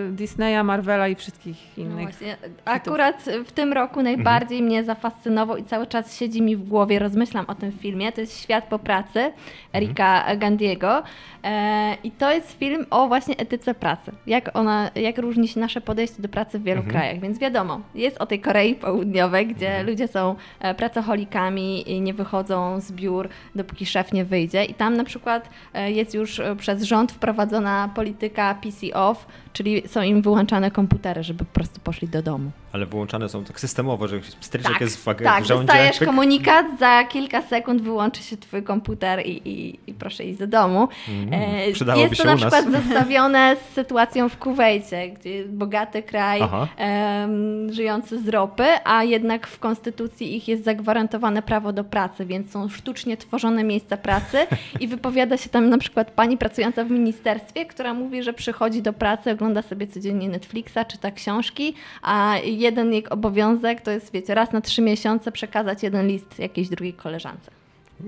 y, 0.09 0.13
Disneya, 0.13 0.65
Marvela 0.65 1.09
i 1.09 1.15
wszystkich 1.15 1.57
No 1.77 1.85
innych. 1.85 2.09
właśnie, 2.09 2.37
akurat 2.65 3.25
w 3.45 3.53
tym 3.53 3.73
roku 3.73 4.03
najbardziej 4.03 4.63
mnie 4.63 4.85
zafascynował 4.85 5.57
i 5.57 5.65
cały 5.65 5.87
czas 5.87 6.17
siedzi 6.19 6.43
mi 6.43 6.57
w 6.57 6.69
głowie, 6.69 6.99
rozmyślam 6.99 7.45
o 7.49 7.55
tym 7.55 7.73
filmie. 7.73 8.13
To 8.13 8.21
jest 8.21 8.43
Świat 8.43 8.65
po 8.65 8.79
pracy 8.79 9.33
Erika 9.75 10.37
Gandiego. 10.37 11.03
E, 11.45 11.97
I 12.05 12.11
to 12.11 12.33
jest 12.33 12.59
film 12.59 12.87
o 12.91 13.09
właśnie 13.09 13.37
etyce 13.37 13.75
pracy. 13.75 14.13
Jak 14.27 14.51
ona, 14.57 14.91
jak 14.95 15.19
różni 15.19 15.49
się 15.49 15.61
nasze 15.69 15.81
podejście 15.81 16.23
do 16.23 16.29
pracy 16.29 16.59
w 16.59 16.63
wielu 16.63 16.83
krajach. 16.83 17.21
Więc 17.21 17.39
wiadomo, 17.39 17.81
jest 17.95 18.19
o 18.19 18.27
tej 18.27 18.41
Korei 18.41 18.75
Południowej, 18.75 19.47
gdzie 19.47 19.83
ludzie 19.83 20.09
są 20.09 20.35
e, 20.61 20.75
pracocholikami 20.75 21.91
i 21.91 22.01
nie 22.01 22.15
wychodzą 22.15 22.81
z 22.81 22.93
biur, 22.93 23.29
dopóki 23.55 23.87
szef 23.87 24.13
nie 24.13 24.25
wyjdzie. 24.25 24.65
I 24.65 24.75
tam 24.75 24.97
na 24.97 25.05
przykład 25.05 25.51
e, 25.75 25.91
jest 25.91 26.15
już 26.15 26.41
e, 26.41 26.57
przez 26.57 26.83
rząd 26.83 27.13
wprowadzona 27.13 27.91
polityka 27.95 28.55
PC 28.55 28.95
off, 28.95 29.27
czyli 29.53 29.89
są 29.89 30.03
im 30.03 30.23
wyłączane 30.23 30.71
komputery, 30.71 31.23
żeby 31.23 31.45
po 31.45 31.53
prostu 31.53 31.81
poszli 31.81 32.09
do 32.09 32.23
domu. 32.23 32.51
Ale 32.73 32.87
wyłączane 32.87 33.29
są 33.29 33.45
tak 33.45 33.61
systemowo, 33.61 34.09
że 34.09 34.21
stryczek 34.41 34.81
jest 34.81 34.97
w, 34.97 35.01
w 35.01 35.05
tak, 35.05 35.45
rządzie. 35.45 35.67
dostajesz 35.67 35.99
pyk. 35.99 36.09
komunikat, 36.09 36.67
za 36.79 37.05
kilka 37.05 37.43
sekund 37.43 37.83
wyłączy 37.83 38.23
się 38.23 38.37
twój 38.37 38.63
komputer 38.63 39.27
i, 39.27 39.49
i, 39.49 39.79
i 39.87 39.95
proszę 39.95 40.25
iść 40.25 40.39
do 40.39 40.47
domu. 40.47 40.89
E, 41.31 41.73
przydałoby 41.73 42.09
jest 42.09 42.17
to 42.17 42.23
się 42.23 42.25
na 42.25 42.37
nas. 42.37 42.55
przykład 42.55 42.73
zestawione 42.83 43.57
z 43.57 43.75
sytuacją 43.75 44.29
w 44.29 44.37
Kuwejcie, 44.37 45.09
gdzie 45.09 45.45
bogaty 45.45 46.03
kraj 46.03 46.41
em, 46.77 47.73
żyjący 47.73 48.23
z 48.23 48.29
ropy, 48.29 48.65
a 48.85 49.05
jednak 49.05 49.47
w 49.47 49.59
konstytucji 49.59 50.37
ich 50.37 50.49
jest 50.49 50.65
zagwarantowane 50.65 51.43
prawo 51.43 51.73
do 51.73 51.85
pracy, 51.85 52.27
więc 52.27 52.51
są 52.51 52.69
sztucznie 52.69 53.17
tworzone 53.17 53.65
miejsca 53.65 53.97
pracy 53.97 54.39
i 54.81 54.89
wypowiada 54.89 55.37
się 55.37 55.49
tam 55.49 55.69
na 55.69 55.79
przykład 55.79 56.11
pani 56.11 56.37
pracująca 56.39 56.85
w 56.85 56.91
ministerstwie, 56.91 57.67
która 57.67 57.95
mówi, 57.95 58.23
że 58.23 58.33
przychodzi 58.33 58.83
do 58.83 58.93
pracy, 58.93 59.31
ogląda 59.31 59.63
sobie 59.63 59.87
codziennie 59.87 60.29
Netflixa, 60.29 60.79
czyta 60.89 61.11
książki, 61.11 61.75
a 62.03 62.35
jeden 62.59 62.93
jej 62.93 63.09
obowiązek 63.09 63.81
to 63.81 63.91
jest, 63.91 64.13
wiecie, 64.13 64.35
raz 64.35 64.53
na 64.53 64.61
trzy 64.61 64.83
miesiące 64.83 65.33
przekazać 65.33 65.83
jeden 65.83 66.07
list 66.09 66.39
jakiejś 66.39 66.69
drugiej 66.69 66.93
koleżance. 66.95 67.51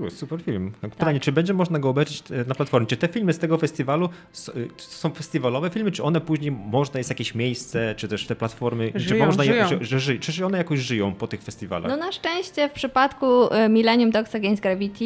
U, 0.07 0.11
Super 0.11 0.41
film. 0.43 0.73
Tak. 0.83 0.91
Pytanie, 0.91 1.21
czy 1.21 1.33
będzie 1.33 1.55
można 1.55 1.79
go 1.79 1.89
obejrzeć 1.89 2.23
e, 2.31 2.45
na 2.45 2.55
platformie? 2.55 2.87
Czy 2.87 2.97
te 2.97 3.09
filmy 3.09 3.33
z 3.33 3.39
tego 3.39 3.59
festiwalu 3.59 4.07
e, 4.07 4.51
są 4.77 5.11
festiwalowe 5.11 5.71
filmy, 5.71 5.91
czy 5.93 6.03
one 6.03 6.21
później 6.21 6.51
można, 6.53 6.99
jest 6.99 7.11
jakieś 7.11 7.35
miejsce, 7.35 7.95
czy 7.97 8.09
też 8.09 8.27
te 8.27 8.37
platformy, 8.37 8.93
czy 8.93 9.01
Żyją, 9.01 9.27
można, 9.27 9.45
je- 9.45 9.53
żyją. 9.53 9.69
Że, 9.69 9.85
że, 9.85 10.01
ży- 10.01 10.19
czy 10.19 10.47
one 10.47 10.59
jakoś 10.59 10.79
żyją 10.81 11.13
po 11.15 11.27
tych 11.27 11.43
festiwalach? 11.43 11.91
No 11.91 11.97
na 11.97 12.13
szczęście 12.13 12.69
w 12.69 12.73
przypadku 12.73 13.53
e, 13.55 13.69
Millennium 13.69 14.11
Dogs 14.11 14.35
Against 14.35 14.63
Gravity 14.63 15.05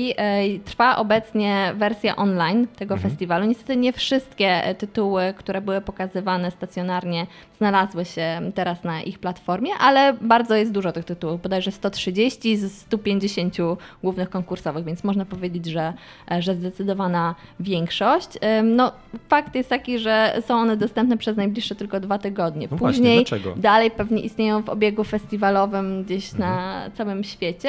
trwa 0.65 0.97
obecnie 0.97 1.73
wersja 1.77 2.17
online 2.17 2.67
tego 2.77 2.97
festiwalu. 2.97 3.47
Niestety 3.47 3.77
nie 3.77 3.93
wszystkie 3.93 4.75
tytuły, 4.79 5.35
które 5.37 5.61
były 5.61 5.81
pokazywane 5.81 6.51
stacjonarnie 6.51 7.27
znalazły 7.59 8.05
się 8.05 8.41
teraz 8.55 8.85
na 8.85 9.03
ich 9.03 9.19
platformie, 9.19 9.71
ale 9.81 10.13
bardzo 10.21 10.55
jest 10.55 10.73
dużo 10.73 10.93
tych 10.93 11.05
tytułów, 11.05 11.43
bodajże 11.43 11.71
130 11.73 12.57
z 12.57 12.73
150 12.79 13.57
głównych 14.03 14.31
konkursowych, 14.31 14.85
więc 14.85 15.05
można 15.05 15.25
powiedzieć, 15.25 15.67
że, 15.67 15.93
że 16.39 16.55
zdecydowana 16.55 17.35
większość. 17.61 18.29
No 18.65 18.93
fakt 19.29 19.55
jest 19.55 19.69
taki, 19.69 19.99
że 19.99 20.43
są 20.47 20.55
one 20.59 20.77
dostępne 20.77 21.17
przez 21.17 21.37
najbliższe 21.37 21.75
tylko 21.75 22.01
dwa 22.01 22.19
tygodnie. 22.19 22.69
No 22.71 22.77
właśnie, 22.77 22.99
Później 22.99 23.17
dlaczego? 23.25 23.55
dalej 23.57 23.91
pewnie 23.91 24.21
istnieją 24.23 24.63
w 24.63 24.69
obiegu 24.69 25.05
festiwalowym 25.05 26.05
gdzieś 26.05 26.33
Mhm. 26.35 26.51
na 26.51 26.91
całym 26.91 27.25
świecie, 27.25 27.69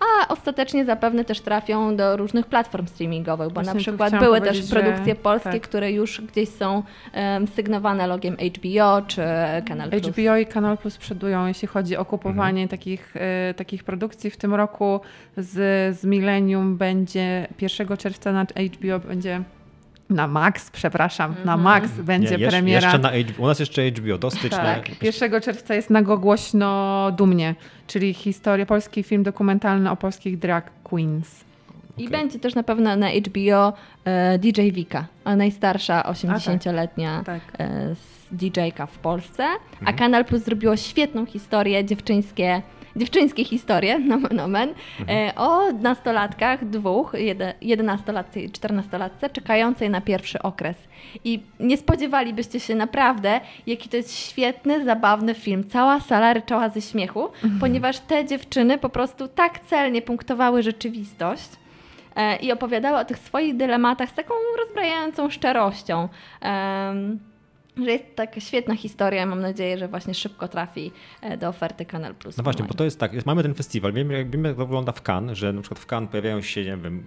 a 0.00 0.28
ostatecznie 0.32 0.84
zapewne 0.84 1.24
też 1.24 1.40
trafią 1.40 1.96
do 1.96 2.16
różnych 2.16 2.46
platform 2.46 2.86
streamingowych, 2.86 3.48
bo 3.48 3.54
Właśnie 3.54 3.74
na 3.74 3.80
przykład 3.80 4.18
były 4.20 4.40
też 4.40 4.56
że- 4.56 4.76
produkcje 4.80 5.14
polskie, 5.14 5.50
tak. 5.52 5.62
które 5.62 5.92
już 5.92 6.20
gdzieś 6.20 6.48
są 6.48 6.82
em, 7.12 7.46
sygnowane 7.46 8.06
logiem 8.06 8.36
HBO 8.56 9.02
czy 9.06 9.22
Kanal 9.66 9.90
Plus. 9.90 10.02
HBO 10.02 10.36
i 10.36 10.46
Kanal 10.46 10.78
Plus 10.78 10.98
przodują, 10.98 11.46
jeśli 11.46 11.68
chodzi 11.68 11.96
o 11.96 12.04
kupowanie 12.04 12.62
Mhm. 12.62 12.68
takich, 12.68 13.14
e, 13.16 13.54
takich 13.54 13.84
produkcji. 13.84 14.30
W 14.30 14.36
tym 14.36 14.54
roku 14.54 15.00
z, 15.36 15.52
z 15.98 16.04
Millennium 16.04 16.76
będzie 16.76 17.46
1 17.60 17.96
czerwca 17.96 18.32
na 18.32 18.42
HBO 18.42 18.98
będzie 19.08 19.42
na 20.10 20.26
Max, 20.26 20.70
przepraszam, 20.70 21.30
na 21.44 21.54
Mhm. 21.54 21.60
Max 21.60 21.90
będzie 21.92 22.28
Nie, 22.30 22.36
jeszcze, 22.36 22.50
premiera. 22.58 22.80
jeszcze 22.88 22.98
na 22.98 23.10
HBO, 23.12 23.42
u 23.42 23.46
nas 23.46 23.60
jeszcze 23.60 23.82
HBO, 23.90 24.18
do 24.18 24.30
stycznia. 24.30 24.58
Tak, 24.74 25.02
1 25.02 25.40
czerwca 25.40 25.74
jest 25.74 25.90
na 25.90 26.02
go 26.02 26.18
głośno 26.18 27.10
dumnie, 27.16 27.54
czyli 27.86 28.14
historia, 28.14 28.66
polski 28.66 29.02
film 29.02 29.22
dokumentalny 29.22 29.90
o 29.90 29.96
polskich 29.96 30.38
drag 30.38 30.70
queens. 30.84 31.44
I 31.98 32.06
Okej. 32.06 32.08
będzie 32.18 32.38
też 32.38 32.54
na 32.54 32.62
pewno 32.62 32.96
na 32.96 33.08
HBO 33.10 33.72
e, 34.04 34.38
DJ 34.38 34.60
Vika, 34.72 35.06
a 35.24 35.36
najstarsza 35.36 36.02
80-letnia 36.02 37.22
Tak. 37.26 37.40
e, 37.58 37.64
s- 37.90 38.17
DJ-ka 38.32 38.86
w 38.86 38.98
Polsce. 38.98 39.44
A 39.44 39.78
Mhm. 39.80 39.96
Kanal 39.96 40.24
Plus 40.24 40.42
zrobiło 40.42 40.76
świetną 40.76 41.26
historię, 41.26 41.84
dziewczyńskie, 41.84 42.62
dziewczyńskie 42.96 43.44
historie, 43.44 43.98
nomen 44.08 44.40
omen, 44.40 44.68
Mhm. 45.00 45.28
e, 45.28 45.34
o 45.34 45.72
nastolatkach, 45.72 46.64
dwóch, 46.70 47.12
jede- 47.14 47.54
11-latce 47.62 48.40
i 48.40 48.48
14-latce, 48.50 49.30
czekającej 49.30 49.90
na 49.90 50.00
pierwszy 50.00 50.42
okres. 50.42 50.76
I 51.24 51.42
nie 51.60 51.76
spodziewalibyście 51.76 52.60
się 52.60 52.74
naprawdę, 52.74 53.40
jaki 53.66 53.88
to 53.88 53.96
jest 53.96 54.16
świetny, 54.18 54.84
zabawny 54.84 55.34
film. 55.34 55.64
Cała 55.68 56.00
sala 56.00 56.32
ryczała 56.34 56.68
ze 56.68 56.80
śmiechu, 56.80 57.24
Mhm. 57.26 57.60
ponieważ 57.60 57.98
te 57.98 58.24
dziewczyny 58.24 58.78
po 58.78 58.88
prostu 58.88 59.28
tak 59.28 59.58
celnie 59.60 60.02
punktowały 60.02 60.62
rzeczywistość 60.62 61.48
e, 62.16 62.36
i 62.36 62.52
opowiadały 62.52 62.98
o 62.98 63.04
tych 63.04 63.18
swoich 63.18 63.56
dylematach 63.56 64.08
z 64.10 64.14
taką 64.14 64.34
rozbrajającą 64.58 65.30
szczerością. 65.30 66.08
Em, 66.40 67.18
że 67.84 67.90
jest 67.92 68.04
taka 68.16 68.40
świetna 68.40 68.76
historia. 68.76 69.26
Mam 69.26 69.40
nadzieję, 69.40 69.78
że 69.78 69.88
właśnie 69.88 70.14
szybko 70.14 70.48
trafi 70.48 70.92
e, 71.20 71.36
do 71.36 71.48
oferty 71.48 71.84
Kanal 71.84 72.14
Plus. 72.14 72.36
No 72.36 72.44
właśnie, 72.44 72.64
bo 72.64 72.74
to 72.74 72.84
jest 72.84 73.00
tak, 73.00 73.12
jest, 73.12 73.26
mamy 73.26 73.42
ten 73.42 73.54
festiwal, 73.54 73.92
wiemy 73.92 74.14
jak, 74.18 74.30
wiemy 74.30 74.48
jak 74.48 74.56
to 74.56 74.66
wygląda 74.66 74.92
w 74.92 75.02
Cannes, 75.08 75.38
że 75.38 75.52
na 75.52 75.60
przykład 75.60 75.78
w 75.78 75.92
Cannes 75.92 76.10
pojawiają 76.10 76.42
się, 76.42 76.60
nie 76.64 76.76
wiem, 76.76 77.02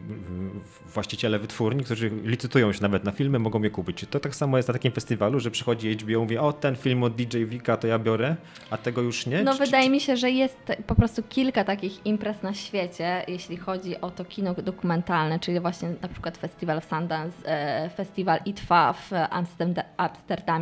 właściciele 0.93 1.39
wytwórni, 1.39 1.83
którzy 1.83 2.11
licytują 2.23 2.73
się 2.73 2.81
nawet 2.81 3.03
na 3.03 3.11
filmy, 3.11 3.39
mogą 3.39 3.61
je 3.63 3.69
kupić. 3.69 3.97
Czy 3.97 4.05
to 4.05 4.19
tak 4.19 4.35
samo 4.35 4.57
jest 4.57 4.67
na 4.69 4.73
takim 4.73 4.91
festiwalu, 4.91 5.39
że 5.39 5.51
przychodzi 5.51 5.93
HBO 5.95 6.11
i 6.11 6.17
mówi, 6.17 6.37
o 6.37 6.53
ten 6.53 6.75
film 6.75 7.03
od 7.03 7.15
DJ 7.15 7.37
Vika 7.45 7.77
to 7.77 7.87
ja 7.87 7.99
biorę, 7.99 8.35
a 8.69 8.77
tego 8.77 9.01
już 9.01 9.25
nie? 9.25 9.43
No 9.43 9.53
Czy- 9.53 9.65
wydaje 9.65 9.85
czy, 9.85 9.89
mi 9.91 9.99
się, 9.99 10.17
że 10.17 10.31
jest 10.31 10.57
po 10.87 10.95
prostu 10.95 11.23
kilka 11.29 11.63
takich 11.63 12.05
imprez 12.05 12.43
na 12.43 12.53
świecie, 12.53 13.23
jeśli 13.27 13.57
chodzi 13.57 14.01
o 14.01 14.11
to 14.11 14.25
kino 14.25 14.53
dokumentalne, 14.53 15.39
czyli 15.39 15.59
właśnie 15.59 15.89
na 16.01 16.07
przykład 16.07 16.37
festiwal 16.37 16.81
w 16.81 16.85
Sundance, 16.85 17.37
e, 17.45 17.89
festiwal 17.89 18.39
ITFA 18.45 18.93
w 18.93 19.09
Amsterdam- 19.11 19.83
Amsterdamie, 19.97 20.60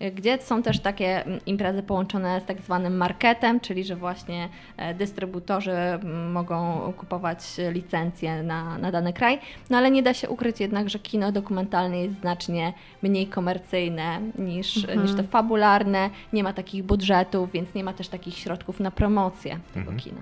e, 0.00 0.10
gdzie 0.10 0.38
są 0.42 0.62
też 0.62 0.80
takie 0.80 1.24
mm, 1.24 1.40
imprezy 1.46 1.82
połączone 1.82 2.40
z 2.40 2.44
tak 2.44 2.60
zwanym 2.60 2.96
marketem, 2.96 3.60
czyli 3.60 3.84
że 3.84 3.96
właśnie 3.96 4.48
e, 4.76 4.94
dystrybutorzy 4.94 5.70
mm, 5.70 6.32
mogą 6.32 6.80
kupować 6.96 7.40
licencje 7.72 8.42
na, 8.42 8.78
na 8.78 8.92
dany 8.92 9.12
kraj, 9.12 9.38
no 9.70 9.78
ale 9.78 9.90
nie 9.90 10.02
da 10.02 10.14
się 10.14 10.28
ukryć 10.28 10.60
jednak, 10.60 10.90
że 10.90 10.98
kino 10.98 11.32
dokumentalne 11.32 12.00
jest 12.02 12.20
znacznie 12.20 12.72
mniej 13.02 13.26
komercyjne 13.26 14.20
niż, 14.38 14.86
niż 15.02 15.14
to 15.16 15.22
fabularne, 15.22 16.10
nie 16.32 16.42
ma 16.42 16.52
takich 16.52 16.84
budżetów, 16.84 17.52
więc 17.52 17.74
nie 17.74 17.84
ma 17.84 17.92
też 17.92 18.08
takich 18.08 18.38
środków 18.38 18.80
na 18.80 18.90
promocję 18.90 19.58
tego 19.74 19.92
kina. 19.92 20.20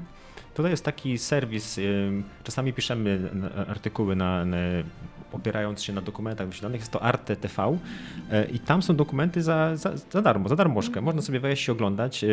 Tutaj 0.54 0.70
jest 0.70 0.84
taki 0.84 1.18
serwis, 1.18 1.80
czasami 2.44 2.72
piszemy 2.72 3.30
artykuły 3.68 4.16
na, 4.16 4.44
na, 4.44 4.56
opierając 5.36 5.82
się 5.82 5.92
na 5.92 6.00
dokumentach 6.00 6.46
wyświetlonych, 6.46 6.80
jest 6.80 6.92
to 6.92 7.02
Arte 7.02 7.36
TV 7.36 7.78
e, 8.30 8.44
i 8.44 8.58
tam 8.58 8.82
są 8.82 8.96
dokumenty 8.96 9.42
za, 9.42 9.76
za, 9.76 9.96
za 9.96 10.22
darmo, 10.22 10.48
za 10.48 10.56
darmożkę. 10.56 11.00
Można 11.00 11.22
sobie 11.22 11.40
wejść 11.40 11.68
i 11.68 11.70
oglądać. 11.70 12.24
E, 12.24 12.28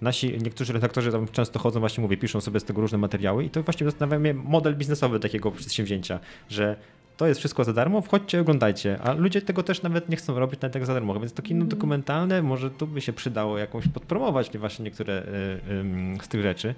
Nasi, 0.00 0.38
niektórzy 0.42 0.72
redaktorzy 0.72 1.12
tam 1.12 1.28
często 1.28 1.58
chodzą, 1.58 1.80
właśnie 1.80 2.02
mówię, 2.02 2.16
piszą 2.16 2.40
sobie 2.40 2.60
z 2.60 2.64
tego 2.64 2.80
różne 2.80 2.98
materiały 2.98 3.44
i 3.44 3.50
to 3.50 3.62
właśnie 3.62 3.84
zastanawia 3.84 4.18
mnie 4.18 4.34
model 4.34 4.76
biznesowy 4.76 5.20
takiego 5.20 5.50
przedsięwzięcia, 5.50 6.20
że 6.48 6.76
to 7.16 7.26
jest 7.26 7.40
wszystko 7.40 7.64
za 7.64 7.72
darmo, 7.72 8.00
wchodźcie, 8.00 8.40
oglądajcie. 8.40 8.98
A 9.02 9.12
ludzie 9.12 9.42
tego 9.42 9.62
też 9.62 9.82
nawet 9.82 10.08
nie 10.08 10.16
chcą 10.16 10.38
robić 10.38 10.60
na 10.60 10.68
tego 10.68 10.86
za 10.86 10.94
darmo. 10.94 11.20
Więc 11.20 11.32
to 11.32 11.42
kino 11.42 11.64
dokumentalne, 11.64 12.42
może 12.42 12.70
tu 12.70 12.86
by 12.86 13.00
się 13.00 13.12
przydało 13.12 13.58
jakąś 13.58 13.88
podpromować 13.88 14.58
właśnie 14.58 14.84
niektóre 14.84 15.22
ym, 15.70 16.18
z 16.22 16.28
tych 16.28 16.42
rzeczy. 16.42 16.74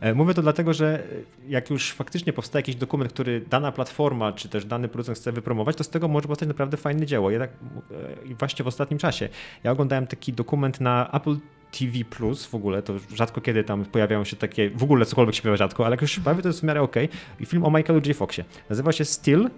E, 0.00 0.14
Mówię 0.14 0.34
to 0.34 0.42
dlatego, 0.42 0.74
że 0.74 1.02
jak 1.48 1.70
już 1.70 1.92
faktycznie 1.92 2.32
powstaje 2.32 2.60
jakiś 2.60 2.76
dokument, 2.76 3.12
który 3.12 3.40
dana 3.40 3.72
platforma 3.72 4.32
czy 4.32 4.48
też 4.48 4.64
dany 4.64 4.88
producent 4.88 5.18
chce 5.18 5.32
wypromować, 5.32 5.76
to 5.76 5.84
z 5.84 5.88
tego 5.88 6.08
może 6.08 6.28
powstać 6.28 6.48
naprawdę 6.48 6.76
fajne 6.76 7.06
dzieło. 7.06 7.30
Jednak 7.30 7.50
e, 7.50 8.26
i 8.26 8.34
właśnie 8.34 8.64
w 8.64 8.68
ostatnim 8.68 8.98
czasie. 8.98 9.28
Ja 9.64 9.72
oglądałem 9.72 10.06
taki 10.06 10.32
dokument 10.32 10.80
na 10.80 11.10
Apple 11.12 11.36
TV 11.70 12.04
Plus 12.10 12.46
w 12.46 12.54
ogóle, 12.54 12.82
to 12.82 12.94
rzadko 13.14 13.40
kiedy 13.40 13.64
tam 13.64 13.84
pojawiają 13.84 14.24
się 14.24 14.36
takie, 14.36 14.70
w 14.70 14.82
ogóle 14.82 15.06
cokolwiek 15.06 15.34
się 15.34 15.42
pojawia 15.42 15.56
rzadko, 15.56 15.86
ale 15.86 15.92
jak 15.92 16.02
już 16.02 16.10
się 16.12 16.20
to 16.22 16.48
jest 16.48 16.60
w 16.60 16.62
miarę 16.62 16.82
okej. 16.82 17.08
I 17.40 17.46
film 17.46 17.64
o 17.64 17.70
Michaelu 17.70 18.02
J. 18.06 18.16
Foxie. 18.16 18.44
Nazywa 18.70 18.92
się 18.92 19.04
Still 19.04 19.46
e, 19.46 19.50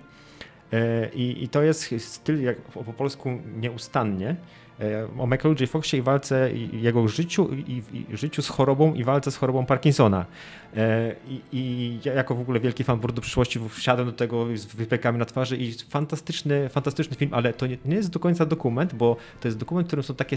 i, 1.15 1.45
i 1.45 1.49
to 1.49 1.63
jest 1.63 1.95
styl 1.99 2.43
jak 2.43 2.57
po, 2.57 2.85
po 2.85 2.93
polsku 2.93 3.31
nieustannie. 3.57 4.37
o 5.19 5.27
Michaelu 5.27 5.57
J. 5.61 5.71
Foxie 5.71 5.99
i 5.99 6.03
walce 6.03 6.51
jego 6.73 7.09
życiu 7.09 7.49
i, 7.55 7.83
i, 7.93 8.17
życiu 8.17 8.43
z 8.43 8.49
chorobą 8.49 8.95
i 8.95 9.05
walce 9.05 9.31
z 9.31 9.37
chorobą 9.37 9.67
Parkinsona. 9.67 10.27
E, 10.77 11.15
I, 11.29 11.41
I, 11.53 11.99
ja 12.05 12.13
jako 12.13 12.35
w 12.35 12.41
ogóle 12.41 12.61
wielki 12.61 12.85
fan 12.85 13.01
Bordu 13.01 13.23
Przyszłości 13.23 13.61
wsiadłem 13.71 14.07
do 14.07 14.13
tego 14.13 14.47
z 14.57 14.65
wypiekami 14.65 15.19
na 15.19 15.25
twarzy 15.25 15.57
i 15.57 15.73
fantastyczny, 15.73 16.69
fantastyczny 16.69 17.17
film, 17.17 17.35
ale 17.35 17.53
to 17.53 17.67
nie, 17.67 17.79
nie, 17.85 17.97
jest 17.97 18.11
do 18.11 18.21
końca 18.21 18.47
dokument, 18.47 18.95
bo 18.95 19.17
to 19.41 19.49
jest 19.49 19.59
dokument, 19.59 19.87
w 19.87 19.89
którym 19.89 20.03
są 20.03 20.15
takie 20.15 20.37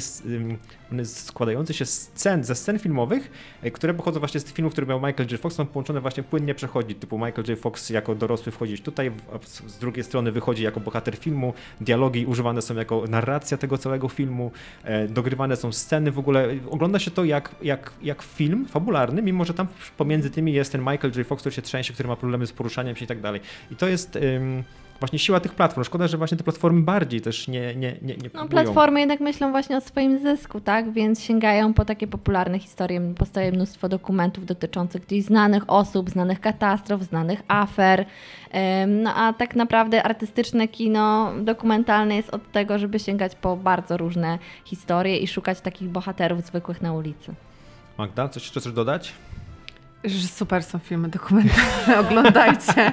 składające 1.03 1.73
się 1.73 1.85
scen, 1.85 2.43
ze 2.43 2.55
scen 2.55 2.79
filmowych, 2.79 3.31
e, 3.61 3.71
które 3.71 3.93
pochodzą 3.93 4.19
właśnie 4.19 4.39
z 4.39 4.43
tych 4.43 4.53
filmów, 4.53 4.71
które 4.71 4.87
miał 4.87 5.01
Michael 5.01 5.29
J. 5.31 5.41
Fox, 5.41 5.55
są 5.55 5.65
połączone 5.65 6.01
właśnie 6.01 6.23
płynnie 6.23 6.55
przechodzi, 6.55 6.95
typu 6.95 7.17
Michael 7.17 7.47
J. 7.47 7.59
Fox 7.59 7.89
jako 7.89 8.15
dorosły 8.15 8.51
wchodzić 8.51 8.81
tutaj, 8.81 9.11
z 9.67 9.77
drugiej 9.79 10.03
strony 10.03 10.31
wychodzi 10.31 10.63
jako 10.63 10.79
bohater 10.79 11.15
filmu, 11.17 11.53
dialogi 11.81 12.25
używane 12.25 12.61
są 12.61 12.75
jako 12.75 13.03
narracja 13.09 13.57
tego 13.57 13.77
całego 13.77 14.09
filmu, 14.09 14.51
e, 14.83 15.07
dogrywane 15.07 15.55
są 15.55 15.71
sceny, 15.71 16.11
w 16.11 16.19
ogóle. 16.19 16.47
Ogląda 16.69 16.99
się 16.99 17.11
to 17.11 17.23
jak, 17.23 17.55
jak, 17.61 17.93
jak 18.01 18.21
film 18.21 18.65
fabularny, 18.65 19.21
mimo 19.21 19.45
że 19.45 19.53
tam 19.53 19.67
pomiędzy 19.97 20.22
między 20.23 20.35
tymi 20.35 20.53
jest 20.53 20.71
ten 20.71 20.81
Michael 20.81 21.11
J. 21.15 21.27
Fox, 21.27 21.41
który 21.41 21.55
się 21.55 21.61
trzęsie, 21.61 21.93
który 21.93 22.09
ma 22.09 22.15
problemy 22.15 22.47
z 22.47 22.51
poruszaniem 22.51 22.95
się 22.95 23.05
i 23.05 23.07
tak 23.07 23.21
dalej. 23.21 23.41
I 23.71 23.75
to 23.75 23.87
jest 23.87 24.15
ym, 24.15 24.63
właśnie 24.99 25.19
siła 25.19 25.39
tych 25.39 25.55
platform. 25.55 25.85
Szkoda, 25.85 26.07
że 26.07 26.17
właśnie 26.17 26.37
te 26.37 26.43
platformy 26.43 26.81
bardziej 26.81 27.21
też 27.21 27.47
nie, 27.47 27.75
nie, 27.75 27.95
nie, 28.01 28.17
nie 28.17 28.29
No 28.33 28.47
platformy 28.47 28.99
jednak 28.99 29.19
myślą 29.19 29.51
właśnie 29.51 29.77
o 29.77 29.81
swoim 29.81 30.19
zysku, 30.19 30.61
tak? 30.61 30.91
Więc 30.93 31.21
sięgają 31.21 31.73
po 31.73 31.85
takie 31.85 32.07
popularne 32.07 32.59
historie. 32.59 33.13
Powstaje 33.17 33.51
mnóstwo 33.51 33.89
dokumentów 33.89 34.45
dotyczących 34.45 35.05
gdzieś 35.05 35.23
znanych 35.23 35.63
osób, 35.67 36.09
znanych 36.09 36.39
katastrof, 36.39 37.01
znanych 37.01 37.41
afer. 37.47 38.05
No 38.87 39.15
a 39.15 39.33
tak 39.33 39.55
naprawdę 39.55 40.03
artystyczne 40.03 40.67
kino 40.67 41.33
dokumentalne 41.41 42.15
jest 42.15 42.29
od 42.29 42.51
tego, 42.51 42.79
żeby 42.79 42.99
sięgać 42.99 43.35
po 43.35 43.57
bardzo 43.57 43.97
różne 43.97 44.39
historie 44.65 45.17
i 45.17 45.27
szukać 45.27 45.61
takich 45.61 45.89
bohaterów 45.89 46.45
zwykłych 46.45 46.81
na 46.81 46.93
ulicy. 46.93 47.33
Magda, 47.97 48.29
coś 48.29 48.43
jeszcze 48.43 48.59
chcesz 48.59 48.73
dodać? 48.73 49.13
Że 50.03 50.27
super 50.27 50.63
są 50.63 50.79
filmy 50.79 51.09
dokumentalne, 51.09 51.99
oglądajcie, 52.07 52.91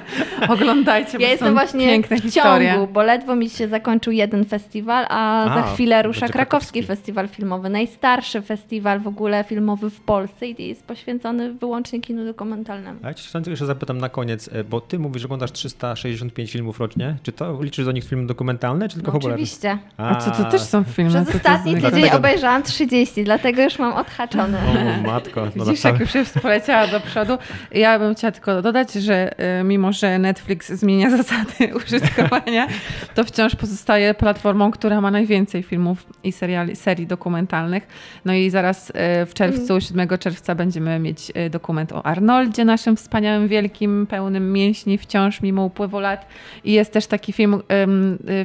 oglądajcie, 0.49 1.17
Ja 1.17 1.29
jestem 1.29 1.53
właśnie 1.53 2.01
w 2.03 2.21
historie. 2.21 2.71
ciągu, 2.71 2.93
bo 2.93 3.03
ledwo 3.03 3.35
mi 3.35 3.49
się 3.49 3.67
zakończył 3.67 4.13
jeden 4.13 4.45
festiwal, 4.45 5.05
a, 5.09 5.43
a 5.43 5.55
za 5.55 5.73
chwilę 5.73 6.03
rusza 6.03 6.19
krakowski, 6.19 6.33
krakowski 6.33 6.83
Festiwal 6.83 7.27
Filmowy, 7.27 7.69
najstarszy 7.69 8.41
festiwal 8.41 8.99
w 8.99 9.07
ogóle 9.07 9.43
filmowy 9.43 9.89
w 9.89 9.99
Polsce 9.99 10.47
i 10.47 10.67
jest 10.67 10.83
poświęcony 10.83 11.53
wyłącznie 11.53 12.01
kinu 12.01 12.25
dokumentalnemu. 12.25 12.99
A 13.03 13.07
ja 13.07 13.13
cię 13.13 13.39
jeszcze 13.47 13.65
zapytam 13.65 13.97
na 13.97 14.09
koniec, 14.09 14.49
e, 14.53 14.63
bo 14.63 14.81
ty 14.81 14.99
mówisz, 14.99 15.21
że 15.21 15.27
oglądasz 15.27 15.51
365 15.51 16.51
filmów 16.51 16.79
rocznie, 16.79 17.15
czy 17.23 17.31
to 17.31 17.63
liczysz 17.63 17.85
do 17.85 17.91
nich 17.91 18.03
filmy 18.03 18.27
dokumentalne, 18.27 18.89
czy 18.89 18.95
tylko 18.95 19.11
no, 19.11 19.13
popularne? 19.13 19.43
Oczywiście. 19.43 19.77
A, 19.97 20.09
a 20.09 20.15
co, 20.15 20.31
to 20.31 20.51
też 20.51 20.61
są 20.61 20.83
filmy? 20.83 21.25
Przez 21.25 21.35
ostatni 21.35 21.75
tydzień 21.75 21.91
dlatego... 21.91 22.17
obejrzałam 22.17 22.63
30, 22.63 23.23
dlatego 23.23 23.61
już 23.61 23.79
mam 23.79 23.93
odhaczone. 23.93 24.59
O 24.99 25.07
matko. 25.07 25.47
No 25.55 25.65
Widzisz, 25.65 25.83
jak 25.83 25.99
już 25.99 26.15
jest 26.15 26.39
poleciała 26.39 26.87
do 26.87 27.00
przodu. 27.01 27.37
Ja 27.71 27.99
bym 27.99 28.15
chciała 28.15 28.31
tylko 28.31 28.61
dodać, 28.61 28.93
że 28.93 29.31
y, 29.59 29.63
mimo, 29.63 29.93
że 29.93 30.19
Netflix 30.19 30.71
zmienia 30.71 31.09
zasady 31.17 31.75
użytkowania, 31.75 32.67
to 33.15 33.23
wciąż 33.23 33.55
pozostaje 33.55 34.13
platformą, 34.13 34.71
która 34.71 35.01
ma 35.01 35.11
najwięcej 35.11 35.63
filmów 35.63 36.05
i 36.23 36.31
seriali, 36.31 36.75
serii 36.75 37.07
dokumentalnych. 37.07 37.87
No 38.25 38.33
i 38.33 38.49
zaraz 38.49 38.89
y, 38.89 38.93
w 39.25 39.33
czerwcu, 39.33 39.81
7 39.81 39.99
mm. 39.99 40.19
czerwca 40.19 40.55
będziemy 40.55 40.99
mieć 40.99 41.31
y, 41.45 41.49
dokument 41.49 41.91
o 41.91 42.05
Arnoldzie, 42.05 42.65
naszym 42.65 42.95
wspaniałym, 42.95 43.47
wielkim, 43.47 44.07
pełnym 44.07 44.53
mięśni 44.53 44.97
wciąż 44.97 45.41
mimo 45.41 45.65
upływu 45.65 45.99
lat. 45.99 46.27
I 46.63 46.71
jest 46.71 46.93
też 46.93 47.07
taki 47.07 47.33
film, 47.33 47.61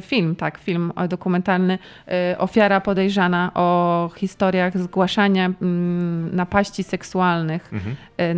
film 0.01 0.35
tak, 0.35 0.57
film 0.57 0.93
dokumentalny 1.09 1.79
Ofiara 2.37 2.81
podejrzana 2.81 3.51
o 3.53 4.09
historiach 4.15 4.77
zgłaszania 4.77 5.45
mm, 5.45 6.35
napaści 6.35 6.83
seksualnych 6.83 7.73
mhm. 7.73 7.95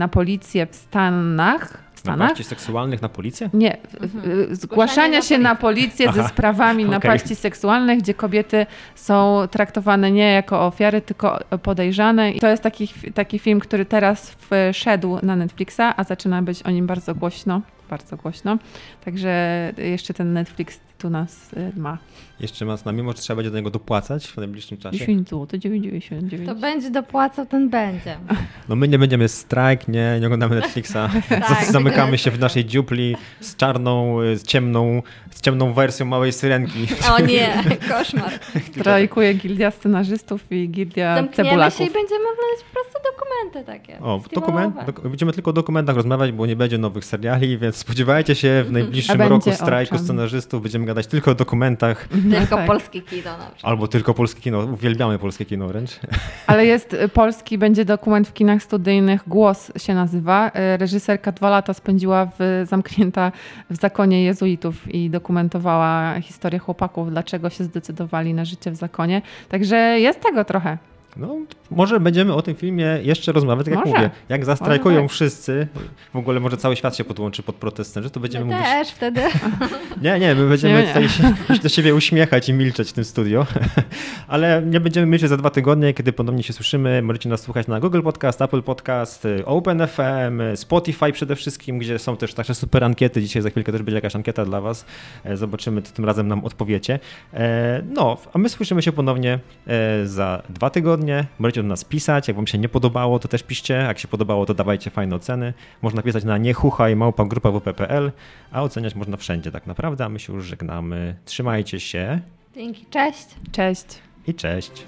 Na 0.09 0.13
policję 0.13 0.67
w 0.71 0.75
Stanach. 0.75 1.83
W 1.93 1.99
Stanach? 1.99 2.19
Napaści 2.19 2.43
seksualnych 2.43 3.01
na 3.01 3.09
policję? 3.09 3.49
Nie, 3.53 3.77
mhm. 4.01 4.55
zgłaszania 4.55 5.21
się 5.21 5.37
na 5.37 5.55
policję 5.55 6.05
Aha. 6.09 6.23
ze 6.23 6.29
sprawami 6.29 6.83
okay. 6.83 6.91
napaści 6.91 7.35
seksualnych, 7.35 7.99
gdzie 7.99 8.13
kobiety 8.13 8.65
są 8.95 9.47
traktowane 9.51 10.11
nie 10.11 10.33
jako 10.33 10.65
ofiary, 10.65 11.01
tylko 11.01 11.39
podejrzane. 11.63 12.31
I 12.31 12.39
to 12.39 12.47
jest 12.47 12.63
taki, 12.63 12.87
taki 13.13 13.39
film, 13.39 13.59
który 13.59 13.85
teraz 13.85 14.35
wszedł 14.73 15.19
na 15.23 15.35
Netflixa, 15.35 15.93
a 15.97 16.03
zaczyna 16.03 16.41
być 16.41 16.63
o 16.63 16.71
nim 16.71 16.87
bardzo 16.87 17.15
głośno, 17.15 17.61
bardzo 17.89 18.17
głośno. 18.17 18.57
Także 19.05 19.73
jeszcze 19.77 20.13
ten 20.13 20.33
Netflix 20.33 20.79
tu 20.99 21.09
nas 21.09 21.53
y, 21.53 21.71
ma. 21.79 21.97
Jeszcze 22.39 22.65
ma 22.65 22.77
z 22.77 22.85
nami, 22.85 23.03
może 23.03 23.17
trzeba 23.17 23.35
będzie 23.35 23.51
do 23.51 23.57
niego 23.57 23.69
dopłacać 23.69 24.27
w 24.27 24.37
najbliższym 24.37 24.77
czasie? 24.77 24.97
10 24.97 25.29
zł, 25.29 25.59
9,99. 25.59 26.45
To 26.45 26.55
będzie 26.55 26.91
dopłacał, 26.91 27.45
ten 27.45 27.69
będzie. 27.69 28.17
No 28.69 28.75
my 28.75 28.87
nie 28.87 28.99
będziemy 28.99 29.27
strajk, 29.27 29.87
nie, 29.87 30.17
nie 30.19 30.27
oglądamy 30.27 30.55
Netflixa. 30.55 30.93
tak, 31.29 31.65
Zamykamy 31.71 32.17
się 32.17 32.31
w 32.31 32.39
naszej 32.39 32.65
dziupli 32.65 33.15
z 33.39 33.55
czarną, 33.55 34.17
z 34.35 34.43
ciemną, 34.43 35.01
z 35.31 35.41
ciemną 35.41 35.73
wersją 35.73 36.05
małej 36.05 36.33
syrenki. 36.33 36.87
O 37.11 37.21
nie, 37.21 37.63
koszmar. 37.89 38.31
Strajkuje 38.71 39.33
gildia 39.33 39.71
scenarzystów 39.71 40.51
i 40.51 40.69
gildia 40.69 41.15
Zamkniemy 41.15 41.49
cebulaków. 41.49 41.77
się 41.77 41.83
i 41.83 41.91
będziemy 41.93 42.21
oglądać 42.21 42.65
po 42.67 42.73
prostu 42.73 42.99
dokumenty 43.11 43.65
takie. 43.65 43.99
O, 43.99 44.21
dokument, 44.33 44.75
będziemy 45.03 45.33
tylko 45.33 45.49
o 45.49 45.53
dokumentach 45.53 45.95
rozmawiać, 45.95 46.31
bo 46.31 46.45
nie 46.45 46.55
będzie 46.55 46.77
nowych 46.77 47.05
seriali, 47.05 47.57
więc 47.57 47.75
spodziewajcie 47.75 48.35
się 48.35 48.63
w 48.67 48.71
najbliższym 48.71 49.21
roku 49.21 49.51
strajku 49.51 49.97
scenarzystów. 49.97 50.63
Będziemy 50.63 50.85
gadać 50.89 51.07
tylko 51.07 51.31
o 51.31 51.35
dokumentach. 51.35 52.07
Tylko 52.31 52.55
tak. 52.55 52.67
polskie 52.67 53.01
kino 53.01 53.37
na 53.37 53.45
przykład. 53.45 53.63
Albo 53.63 53.87
tylko 53.87 54.13
polskie 54.13 54.41
kino. 54.41 54.59
Uwielbiamy 54.59 55.19
polskie 55.19 55.45
kino 55.45 55.67
wręcz. 55.67 55.99
Ale 56.47 56.65
jest 56.65 56.93
y, 56.93 57.09
polski, 57.09 57.57
będzie 57.57 57.85
dokument 57.85 58.27
w 58.27 58.33
kinach 58.33 58.63
studyjnych. 58.63 59.23
Głos 59.27 59.71
się 59.77 59.93
nazywa. 59.93 60.51
Y, 60.73 60.77
reżyserka 60.77 61.31
dwa 61.31 61.49
lata 61.49 61.73
spędziła 61.73 62.25
w, 62.39 62.65
zamknięta 62.69 63.31
w 63.69 63.75
zakonie 63.75 64.23
jezuitów 64.23 64.93
i 64.93 65.09
dokumentowała 65.09 66.21
historię 66.21 66.59
chłopaków, 66.59 67.11
dlaczego 67.11 67.49
się 67.49 67.63
zdecydowali 67.63 68.33
na 68.33 68.45
życie 68.45 68.71
w 68.71 68.75
zakonie. 68.75 69.21
Także 69.49 69.75
jest 69.99 70.21
tego 70.21 70.45
trochę. 70.45 70.77
No, 71.17 71.37
może 71.71 71.99
będziemy 71.99 72.33
o 72.33 72.41
tym 72.41 72.55
filmie 72.55 72.99
jeszcze 73.03 73.31
rozmawiać, 73.31 73.65
tak 73.65 73.75
jak 73.75 73.85
może. 73.85 73.97
mówię. 73.97 74.09
Jak 74.29 74.45
zastrajkują 74.45 75.01
tak. 75.01 75.11
wszyscy, 75.11 75.67
w 76.13 76.17
ogóle 76.17 76.39
może 76.39 76.57
cały 76.57 76.75
świat 76.75 76.95
się 76.95 77.03
podłączy 77.03 77.43
pod 77.43 77.55
protestem, 77.55 78.03
że 78.03 78.09
to 78.09 78.19
będziemy 78.19 78.45
my 78.45 78.53
mówić... 78.53 78.69
też 78.69 78.89
wtedy. 78.89 79.21
Nie, 80.01 80.19
nie, 80.19 80.35
my 80.35 80.49
będziemy 80.49 80.73
nie, 80.73 80.81
nie. 80.81 80.87
tutaj 80.87 81.09
się, 81.15 81.33
do 81.63 81.69
siebie 81.69 81.95
uśmiechać 81.95 82.49
i 82.49 82.53
milczeć 82.53 82.89
w 82.89 82.93
tym 82.93 83.03
studio. 83.03 83.45
Ale 84.27 84.61
nie 84.65 84.79
będziemy 84.79 85.07
milczeć 85.07 85.29
za 85.29 85.37
dwa 85.37 85.49
tygodnie, 85.49 85.93
kiedy 85.93 86.13
ponownie 86.13 86.43
się 86.43 86.53
słyszymy. 86.53 87.01
Możecie 87.01 87.29
nas 87.29 87.41
słuchać 87.41 87.67
na 87.67 87.79
Google 87.79 88.01
Podcast, 88.01 88.41
Apple 88.41 88.61
Podcast, 88.61 89.27
OpenFM, 89.45 90.41
Spotify 90.55 91.11
przede 91.11 91.35
wszystkim, 91.35 91.79
gdzie 91.79 91.99
są 91.99 92.17
też 92.17 92.33
takie 92.33 92.53
super 92.53 92.83
ankiety. 92.83 93.21
Dzisiaj 93.21 93.41
za 93.41 93.49
chwilkę 93.49 93.71
też 93.71 93.81
będzie 93.81 93.95
jakaś 93.95 94.15
ankieta 94.15 94.45
dla 94.45 94.61
was. 94.61 94.85
E, 95.23 95.37
zobaczymy, 95.37 95.81
co 95.81 95.93
tym 95.93 96.05
razem 96.05 96.27
nam 96.27 96.45
odpowiecie. 96.45 96.99
E, 97.33 97.81
no, 97.95 98.17
a 98.33 98.37
my 98.37 98.49
słyszymy 98.49 98.81
się 98.81 98.91
ponownie 98.91 99.39
e, 99.67 100.05
za 100.05 100.43
dwa 100.49 100.69
tygodnie 100.69 100.98
tygodnie. 100.99 101.25
Możecie 101.39 101.61
do 101.61 101.67
nas 101.67 101.83
pisać. 101.83 102.27
Jak 102.27 102.37
Wam 102.37 102.47
się 102.47 102.57
nie 102.57 102.69
podobało, 102.69 103.19
to 103.19 103.27
też 103.27 103.43
piszcie. 103.43 103.73
Jak 103.73 103.99
się 103.99 104.07
podobało, 104.07 104.45
to 104.45 104.53
dawajcie 104.53 104.89
fajne 104.89 105.15
oceny. 105.15 105.53
Można 105.81 106.01
pisać 106.01 106.23
na 106.23 106.37
niechuchaj 106.37 106.95
małpa 106.95 107.25
grupa 107.25 107.51
wp.pl, 107.51 108.11
a 108.51 108.63
oceniać 108.63 108.95
można 108.95 109.17
wszędzie 109.17 109.51
tak 109.51 109.67
naprawdę. 109.67 110.05
A 110.05 110.09
my 110.09 110.19
się 110.19 110.33
już 110.33 110.45
żegnamy. 110.45 111.15
Trzymajcie 111.25 111.79
się. 111.79 112.19
Dzięki. 112.55 112.85
Cześć. 112.85 113.27
Cześć. 113.51 113.85
I 114.27 114.33
cześć. 114.33 114.85